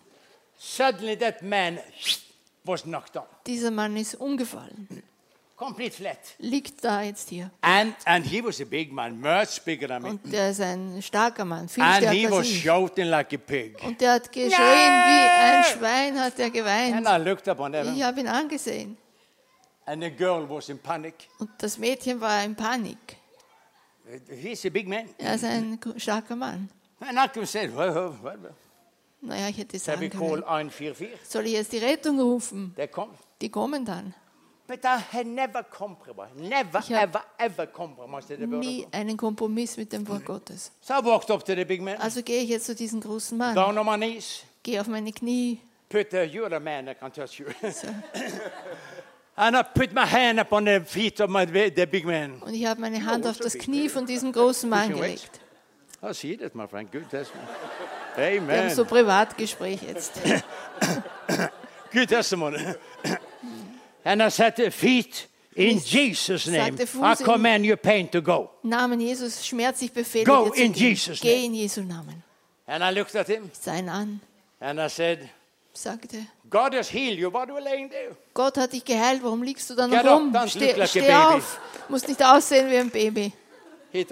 suddenly 0.57 1.17
that 1.17 1.41
man 1.41 1.79
was 2.63 2.83
knocked 2.83 3.15
down, 3.15 3.25
dieser 3.47 3.71
Mann 3.71 3.95
ist 3.97 4.15
umgefallen. 4.15 5.03
Complete 5.57 5.91
flat. 5.95 6.17
Liegt 6.39 6.83
da 6.83 7.01
jetzt 7.01 7.27
hier. 7.29 7.51
And 7.61 7.93
and 8.05 8.25
he 8.25 8.41
was 8.41 8.61
a 8.61 8.65
big 8.65 8.91
man, 8.93 9.19
much 9.19 9.61
bigger 9.65 9.87
than 9.89 10.03
me. 10.03 10.09
Und 10.11 10.31
der 10.31 10.51
ist 10.51 10.61
ein 10.61 11.01
starker 11.01 11.43
Mann, 11.43 11.67
viel 11.67 11.83
And 11.83 11.97
he 12.09 12.19
stärker 12.19 12.31
was 12.31 12.37
als 12.39 12.47
ich. 12.47 12.63
shouting 12.63 13.05
like 13.07 13.33
a 13.33 13.37
pig. 13.37 13.83
Und 13.83 13.99
der 13.99 14.13
hat 14.13 14.31
geschrien 14.31 14.51
wie 14.51 15.29
ein 15.29 15.63
Schwein, 15.65 16.19
hat 16.19 16.39
er 16.39 16.45
And 16.45 16.53
geweint. 16.53 17.07
I 17.07 17.17
looked 17.29 17.47
up 17.49 17.59
on 17.59 17.73
Ich 17.73 17.81
him, 17.81 18.03
habe 18.03 18.19
ihn 18.21 18.27
angesehen. 18.27 18.97
and 19.85 20.01
the 20.03 20.09
girl 20.11 20.47
was 20.49 20.69
in 20.69 20.77
panic. 20.79 21.15
Und 21.39 21.49
das 21.57 21.77
Mädchen 21.77 22.21
war 22.21 22.43
in 22.43 22.55
Panik. 22.55 23.17
He's 24.29 24.65
a 24.65 24.69
big 24.69 24.87
man. 24.87 25.09
Er 25.17 25.35
ist 25.35 25.43
ein 25.43 25.79
starker 25.97 26.35
Mann. 26.35 26.69
And 26.99 27.17
I 27.17 27.27
could 27.27 27.47
say, 27.47 27.67
well, 27.73 27.93
well, 27.93 28.13
well. 28.41 28.53
Naja, 29.21 29.49
ich 29.49 29.57
hätte 29.57 29.79
shall 29.79 29.99
we 29.99 30.05
sagen 30.07 30.19
call 30.19 30.41
können, 30.41 30.43
144? 30.43 31.09
soll 31.27 31.45
ich 31.47 31.53
jetzt 31.53 31.71
die 31.71 31.79
Rettung 31.79 32.19
rufen? 32.19 32.73
They 32.75 32.87
come. 32.87 33.11
Die 33.41 33.49
kommen 33.49 33.83
dann. 33.83 34.13
But 34.67 34.83
I 34.83 34.97
had 35.13 35.25
never 35.25 35.63
compromised, 35.63 36.35
never, 36.35 36.79
Ich 36.79 36.91
ever, 36.91 37.23
ever 37.37 37.67
the 38.27 38.47
Nie 38.47 38.85
einen 38.91 39.15
Kompromiss 39.15 39.77
mit 39.77 39.93
dem 39.93 40.05
Wort 40.09 40.25
Gottes. 40.25 40.71
So 40.81 40.93
I 40.93 41.05
walked 41.05 41.31
up 41.31 41.45
to 41.45 41.55
the 41.55 41.63
big 41.63 41.81
man, 41.81 41.97
Also 42.01 42.21
gehe 42.21 42.41
ich 42.41 42.49
jetzt 42.49 42.65
zu 42.65 42.75
diesem 42.75 42.99
großen 42.99 43.37
Mann, 43.37 43.55
down 43.55 43.77
on 43.77 43.85
my 43.85 43.95
knees, 43.95 44.43
gehe 44.63 44.81
auf 44.81 44.87
meine 44.87 45.13
Knie. 45.13 45.61
uh, 46.13 46.17
you're 46.17 46.53
a 46.53 46.59
man 46.59 46.85
that 46.87 46.99
can 46.99 47.13
touch 47.13 47.39
you. 47.39 47.45
So. 47.71 47.87
and 49.37 49.55
I 49.55 49.63
put 49.63 49.93
my 49.93 50.05
hand 50.05 50.37
up 50.37 50.51
on 50.51 50.65
the 50.65 50.81
feet 50.81 51.21
of 51.21 51.29
my, 51.29 51.45
the 51.45 51.85
big 51.85 52.05
man. 52.05 52.41
Und 52.41 52.53
ich 52.53 52.65
habe 52.65 52.81
meine 52.81 53.05
Hand 53.05 53.25
Oh, 53.25 53.29
auf 53.29 53.37
das 53.37 53.53
big. 53.53 53.61
Knie 53.61 53.87
von 53.87 54.05
diesem 54.05 54.33
großen 54.33 54.69
Mann 54.69 54.89
gelegt. 54.89 55.39
I 56.03 56.13
see 56.13 56.35
that, 56.35 56.53
my 56.55 56.67
friend. 56.67 56.91
Good, 56.91 57.09
that's 57.09 57.31
Wir 58.17 58.25
haben 58.25 58.49
Amen. 58.49 58.75
so 58.75 58.83
Privatgespräch 58.83 59.81
jetzt. 59.83 60.19
Good 61.93 62.09
testimony. 62.09 62.57
and 64.07 64.23
I 64.23 64.29
said, 64.29 64.55
to 64.55 64.71
feet, 64.71 65.27
in 65.55 65.79
Jesus' 65.79 66.47
name, 66.47 66.77
I 67.01 67.15
command 67.15 67.65
your 67.65 67.77
pain 67.77 68.07
to 68.09 68.21
go. 68.21 68.51
Namen 68.63 68.99
Jesus, 68.99 69.45
Schmerz, 69.45 69.81
ich 69.81 69.91
befehle 69.91 70.23
Go 70.23 70.49
dir 70.49 70.63
in. 70.63 70.73
Jesus' 70.73 71.19
Geh 71.19 71.45
in 71.45 71.53
Jesu 71.53 71.81
Namen. 71.81 72.23
And 72.67 72.83
I 72.83 72.91
looked 72.91 73.15
at 73.15 73.27
him, 73.27 73.49
sah 73.53 73.75
ihn 73.75 73.89
an, 73.89 74.21
and 74.61 74.79
I 74.79 74.87
said, 74.87 75.29
sagte, 75.73 76.27
God 76.49 76.73
has 76.73 76.89
healed 76.89 77.17
you. 77.19 77.29
What 77.29 77.49
are 77.49 77.59
you 77.59 77.63
laying 77.63 77.89
there? 77.89 78.15
Gott 78.33 78.57
hat 78.57 78.71
dich 78.71 78.85
geheilt, 78.85 79.21
warum 79.23 79.43
liegst 79.43 79.69
du 79.69 79.75
da 79.75 79.87
noch 79.87 79.97
up, 79.97 80.05
rum? 80.05 80.33
don't 80.33 80.49
Steh, 80.49 80.73
like 80.73 80.89
steh 80.89 81.13
auf, 81.13 81.59
musst 81.89 82.07
nicht 82.07 82.23
aussehen 82.23 82.69
wie 82.69 82.77
ein 82.77 82.89
Baby. 82.89 83.33
He 83.91 84.05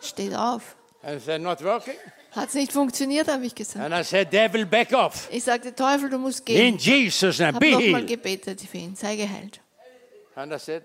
Steht 0.00 0.34
auf. 0.34 0.76
and 1.02 1.20
said, 1.20 1.40
not 1.40 1.62
working. 1.62 1.96
Hat 2.38 2.48
es 2.48 2.54
nicht 2.54 2.72
funktioniert, 2.72 3.28
habe 3.28 3.44
ich 3.44 3.54
gesagt. 3.54 3.84
And 3.84 3.94
I 3.94 4.04
said, 4.04 4.32
devil, 4.32 4.64
back 4.66 4.92
off. 4.92 5.28
Ich 5.30 5.44
sagte, 5.44 5.74
Teufel, 5.74 6.08
du 6.10 6.18
musst 6.18 6.44
gehen. 6.46 6.74
In 6.74 6.78
Jesus' 6.78 7.38
name, 7.38 7.54
habe 7.54 7.66
be 7.66 7.72
nochmal 7.72 7.86
healed. 8.02 8.06
gebetet 8.08 8.60
für 8.60 8.78
ihn, 8.78 8.94
sei 8.94 9.16
geheilt. 9.16 9.60
And 10.34 10.52
I 10.52 10.58
said, 10.58 10.82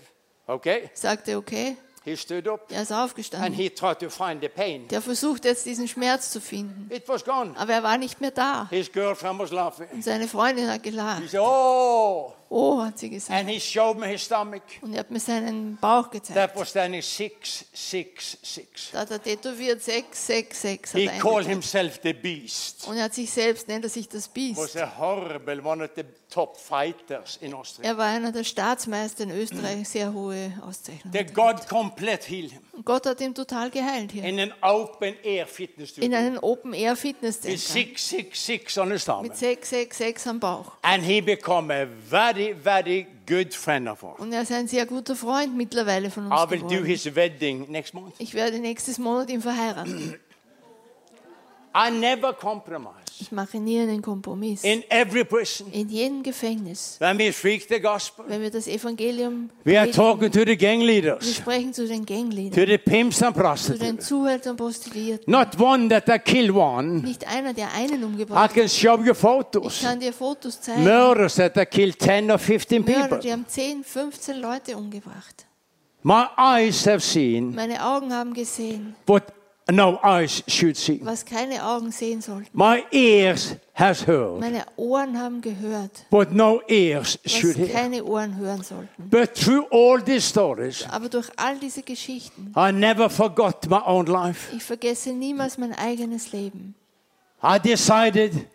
okay. 0.47 0.89
Sagte, 0.93 1.37
okay, 1.37 1.77
He 2.05 2.17
stood 2.17 2.49
up 2.49 2.69
er 2.69 2.81
ist 2.81 2.91
and 2.91 3.01
aufgestanden. 3.05 3.53
he 3.53 3.69
tried 3.69 3.99
to 3.99 4.09
find 4.09 4.41
the 4.41 4.49
pain. 4.49 4.87
Der 4.89 5.01
versucht 5.01 5.45
jetzt 5.45 5.65
diesen 5.65 5.87
Schmerz 5.87 6.31
zu 6.31 6.41
finden. 6.41 6.93
It 6.93 7.07
was 7.07 7.23
gone. 7.23 7.53
Aber 7.55 7.71
er 7.71 7.81
war 7.83 7.97
nicht 7.97 8.19
mehr 8.19 8.31
da. 8.31 8.67
His 8.69 8.91
girlfriend 8.91 9.39
was 9.39 9.51
laughing. 9.51 9.87
Und 9.93 10.03
seine 10.03 10.27
Freundin 10.27 10.67
hat 10.69 10.83
He 10.83 10.89
gelacht. 10.91 11.29
said, 11.29 11.39
oh. 11.41 12.33
Oh, 12.49 12.81
hat 12.83 12.99
sie 12.99 13.09
gesagt. 13.09 13.39
And 13.39 13.49
he 13.49 13.59
showed 13.59 13.97
me 13.97 14.07
his 14.07 14.23
stomach. 14.23 14.61
Und 14.81 14.93
er 14.93 14.99
hat 14.99 15.11
mir 15.11 15.19
seinen 15.19 15.77
Bauch 15.77 16.09
gezeigt. 16.11 16.35
That 16.35 16.55
was 16.55 16.69
standing 16.69 17.01
666. 17.01 18.91
Da 18.91 18.99
hat 18.99 19.11
er 19.11 19.21
tätowiert 19.21 19.81
666. 19.81 20.93
Hat 20.93 20.99
He 21.13 21.19
called 21.19 21.47
himself 21.47 21.99
the 22.03 22.13
beast. 22.13 22.87
Und 22.87 22.97
er 22.97 23.03
hat 23.05 23.13
sich 23.13 23.31
selbst, 23.31 23.67
nennt 23.67 23.83
er 23.85 23.89
sich 23.89 24.07
das 24.07 24.27
Was 24.27 24.33
Biest. 24.33 24.77
a 24.77 24.97
horrible, 24.99 25.61
one 25.65 25.83
of 25.83 25.91
the 25.95 26.03
top 26.29 26.57
fighters 26.57 27.37
in 27.41 27.53
Austria. 27.53 27.87
Er 27.89 27.97
war 27.97 28.05
einer 28.07 28.31
der 28.31 28.43
Staatsmeister 28.43 29.23
in 29.23 29.31
Österreich, 29.31 29.87
sehr 29.87 30.13
hohe 30.13 30.51
Auszeichnung. 30.67 31.13
The 31.13 31.25
God 31.25 31.67
complete 31.69 32.27
healed 32.27 32.51
him 32.51 32.61
Und 32.71 32.85
Gott 32.85 33.05
hat 33.05 33.21
ihn 33.21 33.35
total 33.35 33.69
geheilt 33.69 34.11
hier. 34.11 34.23
in 34.23 34.39
an 34.39 34.51
open 34.61 35.15
air 35.23 35.45
fitness 35.45 35.91
In 35.91 36.05
studio 36.11 36.17
einem 36.17 36.39
Open 36.41 36.73
Air 36.73 36.95
Fitness 36.95 37.39
Center 37.41 37.57
666 37.57 38.77
on 38.79 38.91
his 38.91 39.03
stomach. 39.03 39.21
mit 39.23 39.37
666 39.37 40.27
am 40.27 40.39
Bauch. 40.39 40.71
And 40.81 41.03
he 41.03 41.21
become 41.21 41.71
a 41.71 41.85
very, 41.85 42.42
very 42.51 43.07
good 43.27 43.53
friend 43.53 43.87
of 43.87 44.03
ours. 44.03 44.19
Und 44.19 44.33
er 44.33 44.41
ist 44.41 44.51
ein 44.51 44.67
sehr 44.67 44.85
guter 44.85 45.15
Freund 45.15 45.55
mittlerweile 45.55 46.11
von 46.11 46.27
I 46.27 46.31
uns 46.31 46.51
will 46.51 46.59
do 46.59 46.67
geworden. 46.67 46.85
his 46.85 47.15
wedding 47.15 47.71
next 47.71 47.93
month. 47.93 48.15
Ich 48.19 48.33
werde 48.33 48.59
nächstes 48.59 48.97
Monat 48.97 49.29
ihn 49.29 49.41
verheiraten. 49.41 50.15
I 51.75 51.89
never 51.91 52.33
compromise. 52.33 52.93
Ich 53.23 53.31
mache 53.31 53.57
nie 53.57 53.79
einen 53.79 54.01
Kompromiss. 54.01 54.65
In 54.65 54.83
every 54.89 55.23
prison, 55.23 55.71
In 55.71 55.87
jedem 55.87 56.23
Gefängnis, 56.23 56.97
when 56.99 57.17
we 57.17 57.31
speak 57.31 57.65
the 57.69 57.79
gospel, 57.79 58.25
wenn 58.27 58.41
wir 58.41 58.51
das 58.51 58.67
Evangelium 58.67 59.49
we 59.63 59.79
are 59.79 59.89
talking 59.89 60.29
to 60.29 60.41
the 60.45 60.57
gang 60.57 60.81
wir 60.81 60.87
leaders, 60.87 61.35
sprechen 61.37 61.73
zu 61.73 61.87
den 61.87 62.05
to 62.05 62.13
Gangliedern, 62.13 62.67
the 62.67 62.77
pimps 62.77 63.23
and 63.23 63.33
zu 63.33 63.39
den 63.39 63.43
prostitutes. 63.45 64.07
Zuhältern, 64.07 64.57
Prostituierten. 64.57 65.31
Not 65.31 65.57
one 65.57 65.87
that 65.87 66.09
I 66.09 66.19
kill 66.19 66.51
one. 66.51 67.01
Nicht 67.01 67.25
einer, 67.25 67.53
der 67.53 67.73
einen 67.73 68.01
I 68.01 68.03
umgebracht 68.03 68.49
hat. 68.49 68.53
can 68.53 68.67
show 68.67 68.97
you 68.99 69.13
Ich 69.13 69.17
photos. 69.17 69.79
kann 69.81 70.01
dir 70.01 70.11
Fotos 70.11 70.59
zeigen. 70.59 70.83
Murders 70.83 71.35
that 71.35 71.55
I 71.55 71.65
killed 71.65 71.97
10 71.97 72.29
or 72.29 72.37
15 72.37 72.83
Mörder, 72.83 72.99
people. 73.07 73.19
die 73.19 73.31
haben 73.31 73.45
10, 73.47 73.85
15 73.85 74.41
Leute 74.41 74.75
umgebracht. 74.75 75.45
My 76.01 76.25
eyes 76.37 76.85
have 76.85 76.99
seen 76.99 77.55
Meine 77.55 77.81
Augen 77.85 78.11
haben 78.11 78.33
gesehen, 78.33 78.95
what 79.07 79.23
no 79.75 79.99
eyes 80.03 80.43
should 80.47 80.75
see. 80.77 80.99
was 81.03 81.25
keine 81.25 81.63
Augen 81.65 81.91
sehen 81.91 82.21
sollten. 82.21 82.47
My 82.53 82.83
ears 82.91 83.55
has 83.73 84.05
heard 84.05 84.39
Meine 84.39 84.63
Ohren 84.75 85.17
haben 85.17 85.41
gehört, 85.41 86.05
what 86.09 86.31
no 86.31 86.61
ears 86.67 87.17
should 87.25 87.57
was 87.57 87.67
hear. 87.67 87.67
keine 87.69 88.03
Ohren 88.03 88.37
hören 88.37 88.63
sollten. 88.63 89.09
But 89.09 89.33
through 89.35 89.65
all 89.71 90.01
these 90.03 90.27
stories, 90.27 90.85
Aber 90.89 91.09
durch 91.09 91.29
all 91.37 91.57
diese 91.59 91.81
Geschichten, 91.83 92.53
I 92.55 92.71
never 92.71 93.09
forgot 93.09 93.67
my 93.69 93.81
own 93.85 94.05
life. 94.05 94.55
ich 94.55 94.63
vergesse 94.63 95.11
niemals 95.13 95.57
mein 95.57 95.73
eigenes 95.73 96.31
Leben. 96.31 96.75
I 97.43 97.59
decided 97.59 98.47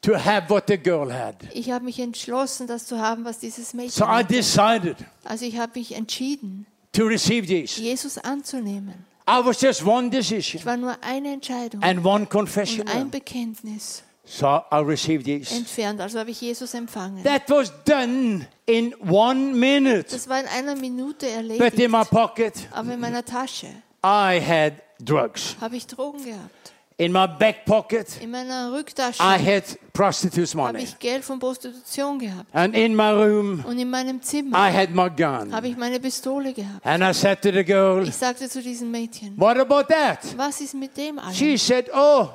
to 0.00 0.14
have 0.16 0.48
what 0.50 0.64
the 0.66 0.76
girl 0.76 1.12
had. 1.12 1.36
Ich 1.52 1.70
habe 1.70 1.84
mich 1.84 2.00
entschlossen, 2.00 2.66
das 2.66 2.86
zu 2.86 2.98
haben, 2.98 3.24
was 3.24 3.38
dieses 3.38 3.72
Mädchen 3.72 3.92
So 3.92 4.04
I 4.04 4.08
hatte. 4.24 4.34
decided 4.34 4.96
Also 5.24 5.44
ich 5.44 5.58
habe 5.58 5.78
mich 5.78 5.94
entschieden, 5.94 6.66
to 6.92 7.04
receive 7.04 7.46
Jesus. 7.46 7.76
Jesus 7.78 8.18
anzunehmen. 8.18 8.94
I 9.28 9.40
was 9.44 9.60
just 9.60 9.84
one 9.86 10.08
Es 10.08 10.28
decision 10.28 10.64
war 10.64 10.76
nur 10.76 10.96
eine 11.02 11.32
Entscheidung 11.34 11.82
and 11.82 12.04
one 12.04 12.26
confession. 12.26 12.80
und 12.82 12.88
ein 12.94 13.10
Bekenntnis 13.10 14.02
So 14.24 14.46
I 14.72 14.76
received 14.76 15.26
Jesus. 15.26 15.56
entfernt. 15.56 16.00
Also 16.00 16.18
habe 16.18 16.30
ich 16.30 16.40
Jesus 16.40 16.74
empfangen. 16.74 17.22
That 17.24 17.48
was 17.50 17.72
done 17.84 18.46
in 18.66 18.94
one 19.08 19.52
minute. 19.54 20.04
Das 20.10 20.28
war 20.28 20.40
in 20.40 20.46
einer 20.46 20.74
Minute 20.76 21.26
But 21.58 21.74
in 21.74 21.90
my 21.90 21.98
erledigt. 21.98 22.10
pocket, 22.10 22.54
Aber 22.72 22.94
in 22.94 23.00
meiner 23.00 23.24
Tasche 23.24 23.68
I 24.04 24.40
had 24.40 24.74
drugs. 25.00 25.56
habe 25.60 25.76
ich 25.76 25.86
Drogen 25.86 26.24
gehabt. 26.24 26.72
In 27.04 27.10
my 27.12 27.26
back 27.26 27.64
pocket, 27.64 28.06
In 28.20 28.30
meiner 28.30 28.72
Rücktasche 28.72 29.20
I 29.22 29.36
had 29.36 29.64
prostitutes 29.92 30.54
habe 30.54 30.80
ich 30.80 30.96
Geld 31.00 31.24
von 31.24 31.38
Prostitution 31.40 32.18
gehabt. 32.18 32.46
And 32.54 32.76
in 32.76 32.94
my 32.94 33.10
room, 33.10 33.64
Und 33.66 33.76
in 33.78 33.90
meinem 33.90 34.18
I 34.18 34.20
Zimmer 34.20 34.56
had 34.72 34.90
my 34.90 35.08
gun. 35.10 35.52
habe 35.52 35.66
ich 35.66 35.76
meine 35.76 35.98
Pistole 35.98 36.52
gehabt. 36.52 36.86
And 36.86 37.02
I 37.02 37.12
said 37.12 37.42
to 37.42 37.50
the 37.50 37.64
girl, 37.64 38.06
Ich 38.06 38.14
sagte 38.14 38.48
zu 38.48 38.62
diesem 38.62 38.90
Mädchen, 38.92 39.34
What 39.36 39.56
about 39.58 39.92
that? 39.92 40.18
was 40.36 40.60
ist 40.60 40.74
mit 40.74 40.96
dem 40.96 41.18
She 41.32 41.44
allem? 41.46 41.58
said, 41.58 41.90
Oh, 41.92 42.28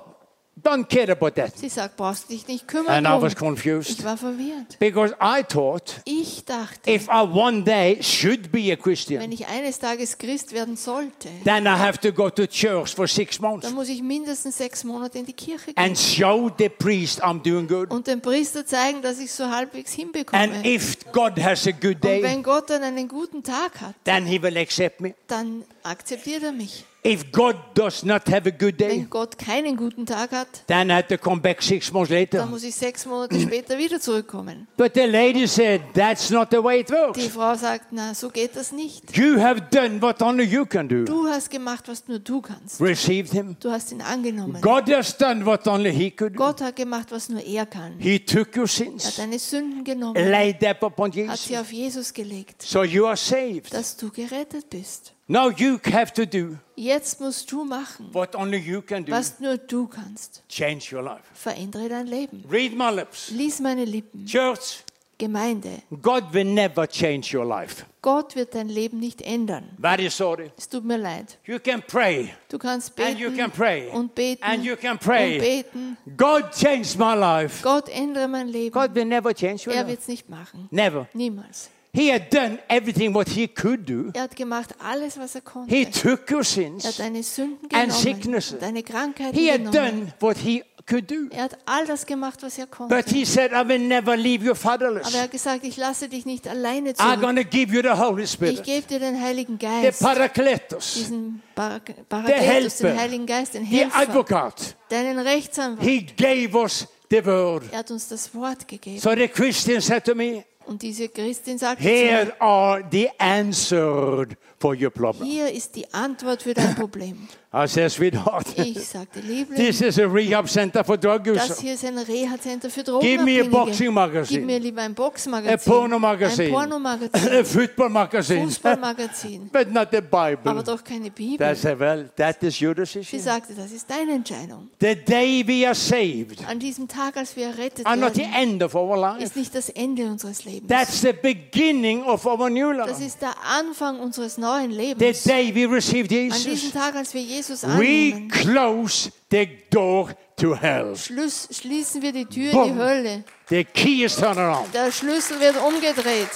don't 0.64 0.88
care 0.90 1.12
about 1.12 1.32
that. 1.32 1.58
Sie 1.58 1.70
sagt, 1.70 1.98
brauchst 1.98 2.30
dich 2.30 2.48
nicht 2.48 2.68
kümmern. 2.68 3.06
And 3.06 3.08
I 3.08 3.22
was 3.22 3.36
confused 3.36 3.90
Ich 4.00 4.04
war 4.04 4.18
verwirrt. 4.18 4.80
because 4.80 5.14
I 5.22 5.44
thought 5.44 6.02
Ich 6.06 6.44
dachte, 6.46 6.90
if 6.92 7.08
I 7.08 7.22
one 7.22 7.64
day 7.64 8.02
should 8.02 8.52
be 8.52 8.72
a 8.72 8.76
Christian, 8.76 9.22
wenn 9.22 9.32
ich 9.32 9.48
eines 9.48 9.80
Tages 9.80 10.18
Christ 10.18 10.54
werden 10.54 10.76
sollte, 10.76 11.30
then 11.44 11.66
I 11.66 11.70
have 11.78 12.00
to 12.00 12.12
go 12.12 12.30
to 12.30 12.48
church 12.48 12.94
for 12.96 13.08
six 13.08 13.40
months 13.40 13.66
dann 13.66 13.76
muss 13.76 13.90
ich 13.90 14.02
mindestens 14.02 14.58
sechs 14.58 14.84
Monate 14.84 15.20
in 15.20 15.26
die 15.26 15.34
Kirche 15.34 15.74
gehen 15.74 15.78
and 15.78 15.98
show 15.98 16.50
the 16.58 16.70
priest 16.70 17.24
I'm 17.24 17.42
doing 17.42 17.68
good. 17.68 17.92
und 17.92 18.08
dem 18.08 18.22
Priester 18.22 18.66
zeigen, 18.66 19.02
dass 19.02 19.20
ich 19.20 19.32
so 19.32 19.50
halbwegs 19.50 19.94
hinbekomme. 19.94 20.42
And 20.42 20.66
if 20.66 20.98
God 21.12 21.40
has 21.40 21.68
a 21.68 21.72
good 21.72 21.96
Und 21.96 22.04
day, 22.04 22.24
wenn 22.24 22.44
Gott 22.44 22.70
dann 22.70 22.84
einen 22.84 23.08
guten 23.08 23.44
Tag 23.44 23.80
hat, 23.82 23.96
then 24.06 24.26
He 24.26 24.42
will 24.42 24.58
accept 24.58 25.02
me. 25.02 25.14
dann 25.28 25.64
akzeptiert 25.84 26.44
er 26.44 26.52
mich. 26.52 26.84
If 27.08 27.32
God 27.32 27.56
does 27.74 28.04
not 28.04 28.28
have 28.28 28.46
a 28.50 28.52
good 28.52 28.78
day, 28.78 28.90
Wenn 28.90 29.10
Gott 29.10 29.38
keinen 29.38 29.78
guten 29.78 30.06
Tag 30.06 30.32
hat, 30.32 30.48
then 30.68 30.90
I 30.90 30.96
have 30.96 31.08
to 31.08 31.18
come 31.18 31.40
back 31.40 31.62
six 31.64 31.90
months 31.92 32.10
dann 32.10 32.20
later. 32.20 32.46
muss 32.48 32.64
ich 32.64 32.76
sechs 32.76 33.06
Monate 33.06 33.40
später 33.40 33.78
wieder 33.78 34.02
zurückkommen. 34.02 34.68
But 34.76 34.94
the 34.96 35.06
lady 35.06 35.48
said, 35.48 35.82
that's 35.94 36.30
not 36.30 36.50
the 36.52 36.62
way 36.62 36.82
it 36.82 36.90
Die 36.90 36.94
works. 36.94 37.28
Frau 37.28 37.56
sagt, 37.56 37.94
na, 37.94 38.14
so 38.14 38.30
geht 38.30 38.58
das 38.58 38.74
nicht. 38.74 39.16
You 39.16 39.40
have 39.40 39.62
done 39.72 40.02
what 40.02 40.22
only 40.22 40.44
you 40.44 40.66
can 40.66 40.90
do. 40.90 41.06
Du 41.06 41.28
hast 41.28 41.50
gemacht, 41.50 41.88
was 41.88 42.06
nur 42.10 42.20
du 42.20 42.42
kannst. 42.42 42.82
Received 42.82 43.32
Him. 43.32 43.56
Du 43.60 43.72
hast 43.72 43.92
ihn 43.94 44.02
angenommen. 44.02 44.62
God 44.62 44.90
has 44.94 45.16
done 45.18 45.46
what 45.46 45.66
only 45.66 45.94
He 45.94 46.12
could 46.12 46.34
do. 46.34 46.38
Gott 46.40 46.60
hat 46.60 46.76
gemacht, 46.76 47.12
was 47.12 47.30
nur 47.30 47.42
er 47.42 47.66
kann. 47.66 47.94
He 48.00 48.20
took 48.20 48.56
your 48.58 48.64
Er 48.66 48.68
hat 48.68 48.70
sins, 48.70 49.16
deine 49.16 49.40
Sünden 49.40 49.84
genommen, 49.86 50.30
laid 50.30 50.60
them 50.60 50.76
upon 50.82 51.10
hat 51.12 51.16
Jesus. 51.16 51.46
sie 51.46 51.58
auf 51.58 51.72
Jesus 51.72 52.14
gelegt, 52.14 52.62
So 52.64 52.84
you 52.84 53.06
are 53.06 53.16
saved. 53.16 53.74
dass 53.74 53.96
du 53.96 54.10
gerettet 54.10 54.70
bist. 54.70 55.14
Now 55.30 55.50
you 55.52 55.78
have 55.92 56.14
to 56.14 56.26
do 56.26 56.58
Jetzt 56.76 57.20
musst 57.20 57.52
du 57.52 57.66
machen, 57.66 58.08
what 58.14 58.34
only 58.36 58.58
you 58.60 58.82
can 58.82 59.04
do. 59.04 59.12
was 59.12 59.40
nur 59.40 59.58
du 59.58 59.88
kannst. 59.88 60.42
Change 60.48 60.96
your 60.96 61.04
life. 61.04 61.24
Verändere 61.34 61.90
dein 61.90 62.08
Leben. 62.08 62.44
Read 62.50 62.74
my 62.78 62.90
lips. 62.92 63.30
Lies 63.32 63.60
meine 63.60 63.84
Lippen. 63.84 64.26
Church, 64.26 64.84
Gemeinde. 65.18 65.82
God 66.02 66.32
will 66.32 66.46
never 66.46 66.88
change 66.88 67.36
your 67.36 67.44
life. 67.44 67.84
Gott 68.02 68.36
wird 68.36 68.54
dein 68.56 68.70
Leben 68.70 69.00
nicht 69.00 69.22
ändern. 69.22 69.66
Very 69.80 70.10
sorry. 70.10 70.52
Es 70.58 70.70
tut 70.70 70.86
mir 70.86 70.98
leid. 70.98 71.38
You 71.46 71.58
can 71.60 71.82
pray 71.82 72.30
Du 72.50 72.58
kannst 72.60 72.98
and 73.00 73.20
you 73.20 73.30
beten 73.32 73.38
can 73.38 73.52
pray 73.52 73.90
und 73.90 74.14
beten 74.16 74.44
and 74.44 74.64
you 74.64 74.76
can 74.78 74.92
und 74.92 75.02
pray. 75.02 75.40
beten. 75.40 75.98
God 76.16 76.52
changed 76.54 76.98
my 76.98 77.16
life. 77.16 77.62
Gott 77.64 77.90
ändere 77.90 78.28
mein 78.30 78.48
Leben. 78.48 78.72
God 78.72 78.94
will 78.96 79.06
never 79.06 79.34
change 79.34 79.68
your 79.68 79.76
Er 79.76 79.88
wird 79.88 80.00
es 80.00 80.08
nicht 80.08 80.30
machen. 80.30 80.70
Never. 80.72 81.08
Niemals. 81.14 81.70
He 81.98 82.12
had 82.14 82.32
done 82.32 82.60
everything 82.68 83.14
what 83.16 83.28
he 83.30 83.48
could 83.48 83.90
do. 83.90 84.12
Er 84.14 84.22
hat 84.24 84.36
gemacht 84.36 84.76
alles, 84.80 85.18
was 85.18 85.34
er 85.36 85.42
konnte. 85.42 85.74
He 85.74 85.86
took 85.86 86.30
your 86.30 86.40
Er 86.40 86.44
hat 86.44 86.46
sins. 86.46 86.98
deine 86.98 87.24
Sünden 87.24 87.58
And 87.64 87.72
genommen, 87.72 87.92
sicknesses. 87.92 88.60
deine 88.60 88.84
Krankheiten 88.84 89.38
He 89.38 89.50
had 89.52 89.60
genommen. 89.72 89.74
done 89.74 90.14
what 90.20 90.38
he 90.38 90.64
could 90.88 91.10
do. 91.10 91.28
Er 91.32 91.44
hat 91.46 91.58
all 91.66 91.86
das 91.88 92.06
gemacht, 92.06 92.44
was 92.44 92.58
er 92.60 92.68
konnte. 92.68 92.96
But 92.96 93.10
he 93.10 93.26
said, 93.26 93.52
I 93.52 93.68
will 93.68 93.80
never 93.80 94.16
leave 94.16 94.44
you 94.46 94.52
Aber 94.52 94.60
fatherless. 94.60 95.14
er 95.14 95.24
hat 95.24 95.32
gesagt, 95.32 95.64
ich 95.64 95.76
lasse 95.78 96.08
dich 96.08 96.26
nicht 96.26 96.48
alleine 96.48 96.92
I'm 96.92 96.96
zurück. 96.96 97.22
going 97.22 97.36
to 97.36 97.44
give 97.44 97.74
you 97.74 97.82
the 97.82 97.90
Holy 98.00 98.24
Ich 98.24 98.32
Spirit, 98.32 98.64
gebe 98.64 98.86
dir 98.88 99.00
den 99.00 99.20
Heiligen 99.20 99.58
the 99.60 99.66
Geist, 99.66 100.00
Parakletos, 100.02 100.94
diesen 100.94 101.42
the 101.56 101.94
Parakletus, 102.08 102.78
den 102.78 102.98
Heiligen 103.00 103.26
Geist, 103.26 103.54
den 103.56 103.66
Helfer, 103.66 103.98
advocate. 104.00 104.76
deinen 104.90 105.20
Rechtsanwalt. 105.20 105.82
He 105.88 106.02
gave 106.16 106.56
us 106.58 106.88
the 107.10 107.26
word. 107.26 107.64
Er 107.72 107.80
hat 107.80 107.92
uns 107.92 108.08
das 108.08 108.34
Wort 108.36 108.68
gegeben. 108.68 109.00
So 109.00 109.12
the 109.16 109.28
Christian 109.28 109.82
said 109.82 110.04
to 110.06 110.14
me, 110.16 110.44
Und 110.68 110.82
diese 110.82 111.08
Christin 111.08 111.58
sagte 111.58 111.84
zu 111.84 111.90
Here 111.90 112.34
are 112.40 112.84
the 112.92 113.10
answered 113.20 114.36
for 114.60 114.74
your 114.76 114.90
problem. 114.90 115.26
hier 115.28 115.52
ist 115.52 115.76
die 115.76 115.92
Antwort 115.94 116.42
für 116.42 116.54
dein 116.54 116.74
Problem. 116.76 117.28
I 117.54 117.66
said, 117.66 117.90
sweetheart, 117.92 118.46
Ich 118.58 118.88
sagte, 118.90 119.20
Liebling, 119.22 119.56
this 119.56 119.80
is 119.82 119.98
a 119.98 120.06
rehab 120.06 120.50
center 120.50 120.84
for 120.84 120.98
drug 120.98 121.24
das 121.24 121.46
users. 121.46 121.60
hier 121.62 121.74
ist 121.76 121.86
ein 121.86 121.98
Reha-Center 121.98 122.70
für 122.70 122.84
Give 122.84 123.24
me 123.24 123.40
a 123.40 123.44
Drogenabhängige. 123.44 123.50
boxing 123.50 123.78
Gib 123.78 123.88
mir 123.88 123.92
magazine, 123.94 124.58
lieber 124.60 124.82
ein 124.82 124.92
a 124.92 124.94
Boxmagazin, 124.94 125.72
porno 125.72 125.96
ein 125.96 126.02
magazine, 126.02 126.50
Pornomagazin, 126.52 127.32
a 127.40 127.44
football 127.46 127.90
magazine, 127.90 128.48
Fußballmagazin, 128.48 129.50
but 129.54 129.72
not 129.72 129.90
the 129.92 129.98
aber 129.98 130.36
Bible. 130.36 130.64
doch 130.64 130.84
keine 130.84 131.10
Bibel. 131.10 131.38
That's 131.38 131.66
a, 131.66 131.80
well, 131.80 132.10
that 132.18 132.44
is 132.44 132.62
your 132.62 132.76
Sie 132.76 132.82
decision. 132.82 133.20
sagte, 133.22 133.54
das 133.56 133.72
ist 133.72 133.90
deine 133.90 134.12
Entscheidung. 134.14 134.70
The 134.80 134.96
day 134.96 135.44
we 135.48 135.66
are 135.66 135.74
saved 135.76 136.44
An 136.48 136.60
diesem 136.60 136.88
Tag, 136.88 137.16
als 137.16 137.36
wir 137.36 137.48
errettet 137.48 137.86
are 137.86 137.96
not 137.98 138.14
the 138.16 138.22
werden, 138.22 138.34
end 138.34 138.64
of 138.64 138.76
our 138.76 138.98
life. 138.98 139.24
ist 139.24 139.36
nicht 139.38 139.56
das 139.56 139.70
Ende 139.70 140.04
unseres 140.06 140.44
Lebens. 140.44 140.68
That's 140.68 141.02
the 141.02 141.14
beginning 141.14 142.04
of 142.04 142.26
our 142.26 142.50
new 142.50 142.74
Das 142.74 142.90
life. 143.00 143.06
ist 143.06 143.22
der 143.22 143.36
Anfang 143.58 144.00
unseres 144.00 144.38
neuen 144.38 144.47
The 144.56 144.68
Lebens. 144.68 145.24
day 145.24 145.52
we 145.54 145.66
receive 145.66 146.04
An 146.06 146.08
diesem 146.32 146.52
Jesus, 146.52 146.72
Tag, 146.72 146.96
als 146.96 147.14
wir 147.14 147.22
Jesus 147.22 147.64
we 147.64 147.68
annehmen, 148.14 148.30
close 148.30 149.12
the 149.30 149.48
door 149.70 150.14
to 150.38 150.56
hell. 150.56 150.96
Schluss, 150.96 151.48
schließen 151.52 152.02
wir 152.02 152.12
die 152.12 152.26
Tür 152.26 152.52
in 152.52 152.58
Boom. 152.58 152.74
die 152.74 152.80
Hölle. 152.80 153.24
The 153.50 153.64
key 153.64 154.04
is 154.06 154.16
turned 154.16 154.38
around. 154.38 154.74
Der 154.74 154.92
Schlüssel 154.92 155.40
wird 155.40 155.58
umgedreht 155.62 156.30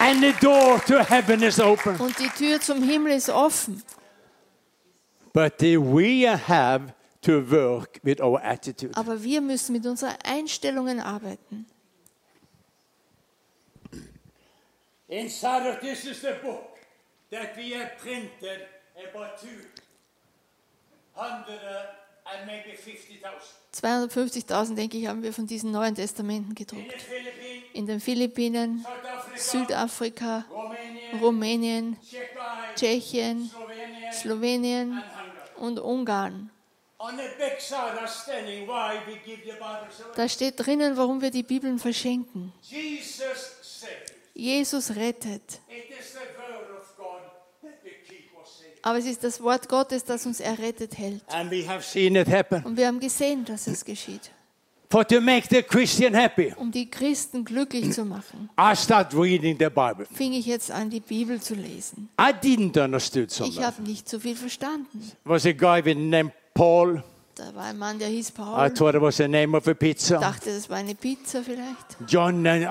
And 0.00 0.20
the 0.22 0.32
door 0.40 0.80
to 0.86 1.02
heaven 1.02 1.42
is 1.42 1.58
open. 1.58 1.96
und 1.96 2.16
die 2.18 2.28
Tür 2.28 2.60
zum 2.60 2.82
Himmel 2.82 3.12
ist 3.12 3.30
offen. 3.30 3.82
But 5.32 5.60
we 5.60 6.26
have 6.26 6.94
to 7.22 7.40
work 7.50 7.98
with 8.02 8.20
our 8.20 8.40
attitude. 8.42 8.96
Aber 8.96 9.22
wir 9.22 9.40
müssen 9.40 9.72
mit 9.72 9.86
unseren 9.86 10.14
Einstellungen 10.24 11.00
arbeiten. 11.00 11.66
Inside 15.08 15.66
of 15.70 15.80
this 15.80 16.04
is 16.04 16.20
the 16.20 16.34
book 16.42 16.78
that 17.30 17.56
we 17.56 17.70
have 17.72 17.96
printed 17.98 18.66
about 19.10 19.40
200 19.40 19.58
and 22.26 22.46
maybe 22.46 22.76
50,000. 22.76 23.56
250.000, 23.72 24.74
denke 24.76 24.98
ich, 24.98 25.06
haben 25.06 25.22
wir 25.22 25.32
von 25.32 25.46
diesen 25.46 25.70
Neuen 25.72 25.94
Testamenten 25.94 26.50
In 26.50 26.54
gedruckt. 26.54 26.92
the 26.92 26.98
Philippines, 26.98 27.64
In 27.72 27.86
den 27.86 28.00
Philippinen, 28.00 28.84
South 28.84 29.04
Africa, 29.04 29.38
Südafrika, 29.38 30.44
Romania, 30.50 31.18
Rumänien, 31.20 31.96
Czechia, 32.02 32.74
Tschechien, 32.74 33.50
Slovenia, 33.50 34.12
Slowenien 34.12 34.92
and 34.92 35.04
Hungary. 35.04 35.56
und 35.56 35.78
Ungarn. 35.80 36.50
Da 40.16 40.28
steht 40.28 40.54
drinnen, 40.58 40.96
warum 40.96 41.20
wir 41.22 41.30
die 41.30 41.44
Bibeln 41.44 41.78
verschenken. 41.78 42.52
Jesus 44.38 44.94
rettet. 44.94 45.60
Aber 48.82 48.98
es 48.98 49.06
ist 49.06 49.24
das 49.24 49.42
Wort 49.42 49.68
Gottes, 49.68 50.04
das 50.04 50.24
uns 50.24 50.40
errettet 50.40 50.96
hält. 50.96 51.22
And 51.28 51.50
we 51.50 51.66
have 51.68 51.82
seen 51.82 52.14
it 52.14 52.28
happen. 52.28 52.62
Und 52.64 52.76
wir 52.76 52.86
haben 52.86 53.00
gesehen, 53.00 53.44
dass 53.44 53.66
es 53.66 53.84
geschieht. 53.84 54.30
For 54.90 55.06
to 55.06 55.20
make 55.20 55.48
the 55.50 55.62
Christian 55.62 56.14
happy, 56.14 56.54
Um 56.56 56.70
die 56.70 56.88
Christen 56.88 57.44
glücklich 57.44 57.92
zu 57.92 58.06
machen, 58.06 58.48
I 58.58 58.74
start 58.74 59.12
reading 59.12 59.58
the 59.58 59.66
Bible. 59.68 60.06
fing 60.14 60.32
ich 60.32 60.46
jetzt 60.46 60.70
an, 60.70 60.88
die 60.88 61.00
Bibel 61.00 61.42
zu 61.42 61.54
lesen. 61.54 62.08
I 62.18 62.30
didn't 62.32 62.82
understand 62.82 63.30
so 63.30 63.44
Ich 63.44 63.60
habe 63.60 63.82
nicht 63.82 64.08
so 64.08 64.18
viel 64.18 64.34
verstanden. 64.36 65.00
There 65.24 65.34
was 65.34 65.44
a 65.44 65.52
guy 65.52 65.84
with 65.84 65.96
the 65.96 66.02
name 66.02 66.32
Paul. 66.54 67.02
Da 67.38 67.54
war 67.54 67.64
ein 67.66 67.78
Mann, 67.78 67.98
der 68.00 68.08
hieß 68.08 68.30
I 68.30 68.32
Paul. 68.32 68.70
thought 68.74 68.94
it 68.96 69.00
was 69.00 69.16
the 69.18 69.28
name 69.28 69.56
of 69.56 69.66
a 69.68 69.70
Ich 69.70 69.78
pizza. 69.78 70.18
dachte, 70.18 70.52
das 70.52 70.68
war 70.68 70.78
eine 70.78 70.94
Pizza 70.96 71.40
vielleicht. 71.42 71.96
John 72.08 72.44
I, 72.44 72.62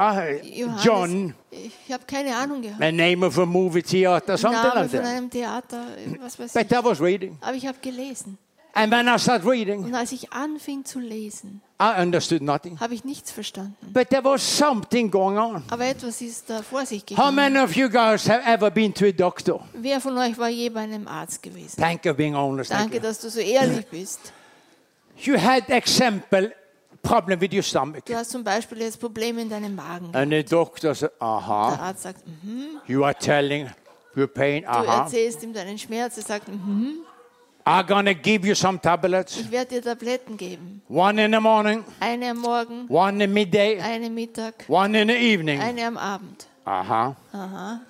Johannes, 0.59 0.84
John, 0.84 1.34
Ich 1.51 1.93
habe 1.93 2.03
keine 2.05 2.36
Ahnung 2.36 2.61
gehabt. 2.61 2.82
a 2.82 2.91
name 2.91 3.26
of 3.26 3.38
a 3.39 3.45
movie 3.45 3.82
theater, 3.82 4.38
something 4.38 4.61
Name 4.61 4.76
like 4.82 4.89
von 4.91 4.99
that. 4.99 5.07
einem 5.09 5.30
Theater, 5.30 5.84
was 6.22 6.38
weiß 6.38 6.51
But 6.53 6.65
ich. 6.70 6.72
I 6.78 6.84
was 6.84 6.99
reading. 6.99 7.38
Aber 7.39 7.53
ich 7.55 7.65
habe 7.65 7.78
gelesen. 7.82 8.38
And 8.74 8.91
when 8.91 9.07
I 9.07 9.18
started 9.18 9.47
reading, 9.47 9.86
Und 9.86 9.95
als 9.95 10.11
ich 10.11 10.32
anfing 10.34 10.86
zu 10.86 10.99
lesen, 10.99 11.61
I 11.82 11.99
understood 12.01 12.41
nothing. 12.43 12.80
habe 12.80 12.93
ich 12.93 13.03
nichts 13.05 13.32
verstanden. 13.32 13.76
But 13.93 14.09
there 14.09 14.24
was 14.24 14.41
something 14.57 15.09
going 15.09 15.38
on. 15.38 15.63
Aber 15.70 15.86
etwas 15.86 16.22
ist 16.22 16.49
da 16.49 16.61
vor 16.61 16.86
sich 16.86 17.01
How 17.01 17.07
gegangen. 17.07 17.36
many 17.36 17.57
of 17.59 17.76
you 17.76 17.89
guys 17.89 18.28
have 18.30 18.41
ever 18.45 18.70
been 18.70 18.93
to 18.93 19.05
a 19.05 19.11
doctor? 19.11 19.61
Wer 19.74 19.99
von 20.01 20.15
euch 20.18 20.38
war 20.38 20.49
je 20.49 20.70
bei 20.70 20.82
einem 20.82 21.07
Arzt 21.07 21.41
gewesen? 21.41 21.80
Thank 21.82 22.05
you 22.05 22.13
being 22.13 22.36
honest. 22.36 22.70
Danke, 22.70 22.99
dass 22.99 23.20
du 23.22 23.30
so 23.30 23.39
ehrlich 23.39 23.88
bist. 23.88 24.34
You 25.24 25.38
had 25.38 25.70
example 25.70 26.51
problem 27.01 27.39
with 27.39 27.53
your 27.53 27.63
stomach. 27.63 28.05
Du 28.05 28.15
hast 28.15 28.32
zum 28.32 28.43
Beispiel 28.43 28.80
jetzt 28.80 28.99
Probleme 28.99 29.41
in 29.41 29.49
deinem 29.49 29.76
Magen. 29.76 30.13
And 30.13 30.32
the 30.32 30.43
doctor 30.43 30.93
said, 30.93 31.11
Der 31.20 31.28
uh-huh. 31.28 31.80
Arzt 31.80 32.03
sagt, 32.03 32.22
mhm. 32.28 32.82
You 32.86 33.03
are 33.03 33.15
telling 33.15 33.70
your 34.15 34.28
pain, 34.28 34.63
du 34.63 34.70
uh-huh. 34.70 35.03
erzählst 35.03 35.43
ihm 35.43 35.53
deinen 35.53 35.78
Schmerz. 35.78 36.18
Er 36.18 36.24
sagt, 36.24 36.47
mhm. 36.47 37.05
I'm 37.65 37.86
gonna 37.86 38.13
give 38.13 38.47
you 38.47 38.55
some 38.55 38.80
tablets. 38.80 39.38
ich 39.38 39.51
werde 39.51 39.76
dir 39.76 39.82
Tabletten 39.82 40.38
geben. 40.38 40.82
One 40.88 41.24
in 41.24 41.34
the 41.34 41.39
morning, 41.39 41.84
Eine 41.99 42.30
am 42.30 42.38
Morgen, 42.38 42.88
one 42.89 43.22
in 43.24 43.34
midday, 43.34 43.82
eine 43.82 44.09
Mittag, 44.09 44.53
one 44.70 44.97
in 44.99 45.09
the 45.09 45.15
evening. 45.15 45.59
eine 45.59 45.86
am 45.86 45.97
Abend. 45.97 46.47
Uh-huh. 46.65 47.13
Aha. 47.34 47.82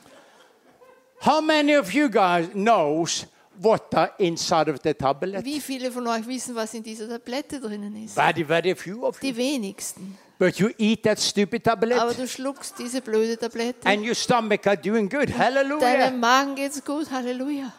How 1.22 1.42
many 1.42 1.76
of 1.76 1.94
you 1.94 2.10
guys 2.10 2.48
knows 2.54 3.28
what 3.62 3.94
are 3.96 4.12
inside 4.18 4.70
of 4.72 4.80
the 4.84 4.94
tablet? 4.94 5.44
Wie 5.44 5.60
viele 5.60 5.92
von 5.92 6.08
euch 6.08 6.28
wissen, 6.28 6.56
was 6.56 6.74
in 6.74 6.84
dieser 6.84 7.08
Tablette 7.08 7.60
drinnen 7.60 7.96
ist? 8.04 8.16
Very, 8.16 8.44
very 8.44 8.76
few 8.76 9.06
of 9.06 9.22
you. 9.22 9.32
Die 9.32 9.38
wenigsten. 9.38 10.18
But 10.40 10.58
you 10.60 10.70
eat 10.78 11.04
that 11.04 11.20
stupid 11.20 11.68
Aber 11.68 11.88
tablet 11.90 12.20
du 12.20 12.28
schluckst 12.28 12.78
diese 12.78 13.02
blöde 13.02 13.38
Tablette. 13.38 13.88
and 13.88 14.06
your 14.06 14.14
stomach 14.14 14.66
are 14.66 14.78
doing 14.78 15.10
good. 15.10 15.30
Deinem 15.30 15.38
Hallelujah. 15.40 16.12
Magen 16.12 16.56
geht's 16.56 16.84
gut. 16.84 17.10
Halleluja. 17.10 17.74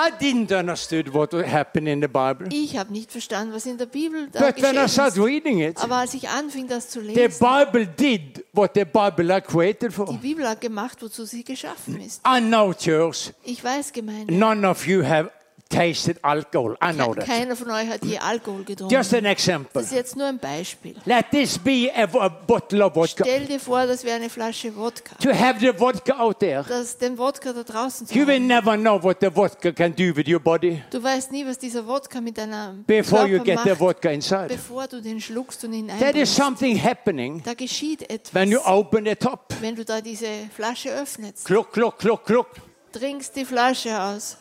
I 0.00 0.10
didn't 0.20 0.52
understand 0.56 1.12
what 1.12 1.32
happened 1.32 1.88
in 1.88 2.00
the 2.00 2.06
Bible. 2.06 2.46
Ich 2.52 2.76
habe 2.76 2.92
nicht 2.92 3.10
verstanden, 3.10 3.52
was 3.52 3.66
in 3.66 3.78
der 3.78 3.86
Bibel 3.86 4.28
da 4.30 4.38
But 4.38 4.62
when 4.62 4.76
I 4.76 4.88
started 4.88 5.18
ist. 5.18 5.24
reading 5.24 5.58
it, 5.60 5.76
Aber 5.82 5.96
als 5.96 6.14
ich 6.14 6.28
anfing, 6.28 6.68
das 6.68 6.88
zu 6.88 7.00
the 7.00 7.08
lesen, 7.14 7.38
Bible 7.40 7.84
did 7.86 8.44
what 8.52 8.70
the 8.76 8.84
Bible 8.84 9.32
are 9.32 9.42
created 9.42 9.90
die 9.90 9.94
for. 9.94 10.12
Bibel 10.18 10.48
hat 10.48 10.60
gemacht, 10.60 11.02
wozu 11.02 11.24
sie 11.24 11.42
geschaffen 11.42 12.00
ist. 12.00 12.20
I 12.24 12.40
know, 12.40 12.72
church, 12.72 13.32
Ich 13.42 13.64
weiß, 13.64 13.92
Gemeinde, 13.92 14.32
none 14.32 14.64
of 14.68 14.86
you 14.86 15.02
have 15.04 15.30
tasted 15.68 16.18
alcohol. 16.22 16.76
I 16.82 16.92
know 16.92 17.14
that. 17.14 17.26
keiner 17.26 17.54
von 17.54 17.70
euch 17.70 17.88
hat 17.88 18.02
je 18.04 18.18
Alkohol 18.18 18.64
getrunken. 18.64 18.94
Just 18.94 19.12
an 19.14 19.24
example. 19.26 19.68
Das 19.74 19.84
ist 19.84 19.92
jetzt 19.92 20.16
nur 20.16 20.26
ein 20.26 20.38
Beispiel. 20.38 20.96
Let 21.04 21.26
this 21.30 21.58
be 21.58 21.90
a, 21.94 22.04
a 22.04 22.28
bottle 22.28 22.84
of 22.84 22.94
vodka. 22.94 23.24
Stell 23.24 23.44
dir 23.46 23.60
vor, 23.60 23.86
das 23.86 24.02
wäre 24.04 24.16
eine 24.16 24.30
Flasche 24.30 24.74
Wodka. 24.74 25.16
To 25.16 25.30
have 25.30 25.60
the 25.60 25.72
vodka 25.76 26.18
out 26.18 26.40
there, 26.40 26.64
Das, 26.66 26.96
den 26.96 27.18
Wodka 27.18 27.52
da 27.52 27.62
draußen 27.62 28.06
zu 28.06 28.14
you 28.18 28.26
will 28.26 28.40
never 28.40 28.76
know 28.76 29.02
what 29.02 29.18
the 29.20 29.30
vodka 29.30 29.70
can 29.72 29.94
do 29.94 30.14
with 30.16 30.26
your 30.26 30.40
body 30.40 30.82
Du 30.90 31.02
weißt 31.02 31.32
nie, 31.32 31.46
was 31.46 31.58
dieser 31.58 31.86
Wodka 31.86 32.20
mit 32.20 32.38
deinem 32.38 32.84
before 32.84 33.26
you 33.26 33.38
Körper 33.38 33.44
get 33.44 33.58
the 33.64 33.68
macht, 33.70 33.78
vodka 33.78 34.10
inside. 34.10 34.48
bevor 34.48 34.86
du 34.86 35.02
den 35.02 35.20
schluckst 35.20 35.62
und 35.64 35.72
ihn 35.74 35.88
There 35.88 35.98
is 35.98 36.04
einbringst. 36.06 36.36
something 36.36 36.82
happening 36.82 37.42
Da 37.44 37.54
geschieht 37.54 38.08
etwas, 38.10 38.34
when 38.34 38.50
you 38.50 38.58
open 38.64 39.04
the 39.04 39.14
top. 39.14 39.54
wenn 39.60 39.76
du 39.76 39.84
da 39.84 40.00
diese 40.00 40.26
Flasche 40.54 40.90
öffnest. 40.90 41.44
Cluck, 41.44 41.72
cluck, 41.72 41.98
cluck, 41.98 42.24
cluck. 42.24 42.48
Trinkst 42.92 43.36
die 43.36 43.44
Flasche 43.44 44.00
aus. 44.00 44.38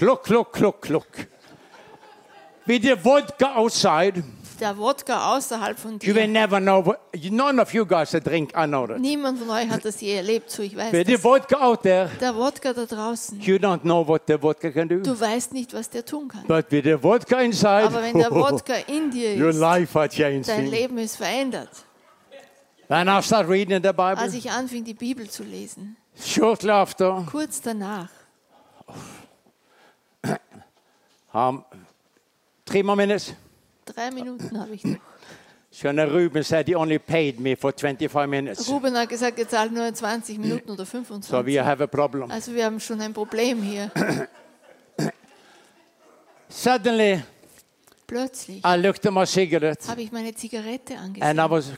Cluck, 0.00 0.24
cluck, 0.24 0.52
cluck, 0.52 0.80
cluck. 0.80 1.26
With 2.66 2.82
the 2.82 2.96
vodka 2.96 3.54
outside, 3.54 4.24
Der 4.58 4.76
Wodka 4.78 5.36
außerhalb 5.36 5.78
von 5.78 5.98
you 6.00 6.14
will 6.14 6.26
dir. 6.26 6.28
never 6.28 6.58
know. 6.58 6.82
What, 6.84 7.00
none 7.30 7.60
of 7.60 7.74
you 7.74 7.84
guys 7.84 8.10
that 8.12 8.24
drink, 8.24 8.50
I 8.56 8.64
know 8.66 8.86
that. 8.86 8.98
Niemand 8.98 9.38
von 9.38 9.50
euch 9.50 9.68
hat 9.68 9.84
das 9.84 10.00
je 10.00 10.14
erlebt, 10.16 10.50
so 10.50 10.62
ich 10.62 10.74
weiß 10.74 10.90
With 10.92 11.06
the 11.06 11.18
vodka 11.18 11.56
out 11.60 11.82
there, 11.82 12.08
Der 12.18 12.34
Wodka 12.34 12.72
da 12.72 12.86
draußen. 12.86 13.38
you 13.42 13.56
don't 13.56 13.82
know 13.82 14.06
what 14.06 14.22
the 14.26 14.38
vodka 14.40 14.70
can 14.70 14.88
do. 14.88 15.00
Du 15.00 15.18
weißt 15.20 15.52
nicht, 15.52 15.74
was 15.74 15.90
der 15.90 16.02
tun 16.06 16.28
kann. 16.28 16.46
But 16.46 16.70
with 16.72 16.84
the 16.84 16.96
vodka 16.96 17.40
inside, 17.40 17.84
Aber 17.88 18.02
wenn 18.02 18.16
der 18.18 18.30
Wodka 18.30 18.74
in 18.86 19.10
dir 19.10 19.34
your 19.38 19.50
ist, 19.50 19.58
life 19.58 19.98
has 19.98 20.12
changed. 20.14 20.48
dein 20.48 20.66
Leben 20.66 20.96
ist 20.96 21.16
verändert. 21.16 21.70
When 22.88 23.06
I 23.06 23.20
start 23.20 23.48
reading 23.50 23.82
the 23.82 23.88
Als 23.88 23.96
Bible, 24.32 24.38
ich 24.38 24.50
anfing, 24.50 24.82
die 24.84 24.94
Bibel 24.94 25.28
zu 25.28 25.42
lesen, 25.42 25.98
shortly 26.18 26.70
after, 26.70 27.26
kurz 27.30 27.60
danach, 27.60 28.08
um, 31.32 31.64
three 32.64 32.82
more 32.82 32.96
minutes. 32.96 33.34
drei 33.84 34.10
Minuten 34.10 34.58
habe 34.60 34.74
ich 34.74 34.84
noch. 34.84 34.98
Shona 35.72 36.04
Ruben 36.04 36.42
said 36.42 36.66
he 36.66 36.74
only 36.74 36.98
paid 36.98 37.38
me 37.38 37.54
for 37.56 37.72
25 37.72 38.28
minutes. 38.28 38.68
Ruben 38.68 38.92
hat 38.96 39.08
gesagt, 39.08 39.38
er 39.38 39.48
zahlt 39.48 39.72
nur 39.72 39.92
20 39.94 40.38
Minuten 40.38 40.68
oder 40.70 40.84
So 40.84 40.92
we 40.96 41.04
25. 41.04 41.58
have 41.64 41.82
a 41.82 41.86
problem. 41.86 42.28
Also 42.30 42.52
wir 42.52 42.64
haben 42.64 42.80
schon 42.80 43.00
ein 43.00 43.12
Problem 43.12 43.62
hier. 43.62 43.90
Suddenly, 46.48 47.22
Plötzlich 48.08 48.64
I 48.64 48.74
looked 48.76 49.06
at 49.06 49.12
my 49.12 49.24
cigarette 49.24 49.86
habe 49.88 50.02
ich 50.02 50.10
meine 50.10 50.34
Zigarette 50.34 50.96
and 50.98 51.16
I 51.16 51.22
angesehen. 51.22 51.50
was, 51.50 51.70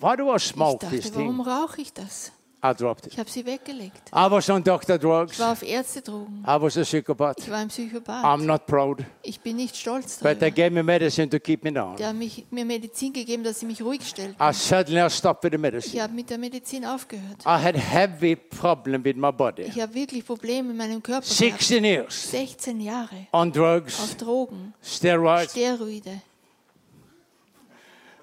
why, 0.00 0.16
do 0.16 0.32
I 0.32 0.36
Ich 0.36 0.44
smoke 0.44 0.88
this 0.88 1.10
dachte, 1.10 1.16
warum 1.16 1.36
thing? 1.44 1.46
rauche 1.52 1.82
ich 1.82 1.92
das? 1.92 2.32
I 2.70 2.74
dropped 2.74 3.06
it. 3.06 3.12
Ich 3.12 3.18
habe 3.18 3.30
sie 3.30 3.46
weggelegt. 3.46 4.08
I 4.12 4.30
was 4.30 4.48
on 4.50 4.62
doctor 4.64 4.98
drugs. 4.98 5.34
Ich 5.34 5.38
war 5.38 5.52
auf 5.52 5.62
Ärztedrogen. 5.62 6.44
I 6.46 6.60
was 6.60 6.76
a 6.76 6.82
psychopath. 6.82 7.38
Ich 7.38 7.50
war 7.50 7.58
ein 7.58 7.68
Psychopath. 7.68 8.24
I'm 8.24 8.44
not 8.44 8.66
proud. 8.66 9.04
Ich 9.22 9.40
bin 9.40 9.56
nicht 9.56 9.76
stolz 9.76 10.18
But 10.18 10.40
they 10.40 10.50
darüber. 10.50 10.56
gave 10.56 10.70
me 10.70 10.82
medicine 10.82 11.28
to 11.30 11.38
keep 11.38 11.62
me 11.62 11.72
down. 11.72 11.96
Die 11.96 12.04
haben 12.04 12.18
mich, 12.18 12.44
mir 12.50 12.64
Medizin 12.64 13.12
gegeben, 13.12 13.44
dass 13.44 13.60
sie 13.60 13.66
mich 13.66 13.80
ruhig 13.82 14.02
stellt. 14.06 14.34
I 14.40 14.52
suddenly 14.52 15.00
I 15.00 15.08
stopped 15.10 15.44
with 15.44 15.50
the 15.52 15.56
Ich 15.56 15.60
medicine. 15.62 16.02
habe 16.02 16.12
mit 16.14 16.28
der 16.30 16.38
Medizin 16.38 16.84
aufgehört. 16.84 17.42
I 17.44 17.62
had 17.62 17.76
heavy 17.76 18.34
problem 18.36 19.04
with 19.04 19.16
my 19.16 19.30
body. 19.30 19.62
Ich 19.62 19.80
habe 19.80 19.94
wirklich 19.94 20.24
Probleme 20.26 20.70
in 20.70 20.76
meinem 20.76 21.02
Körper 21.02 21.20
gehabt. 21.20 21.26
16 21.26 21.84
years 21.84 22.30
16 22.30 22.80
Jahre 22.80 23.26
on 23.32 23.48
auf 23.48 23.54
drugs, 23.54 24.16
Drogen, 24.16 24.74
steroids. 24.82 25.52
Steroide. 25.52 26.20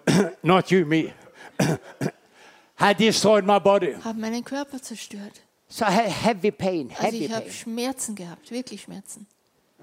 Not 0.44 0.70
you, 0.70 0.86
me. 0.86 1.14
had 2.76 2.98
destroyed 3.00 3.46
my 3.46 3.60
body. 3.60 3.94
Haben 4.04 4.20
meinen 4.20 4.44
Körper 4.44 4.82
zerstört. 4.82 5.42
So 5.68 5.86
I 5.86 5.90
had 5.90 6.06
heavy 6.26 6.52
pain, 6.52 6.90
Also 6.92 7.04
heavy 7.04 7.26
ich 7.26 7.32
habe. 7.32 7.50
Schmerzen 7.50 8.16
gehabt, 8.16 8.52
wirklich 8.52 8.82
Schmerzen. 8.84 9.26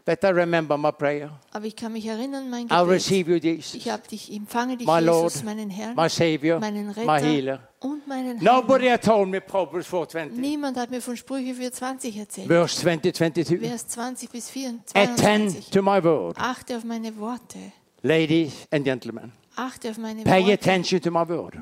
But 0.05 0.25
I 0.25 0.29
remember 0.29 0.79
my 0.79 0.91
prayer. 0.93 1.31
Aber 1.53 1.67
ich 1.67 1.77
kann 1.77 1.93
mich 1.93 2.07
erinnern, 2.07 2.49
mein 2.49 2.67
I 2.67 2.69
Gebet. 2.69 2.89
receive 2.89 3.31
you, 3.31 3.37
Jesus, 3.37 3.75
Ich 3.75 3.89
habe 3.91 4.03
dich, 4.09 4.33
empfange 4.33 4.77
dich, 4.77 4.87
My 4.87 4.95
Jesus, 5.01 5.07
Lord, 5.07 5.45
meinen 5.45 5.69
Herrn, 5.69 5.95
my 5.95 6.09
Savior, 6.09 6.59
meinen 6.59 6.87
my 6.87 6.93
Retter 6.93 7.19
healer. 7.27 7.69
und 7.81 8.07
meinen 8.09 8.43
Nobody 8.43 8.85
Heiland. 8.87 9.03
had 9.07 9.15
told 9.15 9.29
me 9.29 9.41
Proverbs 9.41 9.87
420, 9.87 10.39
Niemand 10.41 10.79
hat 10.79 10.91
mir 10.91 11.03
von 11.03 11.17
Sprüche 11.17 11.55
420 11.55 12.17
erzählt. 12.17 12.47
verse 12.49 12.81
20, 12.81 13.15
22. 13.15 13.61
Vers 13.61 13.87
20 13.89 14.31
bis 14.31 14.49
24. 14.51 14.97
Attend 14.97 15.71
to 15.71 15.83
my 15.83 16.03
word. 16.03 16.37
Achte 16.39 16.77
auf 16.79 16.85
meine 16.85 17.17
Worte. 17.19 17.59
Ladies 18.03 18.53
and 18.71 18.85
gentlemen, 18.85 19.33
Achte 19.55 19.91
auf 19.91 19.99
meine 19.99 20.23
pay 20.25 20.41
Worte. 20.43 20.55
attention 20.55 21.01
to 21.01 21.11
my 21.11 21.29
word. 21.29 21.57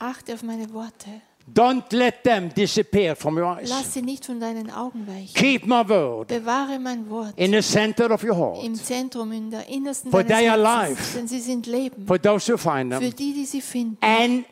Achte 0.00 0.34
auf 0.34 0.42
meine 0.42 0.72
Worte. 0.72 1.08
Don't 1.52 1.92
let 1.92 2.22
them 2.22 2.48
disappear 2.54 3.16
from 3.16 3.36
your 3.36 3.56
eyes. 3.58 3.68
Lass 3.68 3.94
sie 3.94 4.02
nicht 4.02 4.24
von 4.24 4.38
deinen 4.38 4.70
Augen 4.70 5.06
weichen. 5.06 5.34
Keep 5.34 5.66
my 5.66 5.86
word 5.88 6.28
Bewahre 6.28 6.78
mein 6.78 7.08
Wort 7.10 7.32
in 7.36 7.52
the 7.52 7.60
center 7.60 8.10
of 8.10 8.22
your 8.22 8.36
heart. 8.36 8.64
im 8.64 8.74
Zentrum, 8.76 9.32
in 9.32 9.50
der 9.50 9.68
innersten 9.68 10.10
For 10.10 10.24
they 10.24 10.48
are 10.48 10.58
life. 10.60 11.16
denn 11.18 11.26
sie 11.26 11.40
sind 11.40 11.66
Leben 11.66 12.06
For 12.06 12.20
those 12.20 12.52
who 12.52 12.56
find 12.56 12.92
für 12.94 13.00
them, 13.00 13.16
die, 13.16 13.32
die 13.32 13.44
sie 13.46 13.60
finden 13.60 13.98
and 14.00 14.44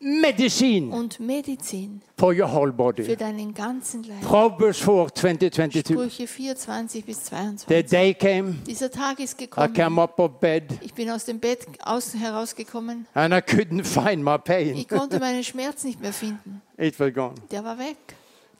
medicine 0.00 0.90
und 0.94 1.18
Medizin 1.20 2.02
for 2.18 2.32
your 2.34 2.52
whole 2.52 2.70
für 2.70 2.76
body. 2.76 3.16
deinen 3.16 3.54
ganzen 3.54 4.02
Leib. 4.02 4.20
Proverbs 4.22 4.78
4, 4.80 5.06
20, 5.14 5.52
22. 5.54 5.96
Sprüche 5.96 6.26
4, 6.26 6.56
20 6.56 7.04
bis 7.06 7.24
The 7.24 7.30
22. 7.30 7.86
day 7.90 8.14
came, 8.14 8.54
Dieser 8.66 8.90
Tag 8.90 9.20
ist 9.20 9.34
I 9.40 9.44
gekommen. 9.44 9.72
came 9.72 10.00
up 10.02 10.18
of 10.18 10.38
bed, 10.40 10.64
Ich 10.82 10.92
bin 10.94 11.10
aus 11.10 11.24
dem 11.24 11.38
Bett 11.40 11.66
außen 11.82 12.18
herausgekommen. 12.20 13.06
and 13.14 13.32
I 13.32 13.38
couldn't 13.38 13.84
find 13.84 14.22
my 14.22 14.36
pain. 14.38 14.76
Ich 14.76 14.88
konnte 14.88 15.18
meinen 15.18 15.44
Schmerz 15.44 15.84
nicht 15.84 16.00
mehr 16.00 16.12
finden. 16.12 16.60
It 16.76 16.98
was 17.00 17.12
gone. 17.14 17.34
Der 17.50 17.64
war 17.64 17.78
weg. 17.78 17.96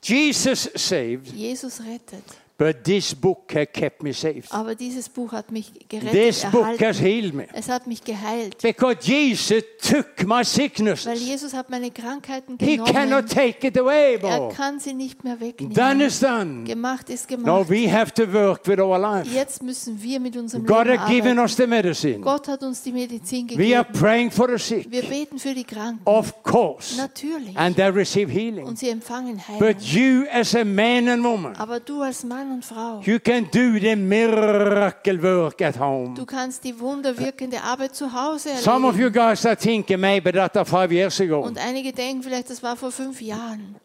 Jesus 0.03 0.70
saved, 0.74 1.28
Jesus 1.28 1.80
rettet. 1.80 2.22
But 2.57 2.84
this 2.84 3.14
book 3.14 3.48
kept 3.48 4.02
me 4.02 4.12
safe. 4.12 4.44
Aber 4.50 4.74
dieses 4.74 5.09
Buch 5.09 5.32
hat 5.32 5.50
mich 5.50 5.72
gerettet, 5.88 6.12
This 6.12 6.44
book 6.44 6.80
has 6.80 7.00
healed 7.00 7.34
me. 7.34 7.46
Es 7.52 7.68
hat 7.68 7.86
mich 7.86 8.02
geheilt. 8.05 8.59
Because 8.62 8.96
Jesus 9.02 9.62
took 9.82 10.22
my 10.24 10.36
Weil 10.36 10.44
sicknesses. 10.44 11.20
Jesus 11.20 11.52
hat 11.52 11.68
meine 11.68 11.90
Krankheiten 11.90 12.57
He 12.61 12.76
genommen. 12.76 12.92
cannot 12.92 13.28
take 13.28 13.66
it 13.66 13.76
away 13.78 14.14
Er 14.22 14.38
more. 14.38 14.55
kann 14.55 14.78
sie 14.78 14.94
nicht 14.94 15.24
mehr 15.24 15.40
wegnehmen. 15.40 15.74
Done 15.74 16.05
is 16.05 16.20
done. 16.20 16.64
Gemacht 16.64 17.11
ist 17.11 17.28
No, 17.30 17.36
gemacht. 17.36 17.70
we 17.70 17.90
have 17.92 18.12
to 18.14 18.32
work 18.32 18.66
with 18.68 18.78
our 18.78 18.98
life. 18.98 19.28
Jetzt 19.34 19.62
müssen 19.62 20.00
wir 20.00 20.20
mit 20.20 20.36
unserem 20.36 20.64
God 20.64 20.86
Leben 20.86 21.00
has 21.00 21.09
given 21.09 21.38
arbeiten. 21.38 21.44
us 21.44 21.57
the 21.57 21.66
medicine. 21.66 22.20
Gott 22.20 22.46
hat 22.48 22.62
uns 22.62 22.82
die 22.82 22.92
Medizin 22.92 23.48
We 23.50 23.76
are 23.76 23.84
gegeben. 23.84 23.98
praying 24.00 24.30
for 24.30 24.48
the 24.48 24.59
sick, 24.59 24.90
Wir 24.90 25.02
beten 25.02 25.38
für 25.40 25.55
die 25.55 25.64
Kranken. 25.64 26.00
of 26.05 26.42
course, 26.44 26.96
Natürlich. 26.96 27.57
and 27.57 27.74
they 27.74 27.88
receive 27.88 28.30
healing. 28.30 28.64
Und 28.64 28.78
sie 28.78 28.90
empfangen 28.90 29.40
Heilung. 29.46 29.59
But 29.59 29.80
you, 29.82 30.24
as 30.32 30.55
a 30.55 30.64
man 30.64 31.09
and 31.09 31.24
woman, 31.24 31.57
Aber 31.57 31.80
du 31.80 32.00
als 32.00 32.22
Mann 32.22 32.43
und 32.53 32.64
Frau, 32.64 33.01
you 33.05 33.18
can 33.18 33.45
do 33.45 33.78
the 33.78 33.97
miracle 33.97 35.22
work 35.22 35.61
at 35.62 35.78
home. 35.78 36.14
du 36.14 36.24
kannst 36.24 36.64
die 36.64 36.78
wunderwirkende 36.78 37.61
Arbeit 37.62 37.95
zu 37.95 38.12
Hause 38.12 38.57
Some 38.59 38.86
of 38.86 38.99
you 38.99 39.11
guys 39.11 39.45
are 39.47 39.57
thinking 39.57 40.01
maybe 40.01 40.32
that 40.32 40.57
are 40.57 40.64
five 40.64 40.92
years 40.92 41.20
ago. 41.20 41.40
Und 41.40 41.59
einige 41.59 41.92
denken 41.92 42.22
vielleicht, 42.22 42.51
das 42.51 42.62
war 42.62 42.76
vor 42.76 42.90
fünf 42.90 43.20
Jahren. 43.20 43.76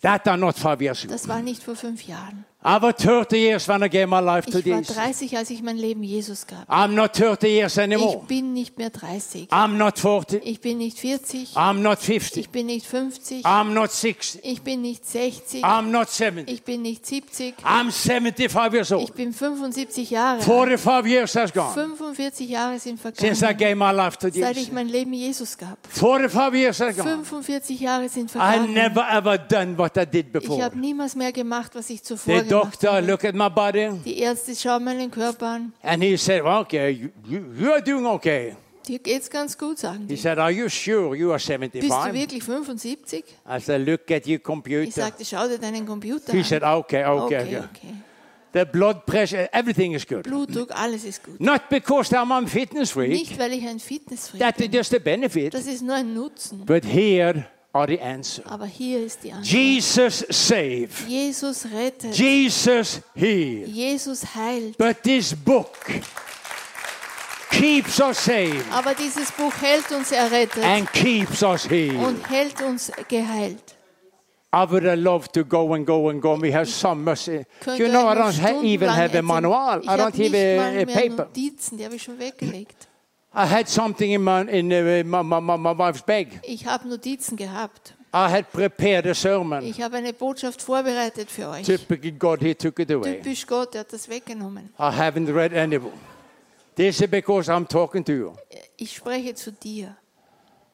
That 0.00 0.28
are 0.28 0.38
not 0.38 0.56
five 0.56 0.80
years 0.80 1.02
ago. 1.04 1.12
Das 1.12 1.26
war 1.26 1.42
nicht 1.42 1.62
vor 1.62 1.74
fünf 1.74 2.02
Jahren. 2.02 2.44
I 2.60 2.76
was 2.82 2.94
30 2.96 3.36
years 3.38 3.68
when 3.68 3.84
I 3.84 3.88
gave 3.88 4.08
my 4.08 4.18
life 4.18 4.44
to 4.50 4.58
Ich 4.58 4.66
war 4.66 4.78
Jesus. 4.80 4.96
30, 4.96 5.36
als 5.38 5.48
ich 5.50 5.62
mein 5.62 5.76
Leben 5.76 6.02
Jesus 6.02 6.44
gab. 6.44 6.68
I'm 6.68 6.88
not 6.88 7.12
30 7.14 7.46
years 7.46 7.76
Ich 7.76 7.82
anymore. 7.84 8.24
bin 8.26 8.52
nicht 8.52 8.76
mehr 8.78 8.90
30. 8.90 9.46
I'm 9.52 9.76
not 9.76 9.96
40. 9.96 10.44
Ich 10.44 10.60
bin 10.60 10.78
nicht 10.78 10.98
40. 10.98 11.54
I'm 11.56 11.74
not 11.74 12.00
50. 12.00 12.36
Ich 12.40 12.50
bin 12.50 12.66
nicht 12.66 12.84
50. 12.84 13.44
I'm 13.46 13.72
not 13.72 13.92
60. 13.92 14.40
Ich 14.44 14.62
bin 14.62 14.82
nicht 14.82 15.06
60. 15.06 15.62
I'm 15.64 15.82
not 15.92 16.08
70. 16.10 16.48
Ich 16.52 16.64
bin 16.64 16.82
nicht 16.82 17.06
70. 17.06 17.54
I'm 17.64 17.92
75 17.92 18.72
years 18.72 18.90
Ich 18.90 18.96
old. 18.96 19.14
bin 19.14 19.32
75 19.32 20.10
Jahre 20.10 20.38
alt. 20.38 20.42
45 20.44 21.06
years 21.12 21.36
has 21.36 21.52
gone 21.52 21.72
45 21.74 22.48
Jahre 22.50 22.80
sind 22.80 22.98
since 23.00 23.38
I 23.40 23.46
vergangen, 23.46 23.58
gave 23.58 23.76
my 23.76 23.92
life 23.92 24.16
to 24.18 24.30
seit 24.32 24.56
ich 24.56 24.56
Jesus. 24.64 24.72
mein 24.72 24.88
Leben 24.88 25.12
Jesus 25.12 25.56
gab. 25.56 25.78
45 25.90 26.54
years 26.58 26.80
has 26.80 26.96
gone. 26.96 27.24
45 27.24 27.78
Jahre 27.80 28.08
sind 28.08 28.30
I 28.30 28.32
vergangen. 28.32 28.74
never 28.74 29.06
ever 29.12 29.38
done 29.38 29.78
what 29.78 29.96
I 29.96 30.04
did 30.04 30.26
Ich 30.26 30.32
before. 30.32 30.60
habe 30.64 30.76
niemals 30.76 31.14
mehr 31.14 31.30
gemacht, 31.30 31.70
was 31.76 31.88
ich 31.88 32.02
zuvor 32.02 32.34
gemacht 32.42 32.48
doctor 32.62 33.00
looked 33.00 33.24
at 33.24 33.34
my 33.34 33.48
body 33.48 33.90
Die 34.04 34.18
Ärzte 34.20 34.54
schauen 34.54 34.84
meinen 34.84 35.10
Körper 35.10 35.46
an. 35.46 35.72
and 35.82 36.02
he 36.02 36.16
said, 36.16 36.42
well, 36.42 36.60
okay, 36.60 36.90
you, 36.90 37.10
you, 37.26 37.72
are 37.72 37.82
doing 37.82 38.06
okay. 38.06 38.54
Dir 38.86 38.98
geht's 39.00 39.28
ganz 39.28 39.56
gut, 39.58 39.78
sagen 39.78 40.04
He 40.08 40.14
die. 40.14 40.16
said, 40.16 40.38
are 40.38 40.50
you 40.50 40.68
sure 40.68 41.14
you 41.14 41.30
are 41.30 41.38
Bist 41.38 41.48
du 41.48 41.88
75? 41.88 42.12
wirklich 42.14 42.42
75? 42.44 43.24
I 43.46 43.60
said, 43.60 43.86
look 43.86 44.10
at 44.10 44.26
your 44.26 44.36
Ich 44.36 44.42
computer. 44.42 44.90
sagte, 44.90 45.24
schau 45.24 45.46
dir 45.46 45.58
deinen 45.58 45.84
Computer 45.84 46.32
He 46.32 46.38
an. 46.38 46.44
said, 46.44 46.62
okay, 46.62 47.04
okay, 47.04 47.42
Okay, 47.42 47.56
okay. 47.58 47.94
The 48.50 48.64
blood 48.64 49.04
pressure, 49.04 49.46
everything 49.52 49.92
is 49.92 50.06
good. 50.06 50.22
Blutdruck, 50.22 50.70
alles 50.74 51.04
ist 51.04 51.22
gut. 51.22 51.38
Not 51.38 51.68
because 51.68 52.10
I'm 52.16 52.32
a 52.32 52.46
fitness 52.46 52.92
freak. 52.92 53.10
Nicht, 53.10 53.38
weil 53.38 53.52
ich 53.52 53.66
ein 53.68 53.78
Fitnessfreak 53.78 54.40
That 54.40 54.58
is 54.58 54.68
bin. 54.68 54.72
just 54.72 54.94
a 54.94 54.98
benefit. 54.98 55.52
Das 55.52 55.66
ist 55.66 55.82
nur 55.82 55.94
ein 55.94 56.14
Nutzen. 56.14 56.64
But 56.64 56.82
here 56.86 57.44
are 57.78 57.86
the 57.86 58.00
answer. 58.00 58.42
Aber 58.46 58.66
hier 58.66 59.04
ist 59.04 59.22
die 59.22 59.32
Antwort. 59.32 59.46
Jesus 59.46 60.26
save. 60.30 60.88
Jesus 61.06 61.64
rettet. 61.72 62.14
Jesus 62.14 63.00
heal. 63.14 63.66
Jesus 63.68 64.34
heilt. 64.34 64.76
But 64.76 65.02
this 65.02 65.34
book 65.34 65.76
keeps 67.50 68.00
us 68.00 68.18
saved 68.24 68.64
Aber 68.72 68.94
dieses 68.94 69.32
Buch 69.32 69.52
hält 69.60 69.90
uns 69.92 70.12
errettet 70.12 70.64
and 70.64 70.92
keeps 70.92 71.42
us 71.42 71.64
healed. 71.68 72.02
und 72.02 72.28
hält 72.28 72.60
uns 72.62 72.90
geheilt. 73.08 73.76
I 74.50 74.64
would 74.64 74.84
have 74.84 74.98
loved 74.98 75.34
to 75.34 75.44
go 75.44 75.74
and 75.74 75.86
go 75.86 76.08
and 76.08 76.22
go. 76.22 76.34
We 76.36 76.50
have 76.52 76.68
some 76.68 77.04
mercy. 77.04 77.44
You 77.66 77.88
know, 77.88 78.08
I 78.08 78.14
don't 78.14 78.64
even 78.64 78.88
have 78.88 79.14
a 79.14 79.20
manual. 79.20 79.82
I 79.86 79.96
don't 79.96 80.16
have 80.16 80.34
a, 80.34 80.86
paper. 80.86 81.24
Notizen, 81.26 81.76
die 81.76 81.84
habe 81.84 81.96
ich 81.96 82.02
schon 82.02 82.18
weggelegt. 82.18 82.87
I 83.38 83.46
had 83.46 83.68
something 83.68 84.10
in 84.10 84.22
my 84.22 84.42
in 84.42 84.72
uh, 84.72 85.04
my, 85.04 85.22
my, 85.22 85.56
my, 85.56 85.72
wife's 85.78 86.02
bag. 86.02 86.40
Ich 86.42 86.66
habe 86.66 86.88
Notizen 86.88 87.36
gehabt. 87.36 87.94
I 88.12 88.28
had 88.28 88.50
prepared 88.50 89.06
a 89.06 89.14
sermon. 89.14 89.64
Ich 89.64 89.80
habe 89.80 89.96
eine 89.98 90.12
Botschaft 90.12 90.60
vorbereitet 90.60 91.30
für 91.30 91.48
euch. 91.48 91.64
Typical 91.64 92.10
God, 92.12 92.40
He 92.40 92.54
took 92.54 92.80
it 92.80 92.90
away. 92.90 93.18
Typisch 93.18 93.46
Gott, 93.46 93.76
er 93.76 93.80
hat 93.80 93.92
das 93.92 94.08
weggenommen. 94.08 94.70
I 94.78 94.90
haven't 94.90 95.32
read 95.32 95.54
any 95.54 95.78
book. 95.78 95.92
This 96.74 97.00
is 97.00 97.08
because 97.08 97.48
I'm 97.48 97.68
talking 97.68 98.04
to 98.06 98.12
you. 98.12 98.32
Ich 98.76 98.96
spreche 98.96 99.34
zu 99.34 99.52
dir. 99.52 99.96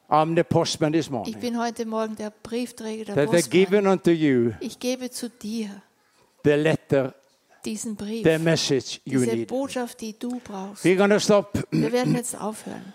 I'm 0.09 0.35
the 0.35 0.43
postman 0.43 0.91
this 0.91 1.05
Ich 1.05 1.11
morning. 1.11 1.39
bin 1.39 1.59
heute 1.59 1.85
Morgen 1.85 2.15
der 2.15 2.31
Briefträger 2.31 3.05
der 3.05 3.15
That 3.15 3.25
Postmann. 3.25 3.49
given 3.49 3.87
unto 3.87 4.11
you 4.11 4.53
Ich 4.59 4.79
gebe 4.79 5.11
zu 5.11 5.29
dir 5.29 5.69
the 6.43 6.51
letter, 6.51 7.13
diesen 7.65 7.95
Brief, 7.95 8.23
the 8.23 8.37
message 8.37 9.01
you 9.05 9.19
diese 9.19 9.35
need. 9.35 9.47
Botschaft, 9.47 10.01
die 10.01 10.17
du 10.17 10.39
brauchst. 10.43 10.85
We're 10.85 11.09
to 11.09 11.19
stop. 11.19 11.63
Wir 11.71 11.91
werden 11.91 12.15
jetzt 12.15 12.39
aufhören. 12.39 12.93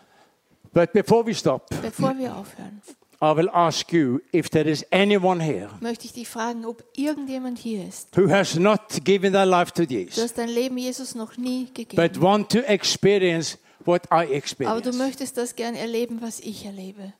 But 0.72 0.92
before 0.92 1.26
we 1.26 1.34
stop, 1.34 1.68
Bevor 1.82 2.16
wir 2.16 2.36
aufhören, 2.36 2.80
I 3.22 3.36
will 3.36 3.50
ask 3.50 3.92
you 3.92 4.20
if 4.32 4.48
there 4.48 4.68
is 4.68 4.86
anyone 4.90 5.42
here 5.42 5.68
möchte 5.80 6.06
ich 6.06 6.12
dich 6.14 6.26
fragen, 6.28 6.64
ob 6.64 6.82
irgendjemand 6.96 7.58
hier 7.58 7.86
ist. 7.86 8.16
who 8.16 8.30
has 8.30 8.54
not 8.54 9.04
given 9.04 9.32
their 9.32 9.44
life 9.44 9.72
to 9.72 9.84
Du 9.84 9.92
Jesus, 9.92 10.22
hast 10.22 10.38
dein 10.38 10.48
Leben 10.48 10.78
Jesus 10.78 11.14
noch 11.14 11.36
nie 11.36 11.66
but 11.66 11.74
gegeben. 11.74 12.22
want 12.22 12.50
to 12.50 12.60
experience 12.60 13.58
what 13.84 14.04
I 14.10 14.40
Aber 14.64 14.80
du 14.80 14.92
möchtest 14.92 15.36
das 15.36 15.54
gern 15.54 15.74
erleben, 15.74 16.22
was 16.22 16.40
ich 16.40 16.64
erlebe. 16.64 17.12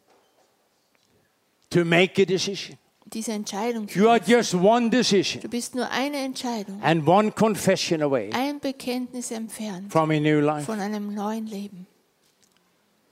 To 1.71 1.85
make 1.85 2.21
a 2.23 2.25
decision. 2.25 2.79
Diese 3.13 3.33
Entscheidung. 3.33 3.89
You 3.93 4.09
are 4.09 4.21
just 4.25 4.55
one 4.55 4.89
decision 4.89 5.43
Du 5.43 5.49
bist 5.49 5.75
nur 5.75 5.91
eine 5.91 6.19
Entscheidung, 6.19 6.81
and 6.83 7.07
one 7.09 7.33
confession 7.33 8.03
away 8.03 8.31
ein 8.33 8.61
Bekenntnis 8.61 9.31
entfernt 9.33 9.91
from 9.91 10.11
a 10.11 10.21
new 10.21 10.39
life. 10.41 10.67
von 10.67 10.79
einem 10.81 11.15
neuen 11.15 11.47
Leben. 11.47 11.87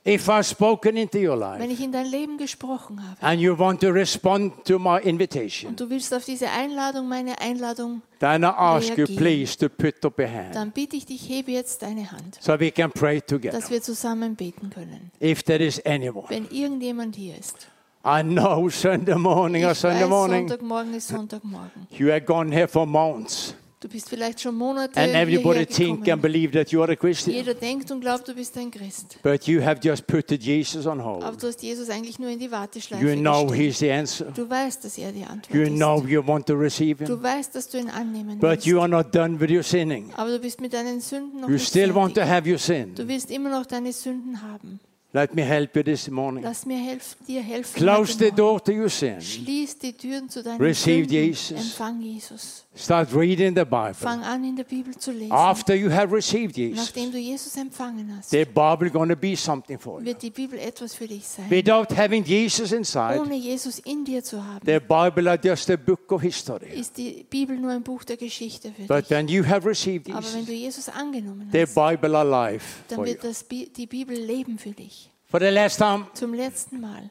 If 0.06 0.26
I've 0.28 0.44
spoken 0.44 0.96
into 0.96 1.18
your 1.18 1.38
Wenn 1.38 1.60
life 1.60 1.72
ich 1.72 1.80
in 1.82 1.92
dein 1.92 2.06
Leben 2.06 2.38
gesprochen 2.38 3.02
habe 3.06 3.20
and 3.20 3.40
you 3.40 3.58
want 3.58 3.80
to 3.80 3.88
respond 3.88 4.64
to 4.64 4.78
my 4.78 4.98
invitation, 5.00 5.70
und 5.70 5.80
du 5.80 5.90
willst 5.90 6.14
auf 6.14 6.24
diese 6.24 6.48
Einladung, 6.48 7.08
meine 7.08 7.38
Einladung, 7.40 8.00
then 8.20 8.42
I 8.42 8.46
ask 8.46 8.88
you 8.90 9.04
Reagieren. 9.04 9.16
please 9.16 9.58
to 9.58 9.68
put 9.68 10.02
up 10.04 10.18
your 10.18 10.28
hand 10.28 10.54
dann 10.54 10.70
bitte 10.70 10.96
ich 10.96 11.04
dich, 11.06 11.28
hebe 11.28 11.50
jetzt 11.50 11.82
deine 11.82 12.10
Hand, 12.10 12.38
so 12.40 12.58
we 12.58 12.70
can 12.70 12.90
pray 12.92 13.20
together. 13.20 13.58
dass 13.58 13.68
wir 13.70 13.82
zusammen 13.82 14.36
beten 14.36 14.70
können. 14.70 15.10
If 15.20 15.42
there 15.42 15.62
is 15.62 15.84
anyone. 15.84 16.26
Wenn 16.30 16.48
irgendjemand 16.50 17.16
hier 17.16 17.36
ist. 17.36 17.68
I 18.04 18.22
know 18.22 18.68
Sunday 18.70 19.14
morning 19.16 19.64
or 19.64 19.74
Sunday 19.74 20.02
weiß, 20.04 20.08
morning, 20.08 20.48
Sonntagmorgen 20.48 20.94
ist 20.94 21.08
Sonntagmorgen. 21.08 21.86
you 21.90 22.08
have 22.10 22.22
gone 22.24 22.50
here 22.52 22.68
for 22.68 22.86
months 22.86 23.54
Du 23.80 23.86
bist 23.88 24.08
vielleicht 24.08 24.40
schon 24.40 24.56
Monate 24.56 24.98
and 24.98 25.14
everybody 25.14 25.64
think 25.64 26.08
and 26.08 26.20
believe 26.20 26.50
that 26.52 26.72
you 26.72 26.82
are 26.82 26.90
a 26.90 26.96
Christian. 26.96 27.32
Jeder 27.36 27.54
denkt 27.54 27.88
und 27.92 28.00
glaubt, 28.00 28.26
du 28.26 28.34
bist 28.34 28.58
ein 28.58 28.72
Christ. 28.72 29.20
But 29.22 29.44
you 29.46 29.62
have 29.62 29.78
just 29.80 30.04
put 30.08 30.28
Jesus 30.32 30.84
on 30.84 31.00
Aber 31.00 31.26
hold. 31.28 31.42
du 31.44 31.46
hast 31.46 31.62
Jesus 31.62 31.88
eigentlich 31.88 32.18
nur 32.18 32.28
in 32.28 32.40
die 32.40 32.50
Warteschleife 32.50 33.04
You 33.08 33.14
know. 33.14 33.52
He's 33.52 33.78
the 33.78 33.92
answer. 33.92 34.32
Du 34.34 34.50
weißt, 34.50 34.84
dass 34.84 34.98
er 34.98 35.12
die 35.12 35.22
Antwort 35.22 35.54
You 35.54 35.62
ist. 35.62 35.76
know 35.76 36.04
you 36.08 36.26
want 36.26 36.46
to 36.48 36.54
receive 36.54 37.04
Du 37.04 37.12
Him. 37.14 37.22
weißt, 37.22 37.54
dass 37.54 37.68
du 37.68 37.78
ihn 37.78 37.88
annehmen 37.88 38.40
But 38.40 38.50
willst. 38.50 38.66
you 38.66 38.80
are 38.80 38.88
not 38.88 39.14
done 39.14 39.38
with 39.38 39.48
your 39.48 39.62
sinning. 39.62 40.12
Aber 40.16 40.30
du 40.30 40.40
bist 40.40 40.60
mit 40.60 40.72
deinen 40.72 41.00
Sünden 41.00 41.40
noch 41.40 41.46
You 41.48 41.54
nicht 41.54 41.68
still 41.68 41.94
want 41.94 42.16
to 42.16 42.22
fertig. 42.22 42.34
have 42.34 42.50
your 42.50 42.58
sin. 42.58 42.96
Du 42.96 43.06
willst 43.06 43.30
immer 43.30 43.50
noch 43.50 43.64
deine 43.64 43.92
Sünden 43.92 44.42
haben. 44.42 44.80
Let 45.14 45.34
me 45.34 45.42
help 45.42 45.74
you 45.74 45.82
this 45.82 46.08
morning. 46.08 46.44
Lass 46.44 46.66
mir 46.66 46.78
helf, 46.78 47.16
dir 47.26 47.42
helfen. 47.42 47.82
Close 47.82 48.18
the 48.18 48.30
door 48.30 48.62
to 48.62 48.72
your 48.72 48.90
sin. 48.90 49.20
Schließ 49.20 49.78
die 49.78 49.94
Türen 49.94 50.28
zu 50.28 50.42
deinen 50.42 50.60
Receive 50.60 51.08
Sünden. 51.08 51.12
Jesus. 51.12 51.58
Empfang 51.58 52.00
Jesus. 52.02 52.66
Start 52.78 53.12
reading 53.12 53.56
the 53.56 53.64
Bible. 53.64 53.92
Fang 53.94 54.22
an, 54.22 54.44
in 54.44 54.54
der 54.54 54.62
Bibel 54.62 54.96
zu 54.96 55.10
lesen. 55.10 55.32
After 55.32 55.74
you 55.74 55.90
have 55.90 56.14
received 56.14 56.56
Jesus, 56.56 56.78
Nachdem 56.86 57.10
du 57.10 57.18
Jesus 57.18 57.56
empfangen 57.56 58.16
hast, 58.16 58.30
the 58.30 58.44
Bible 58.44 58.88
to 58.90 59.16
be 59.16 59.36
something 59.36 59.78
for 59.78 59.98
you. 59.98 60.06
wird 60.06 60.22
die 60.22 60.30
Bibel 60.30 60.56
etwas 60.60 60.94
für 60.94 61.08
dich 61.08 61.26
sein. 61.26 61.50
Without 61.50 61.92
having 61.96 62.22
Jesus 62.24 62.70
inside, 62.70 63.20
Ohne 63.20 63.34
Jesus 63.34 63.80
in 63.80 64.04
dir 64.04 64.22
zu 64.22 64.42
haben, 64.44 64.64
the 64.64 64.78
Bible 64.78 65.34
is 65.34 65.40
just 65.42 65.70
a 65.70 65.76
book 65.76 66.12
of 66.12 66.22
history. 66.22 66.68
ist 66.72 66.96
die 66.96 67.26
Bibel 67.28 67.58
nur 67.58 67.72
ein 67.72 67.82
Buch 67.82 68.04
der 68.04 68.16
Geschichte 68.16 68.70
für 68.72 68.84
But 68.86 69.02
dich. 69.04 69.10
when 69.10 69.26
you 69.26 69.44
have 69.44 69.68
received 69.68 70.08
Aber 70.10 70.18
wenn 70.32 70.40
Jesus, 70.40 70.46
du 70.46 70.52
Jesus 70.52 70.88
angenommen 70.88 71.48
the 71.50 71.62
hast, 71.62 71.74
Bible 71.74 72.16
alive 72.16 72.64
dann 72.86 73.04
wird 73.04 73.24
das, 73.24 73.42
Bi- 73.42 73.68
die 73.76 73.86
Bibel 73.86 74.16
leben 74.16 74.56
für 74.56 74.70
dich. 74.70 75.10
For 75.26 75.40
the 75.40 75.46
last 75.48 75.78
time, 75.78 76.06
Zum 76.14 76.32
letzten 76.32 76.80
Mal. 76.80 77.10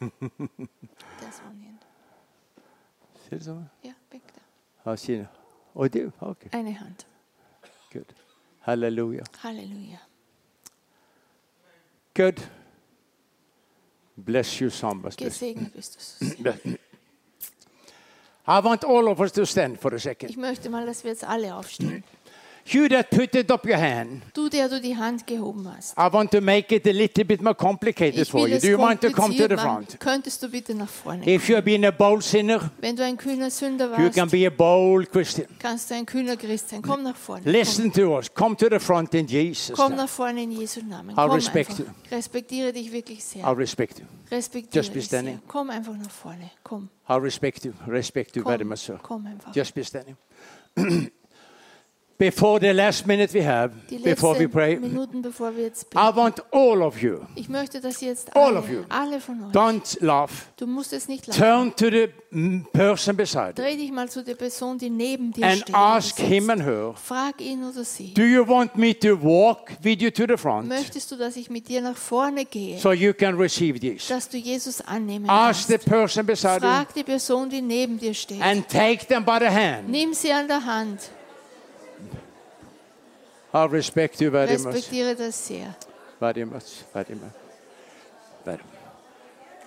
Das 1.20 1.42
war 1.44 1.52
nicht. 1.52 1.69
Ja, 3.30 3.92
weg 4.10 4.22
da. 4.84 4.92
I 4.92 4.96
see. 4.96 5.26
Oh, 5.74 5.86
do 5.88 6.12
okay, 6.20 6.48
Eine 6.52 6.78
Hand. 6.80 7.06
good. 7.92 8.06
Hallelujah. 8.66 9.24
Halleluja. 9.42 10.00
Good. 12.14 12.40
Bless 14.16 14.60
you, 14.60 14.68
Sambas. 14.70 15.16
Gesegnet 15.16 15.72
bist 15.72 16.20
du. 16.20 16.76
I 18.46 18.58
want 18.64 18.84
all 18.84 19.08
of 19.08 19.20
us 19.20 19.32
to 19.32 19.44
stand 19.46 19.78
for 19.78 19.92
a 19.94 19.98
second. 19.98 20.30
Ich 20.30 20.36
möchte 20.36 20.68
mal, 20.70 20.84
dass 20.84 21.04
wir 21.04 21.10
jetzt 21.12 21.24
alle 21.24 21.54
aufstehen. 21.54 22.02
You 22.72 22.88
that 22.88 23.10
put 23.10 23.34
it 23.34 23.50
up 23.50 23.64
your 23.66 23.76
hand, 23.78 24.22
Du, 24.32 24.48
der 24.48 24.68
du 24.68 24.80
die 24.80 24.96
Hand 24.96 25.26
gehoben 25.26 25.66
hast. 25.76 25.92
I 25.98 26.12
want 26.12 26.30
to 26.30 26.40
make 26.40 26.72
it 26.74 26.86
a 26.86 26.90
little 26.92 27.24
bit 27.24 27.42
more 27.42 27.54
complicated 27.54 28.28
for 28.28 28.46
you. 28.46 28.58
Do 28.58 28.68
you 28.68 28.78
want 28.78 29.00
to 29.00 29.10
come 29.10 29.36
to 29.36 29.48
the 29.48 29.56
front? 29.56 29.98
Könntest 29.98 30.40
du 30.42 30.48
bitte 30.48 30.74
nach 30.74 30.88
vorne 30.88 31.26
If 31.26 31.48
you 31.48 31.56
have 31.56 31.64
been 31.64 31.84
a 31.84 31.90
bold 31.90 32.22
sinner, 32.22 32.70
Wenn 32.80 32.94
du 32.94 33.04
ein 33.04 33.16
kühner 33.16 33.50
Sünder 33.50 33.98
you 33.98 34.10
can 34.10 34.28
be 34.28 34.46
a 34.46 34.50
bold 34.50 35.10
Christian. 35.10 35.48
kannst 35.58 35.90
du 35.90 35.94
ein 35.96 36.06
kühner 36.06 36.36
Christ 36.36 36.68
sein. 36.68 36.82
Komm 36.82 37.02
nach 37.02 37.16
vorne. 37.16 37.42
Listen 37.50 37.92
to 37.92 38.16
us. 38.16 38.32
Come 38.32 38.56
to 38.56 38.68
the 38.70 38.78
front 38.78 39.14
in 39.14 39.26
Jesus' 39.26 39.74
Komm, 39.74 39.76
komm 39.76 39.90
name. 39.92 40.02
nach 40.02 40.08
vorne 40.08 40.42
in 40.42 40.52
Jesu 40.52 40.80
Namen. 40.86 41.10
I'll 41.16 41.26
Komm 41.26 41.32
respect 41.32 41.70
einfach. 41.70 41.84
you. 41.84 41.90
Respektiere 42.16 42.72
dich 42.72 42.92
wirklich 42.92 43.24
sehr. 43.24 43.42
I 43.42 43.52
respect 43.54 43.98
you. 43.98 44.04
Respektiere 44.30 44.82
Just 44.84 44.92
be 44.92 45.00
dich 45.00 45.08
sehr. 45.08 45.18
standing. 45.20 45.40
Komm 45.48 45.70
einfach 45.70 45.96
nach 45.96 46.10
vorne. 46.10 46.50
Komm. 46.62 46.88
I 47.08 47.14
respect 47.14 47.64
you. 47.64 47.72
Respect 47.88 48.36
you 48.36 48.44
very 48.44 48.64
much, 48.64 48.78
sir. 48.78 48.98
komm 49.02 49.26
einfach. 49.26 49.52
Just 49.54 49.74
be 49.74 49.82
standing. 49.82 50.16
before 52.20 52.60
the 52.60 52.70
last 52.72 53.06
minute 53.06 53.32
we 53.32 53.42
have, 53.42 53.72
Die 53.88 53.96
before 53.96 54.34
we 54.34 54.44
letzten 54.44 54.52
pray, 54.52 54.76
Minuten, 54.78 55.22
bevor 55.22 55.56
wir 55.56 55.64
jetzt 55.64 55.84
I 55.84 55.96
beten. 55.96 56.16
want 56.16 56.42
all 56.52 56.82
of 56.82 57.02
you, 57.02 57.20
Ich 57.34 57.48
möchte, 57.48 57.80
dass 57.80 58.00
jetzt 58.02 58.36
All 58.36 58.48
alle, 58.48 58.58
of 58.58 58.68
you. 58.70 58.82
alle 58.90 59.18
von 59.20 59.42
euch, 59.44 59.52
don't 59.54 59.96
laugh. 60.04 60.46
du 60.58 60.66
musst 60.66 60.92
es 60.92 61.08
nicht 61.08 61.26
lachen. 61.26 61.40
Turn 61.42 61.74
to 61.76 61.86
the 61.90 62.08
person 62.72 63.16
beside 63.16 63.54
Dreh 63.54 63.74
dich 63.76 63.90
mal 63.90 64.08
zu 64.10 64.22
der 64.22 64.34
Person, 64.34 64.76
die 64.78 64.90
neben 64.90 65.32
dir 65.32 65.46
and 65.46 65.62
steht. 65.62 65.74
ask 65.74 66.18
him 66.18 66.50
and 66.50 66.62
her, 66.62 66.92
Frag 66.94 67.40
ihn 67.40 67.64
oder 67.64 67.82
sie. 67.84 68.12
do 68.14 68.22
you 68.22 68.46
want 68.46 68.76
me 68.76 68.96
to 68.96 69.16
walk 69.20 69.70
with 69.82 70.00
you 70.02 70.10
to 70.10 70.24
the 70.28 70.36
front 70.36 70.68
Möchtest 70.68 71.10
du, 71.10 71.16
dass 71.16 71.36
ich 71.36 71.48
mit 71.48 71.68
dir 71.68 71.80
nach 71.80 71.96
vorne 71.96 72.44
gehe, 72.44 72.78
so 72.78 72.92
you 72.92 73.14
can 73.14 73.34
receive 73.36 73.80
this? 73.80 74.08
dass 74.08 74.28
du 74.28 74.36
Jesus 74.36 74.82
annehmen 74.82 75.28
Ask 75.30 75.66
the 75.68 75.72
kannst? 75.78 75.88
person 75.88 76.26
beside 76.26 76.60
Frag 76.60 76.92
die 76.92 77.02
Person, 77.02 77.48
die 77.48 77.62
neben 77.62 77.98
dir 77.98 78.12
steht. 78.12 78.42
and 78.42 78.68
take 78.68 79.06
them 79.06 79.24
by 79.24 79.38
the 79.40 79.48
hand. 79.48 79.88
Nimm 79.88 80.12
sie 80.12 80.30
an 80.30 80.46
der 80.46 80.62
Hand. 80.66 81.00
I 83.52 83.64
respect 83.64 84.20
you 84.20 84.30
very 84.30 84.56
much. 84.58 84.66
Respektiere 84.66 85.16
das 85.16 85.46
sehr. 85.46 85.74
Very 86.20 86.44
much, 86.44 86.84
very 86.92 87.14
much. 87.14 87.32
Very 88.44 88.58
much. 88.58 88.64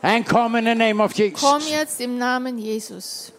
And 0.02 0.26
come 0.26 0.60
in 0.60 0.66
the 0.66 0.76
name 0.76 1.02
of 1.02 1.14
Jesus. 1.14 1.40
Komm 1.42 1.62
jetzt 1.70 2.00
im 2.02 2.18
Namen 2.18 2.58
Jesus. 2.58 3.32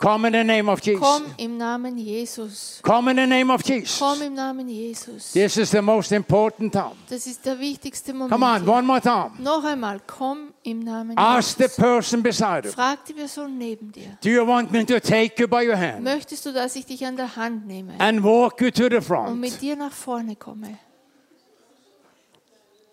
Come 0.00 0.28
in 0.28 0.32
the 0.32 0.42
name 0.44 0.66
of 0.70 0.80
Jesus. 0.80 0.98
Komm 0.98 1.24
im 1.36 1.58
Namen 1.58 1.98
Jesus. 1.98 2.80
Come 2.82 3.10
in 3.10 3.16
the 3.18 3.26
name 3.26 3.50
of 3.50 3.62
Jesus. 3.62 3.98
Komm 3.98 4.22
im 4.22 4.34
Namen 4.34 4.66
Jesus. 4.66 5.32
This 5.32 5.58
is 5.58 5.70
the 5.70 5.82
most 5.82 6.10
important 6.12 6.72
time. 6.72 6.96
Das 7.06 7.26
ist 7.26 7.44
der 7.44 7.58
wichtigste 7.58 8.14
Moment. 8.14 8.32
Come 8.32 8.46
on, 8.46 8.66
one 8.66 8.86
more 8.86 9.00
time. 9.02 9.32
Noch 9.38 9.62
einmal, 9.62 10.00
komm 10.06 10.54
im 10.62 10.80
Namen 10.80 11.18
Ask 11.18 11.58
the 11.58 11.64
Jesus. 11.64 11.76
person 11.76 12.22
beside 12.22 12.66
you. 12.66 12.72
Frag 12.72 13.04
die 13.04 13.12
Person 13.12 13.58
neben 13.58 13.92
dir. 13.92 14.16
Do 14.22 14.30
you 14.30 14.46
want 14.46 14.72
me 14.72 14.86
to 14.86 14.98
take 15.00 15.38
you 15.38 15.46
by 15.46 15.68
your 15.68 15.76
hand 15.76 16.02
Möchtest 16.02 16.46
du, 16.46 16.52
dass 16.54 16.74
ich 16.76 16.86
dich 16.86 17.04
an 17.04 17.16
der 17.16 17.36
Hand 17.36 17.66
nehme 17.66 17.92
and 17.98 18.22
walk 18.24 18.58
you 18.62 18.70
to 18.70 18.88
the 18.88 18.96
und 18.96 19.02
front? 19.04 19.38
mit 19.38 19.60
dir 19.60 19.76
nach 19.76 19.92
vorne 19.92 20.34
komme? 20.34 20.78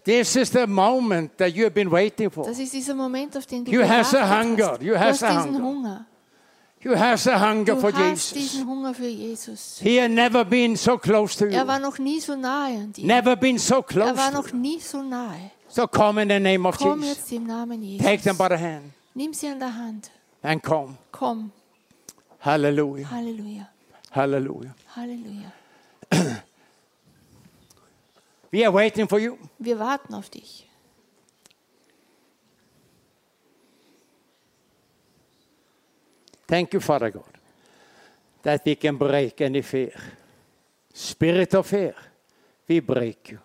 This 0.03 0.35
is 0.35 0.51
the 0.51 0.67
moment 0.67 1.37
that 1.37 1.53
you 1.53 1.63
have 1.63 1.73
been 1.73 1.89
waiting 1.89 2.29
for. 2.29 2.45
Das 2.45 2.59
ist 2.59 2.73
dieser 2.73 2.95
Moment, 2.95 3.35
auf 3.37 3.45
den 3.45 3.63
du 3.63 3.71
You 3.71 3.81
gewartet 3.81 4.13
a 4.19 4.41
hunger. 4.41 4.71
hast. 4.71 4.81
You 4.81 4.93
Du 4.93 4.99
has 4.99 5.21
hast 5.21 5.21
diesen 5.21 5.55
hunger. 5.55 5.63
Hunger. 5.63 5.63
You 5.63 5.63
have 5.63 5.63
a 5.63 5.63
hunger 5.63 6.05
Du 6.87 7.75
for 7.81 7.91
hast 7.93 7.97
Jesus. 7.97 8.33
diesen 8.33 8.67
Hunger 8.67 8.93
für 8.93 9.07
Jesus. 9.07 9.79
He 9.81 9.99
had 10.01 10.11
never 10.11 10.45
been 10.45 10.75
so 10.75 10.97
close 10.97 11.37
to 11.37 11.45
Er 11.45 11.67
war 11.67 11.79
noch 11.79 11.97
nie 11.99 12.19
so 12.21 12.35
nahe 12.35 12.77
an 12.77 12.93
dir. 12.93 13.05
Never 13.05 13.35
been 13.35 13.57
so 13.57 13.77
Er 13.77 13.83
close 13.83 14.17
war 14.17 14.31
to 14.31 14.37
noch 14.37 14.47
you. 14.49 14.57
nie 14.57 14.79
so 14.79 15.01
nahe. 15.01 15.51
So 15.67 15.85
come 15.87 16.21
in 16.21 16.29
the 16.29 16.39
name 16.39 16.65
of 16.67 16.77
Komm 16.77 17.01
Jesus. 17.01 17.17
jetzt 17.17 17.31
im 17.33 17.45
Namen 17.45 17.81
Take 17.99 18.21
them 18.23 18.35
Jesus. 18.35 18.37
by 18.37 18.47
the 18.49 18.57
hand 18.57 18.93
Nimm 19.13 19.33
sie 19.33 19.47
an 19.47 19.59
der 19.59 19.75
Hand. 19.75 20.11
and 20.43 20.63
come. 20.63 20.97
Komm. 21.11 21.51
Hallelujah. 22.39 23.09
Halleluja. 23.11 23.67
Hallelujah. 24.11 24.75
Halleluja. 24.95 25.51
We 28.51 28.63
are 28.65 28.71
waiting 28.73 29.07
for 29.09 29.19
you. 29.19 29.37
Wir 29.59 29.77
warten 29.77 30.13
auf 30.13 30.29
dich. 30.29 30.66
Thank 36.47 36.73
you, 36.73 36.79
Father 36.79 37.11
God, 37.11 37.37
that 38.41 38.61
we 38.65 38.75
can 38.75 38.95
break 38.95 39.41
any 39.41 39.61
fear. 39.61 39.91
Spirit 40.93 41.53
of 41.55 41.67
fear, 41.67 41.93
we 42.67 42.79
break 42.79 43.31
you. 43.31 43.39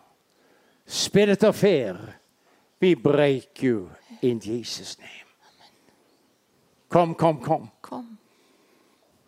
Spirit 0.87 1.43
of 1.45 1.57
fear, 1.57 1.97
we 2.81 2.95
break 2.95 3.63
you 3.63 3.91
in 4.23 4.39
Jesus' 4.39 4.99
name. 4.99 5.09
Come, 6.89 7.15
come, 7.15 7.41
come. 7.41 7.71
Komm. 7.83 8.19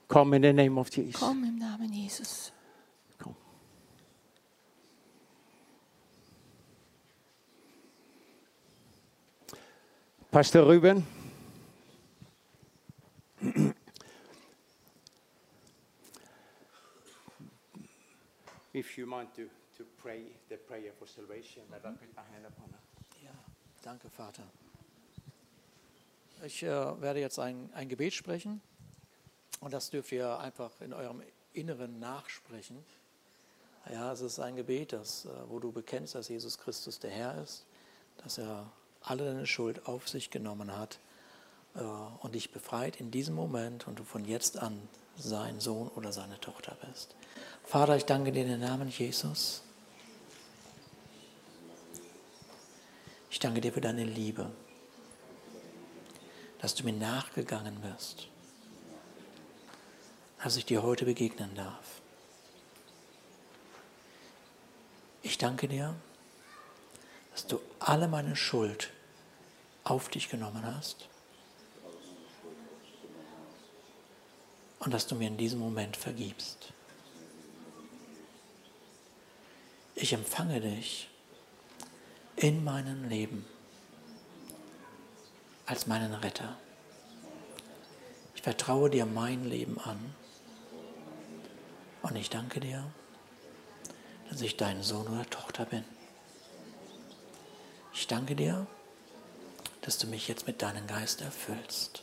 Come 0.06 0.34
in 0.34 0.42
the 0.42 0.52
name 0.52 0.78
of 0.78 0.90
Jesus. 0.90 1.20
Komm 1.20 1.44
im 1.44 1.58
Namen 1.58 1.90
Jesus. 1.90 2.52
Come. 3.18 3.34
Pastor 10.30 10.62
Ruben. 10.64 11.13
If 18.74 18.98
you 18.98 19.08
want 19.08 19.34
to, 19.36 19.42
to 19.76 19.84
pray 20.02 20.22
the 20.48 20.56
prayer 20.56 20.92
for 20.98 21.06
salvation, 21.06 21.62
let 21.70 21.84
I 21.84 21.90
put 21.90 22.14
my 22.16 22.22
hand 22.34 22.44
upon 22.46 22.70
it. 22.70 23.22
Ja, 23.22 23.30
danke, 23.82 24.10
Vater. 24.10 24.42
Ich 26.44 26.62
äh, 26.62 27.00
werde 27.00 27.20
jetzt 27.20 27.38
ein, 27.38 27.70
ein 27.74 27.88
Gebet 27.88 28.14
sprechen 28.14 28.60
und 29.60 29.72
das 29.72 29.90
dürft 29.90 30.10
ihr 30.12 30.38
einfach 30.38 30.80
in 30.80 30.92
eurem 30.92 31.22
Inneren 31.52 32.00
nachsprechen. 32.00 32.84
Ja, 33.90 34.12
es 34.12 34.22
ist 34.22 34.40
ein 34.40 34.56
Gebet, 34.56 34.92
das, 34.92 35.26
äh, 35.26 35.28
wo 35.48 35.60
du 35.60 35.70
bekennst, 35.70 36.14
dass 36.16 36.28
Jesus 36.28 36.58
Christus 36.58 36.98
der 36.98 37.10
Herr 37.10 37.40
ist, 37.42 37.64
dass 38.18 38.38
er 38.38 38.72
alle 39.02 39.24
deine 39.24 39.46
Schuld 39.46 39.86
auf 39.86 40.08
sich 40.08 40.30
genommen 40.30 40.76
hat 40.76 40.98
und 41.74 42.34
dich 42.34 42.52
befreit 42.52 43.00
in 43.00 43.10
diesem 43.10 43.34
Moment 43.34 43.88
und 43.88 43.98
du 43.98 44.04
von 44.04 44.24
jetzt 44.24 44.58
an 44.58 44.88
sein 45.16 45.60
Sohn 45.60 45.88
oder 45.88 46.12
seine 46.12 46.40
Tochter 46.40 46.76
bist. 46.86 47.14
Vater, 47.64 47.96
ich 47.96 48.04
danke 48.04 48.32
dir 48.32 48.42
in 48.42 48.48
den 48.48 48.60
Namen 48.60 48.88
Jesus. 48.88 49.62
Ich 53.30 53.40
danke 53.40 53.60
dir 53.60 53.72
für 53.72 53.80
deine 53.80 54.04
Liebe, 54.04 54.50
dass 56.60 56.74
du 56.76 56.84
mir 56.84 56.92
nachgegangen 56.92 57.80
bist, 57.80 58.28
dass 60.42 60.56
ich 60.56 60.64
dir 60.64 60.82
heute 60.84 61.04
begegnen 61.04 61.54
darf. 61.56 62.00
Ich 65.22 65.38
danke 65.38 65.66
dir, 65.66 65.94
dass 67.32 67.46
du 67.46 67.58
alle 67.80 68.06
meine 68.06 68.36
Schuld 68.36 68.90
auf 69.82 70.08
dich 70.08 70.28
genommen 70.28 70.64
hast 70.64 71.08
und 74.84 74.92
dass 74.92 75.06
du 75.06 75.14
mir 75.14 75.28
in 75.28 75.36
diesem 75.36 75.58
Moment 75.58 75.96
vergibst. 75.96 76.72
Ich 79.94 80.12
empfange 80.12 80.60
dich 80.60 81.08
in 82.36 82.62
meinem 82.64 83.08
Leben 83.08 83.46
als 85.66 85.86
meinen 85.86 86.12
Retter. 86.12 86.58
Ich 88.34 88.42
vertraue 88.42 88.90
dir 88.90 89.06
mein 89.06 89.48
Leben 89.48 89.80
an 89.80 90.14
und 92.02 92.16
ich 92.16 92.28
danke 92.28 92.60
dir, 92.60 92.84
dass 94.28 94.42
ich 94.42 94.58
dein 94.58 94.82
Sohn 94.82 95.08
oder 95.08 95.24
Tochter 95.30 95.64
bin. 95.64 95.84
Ich 97.94 98.06
danke 98.06 98.36
dir, 98.36 98.66
dass 99.80 99.96
du 99.96 100.06
mich 100.06 100.28
jetzt 100.28 100.46
mit 100.46 100.60
deinem 100.60 100.86
Geist 100.86 101.22
erfüllst. 101.22 102.02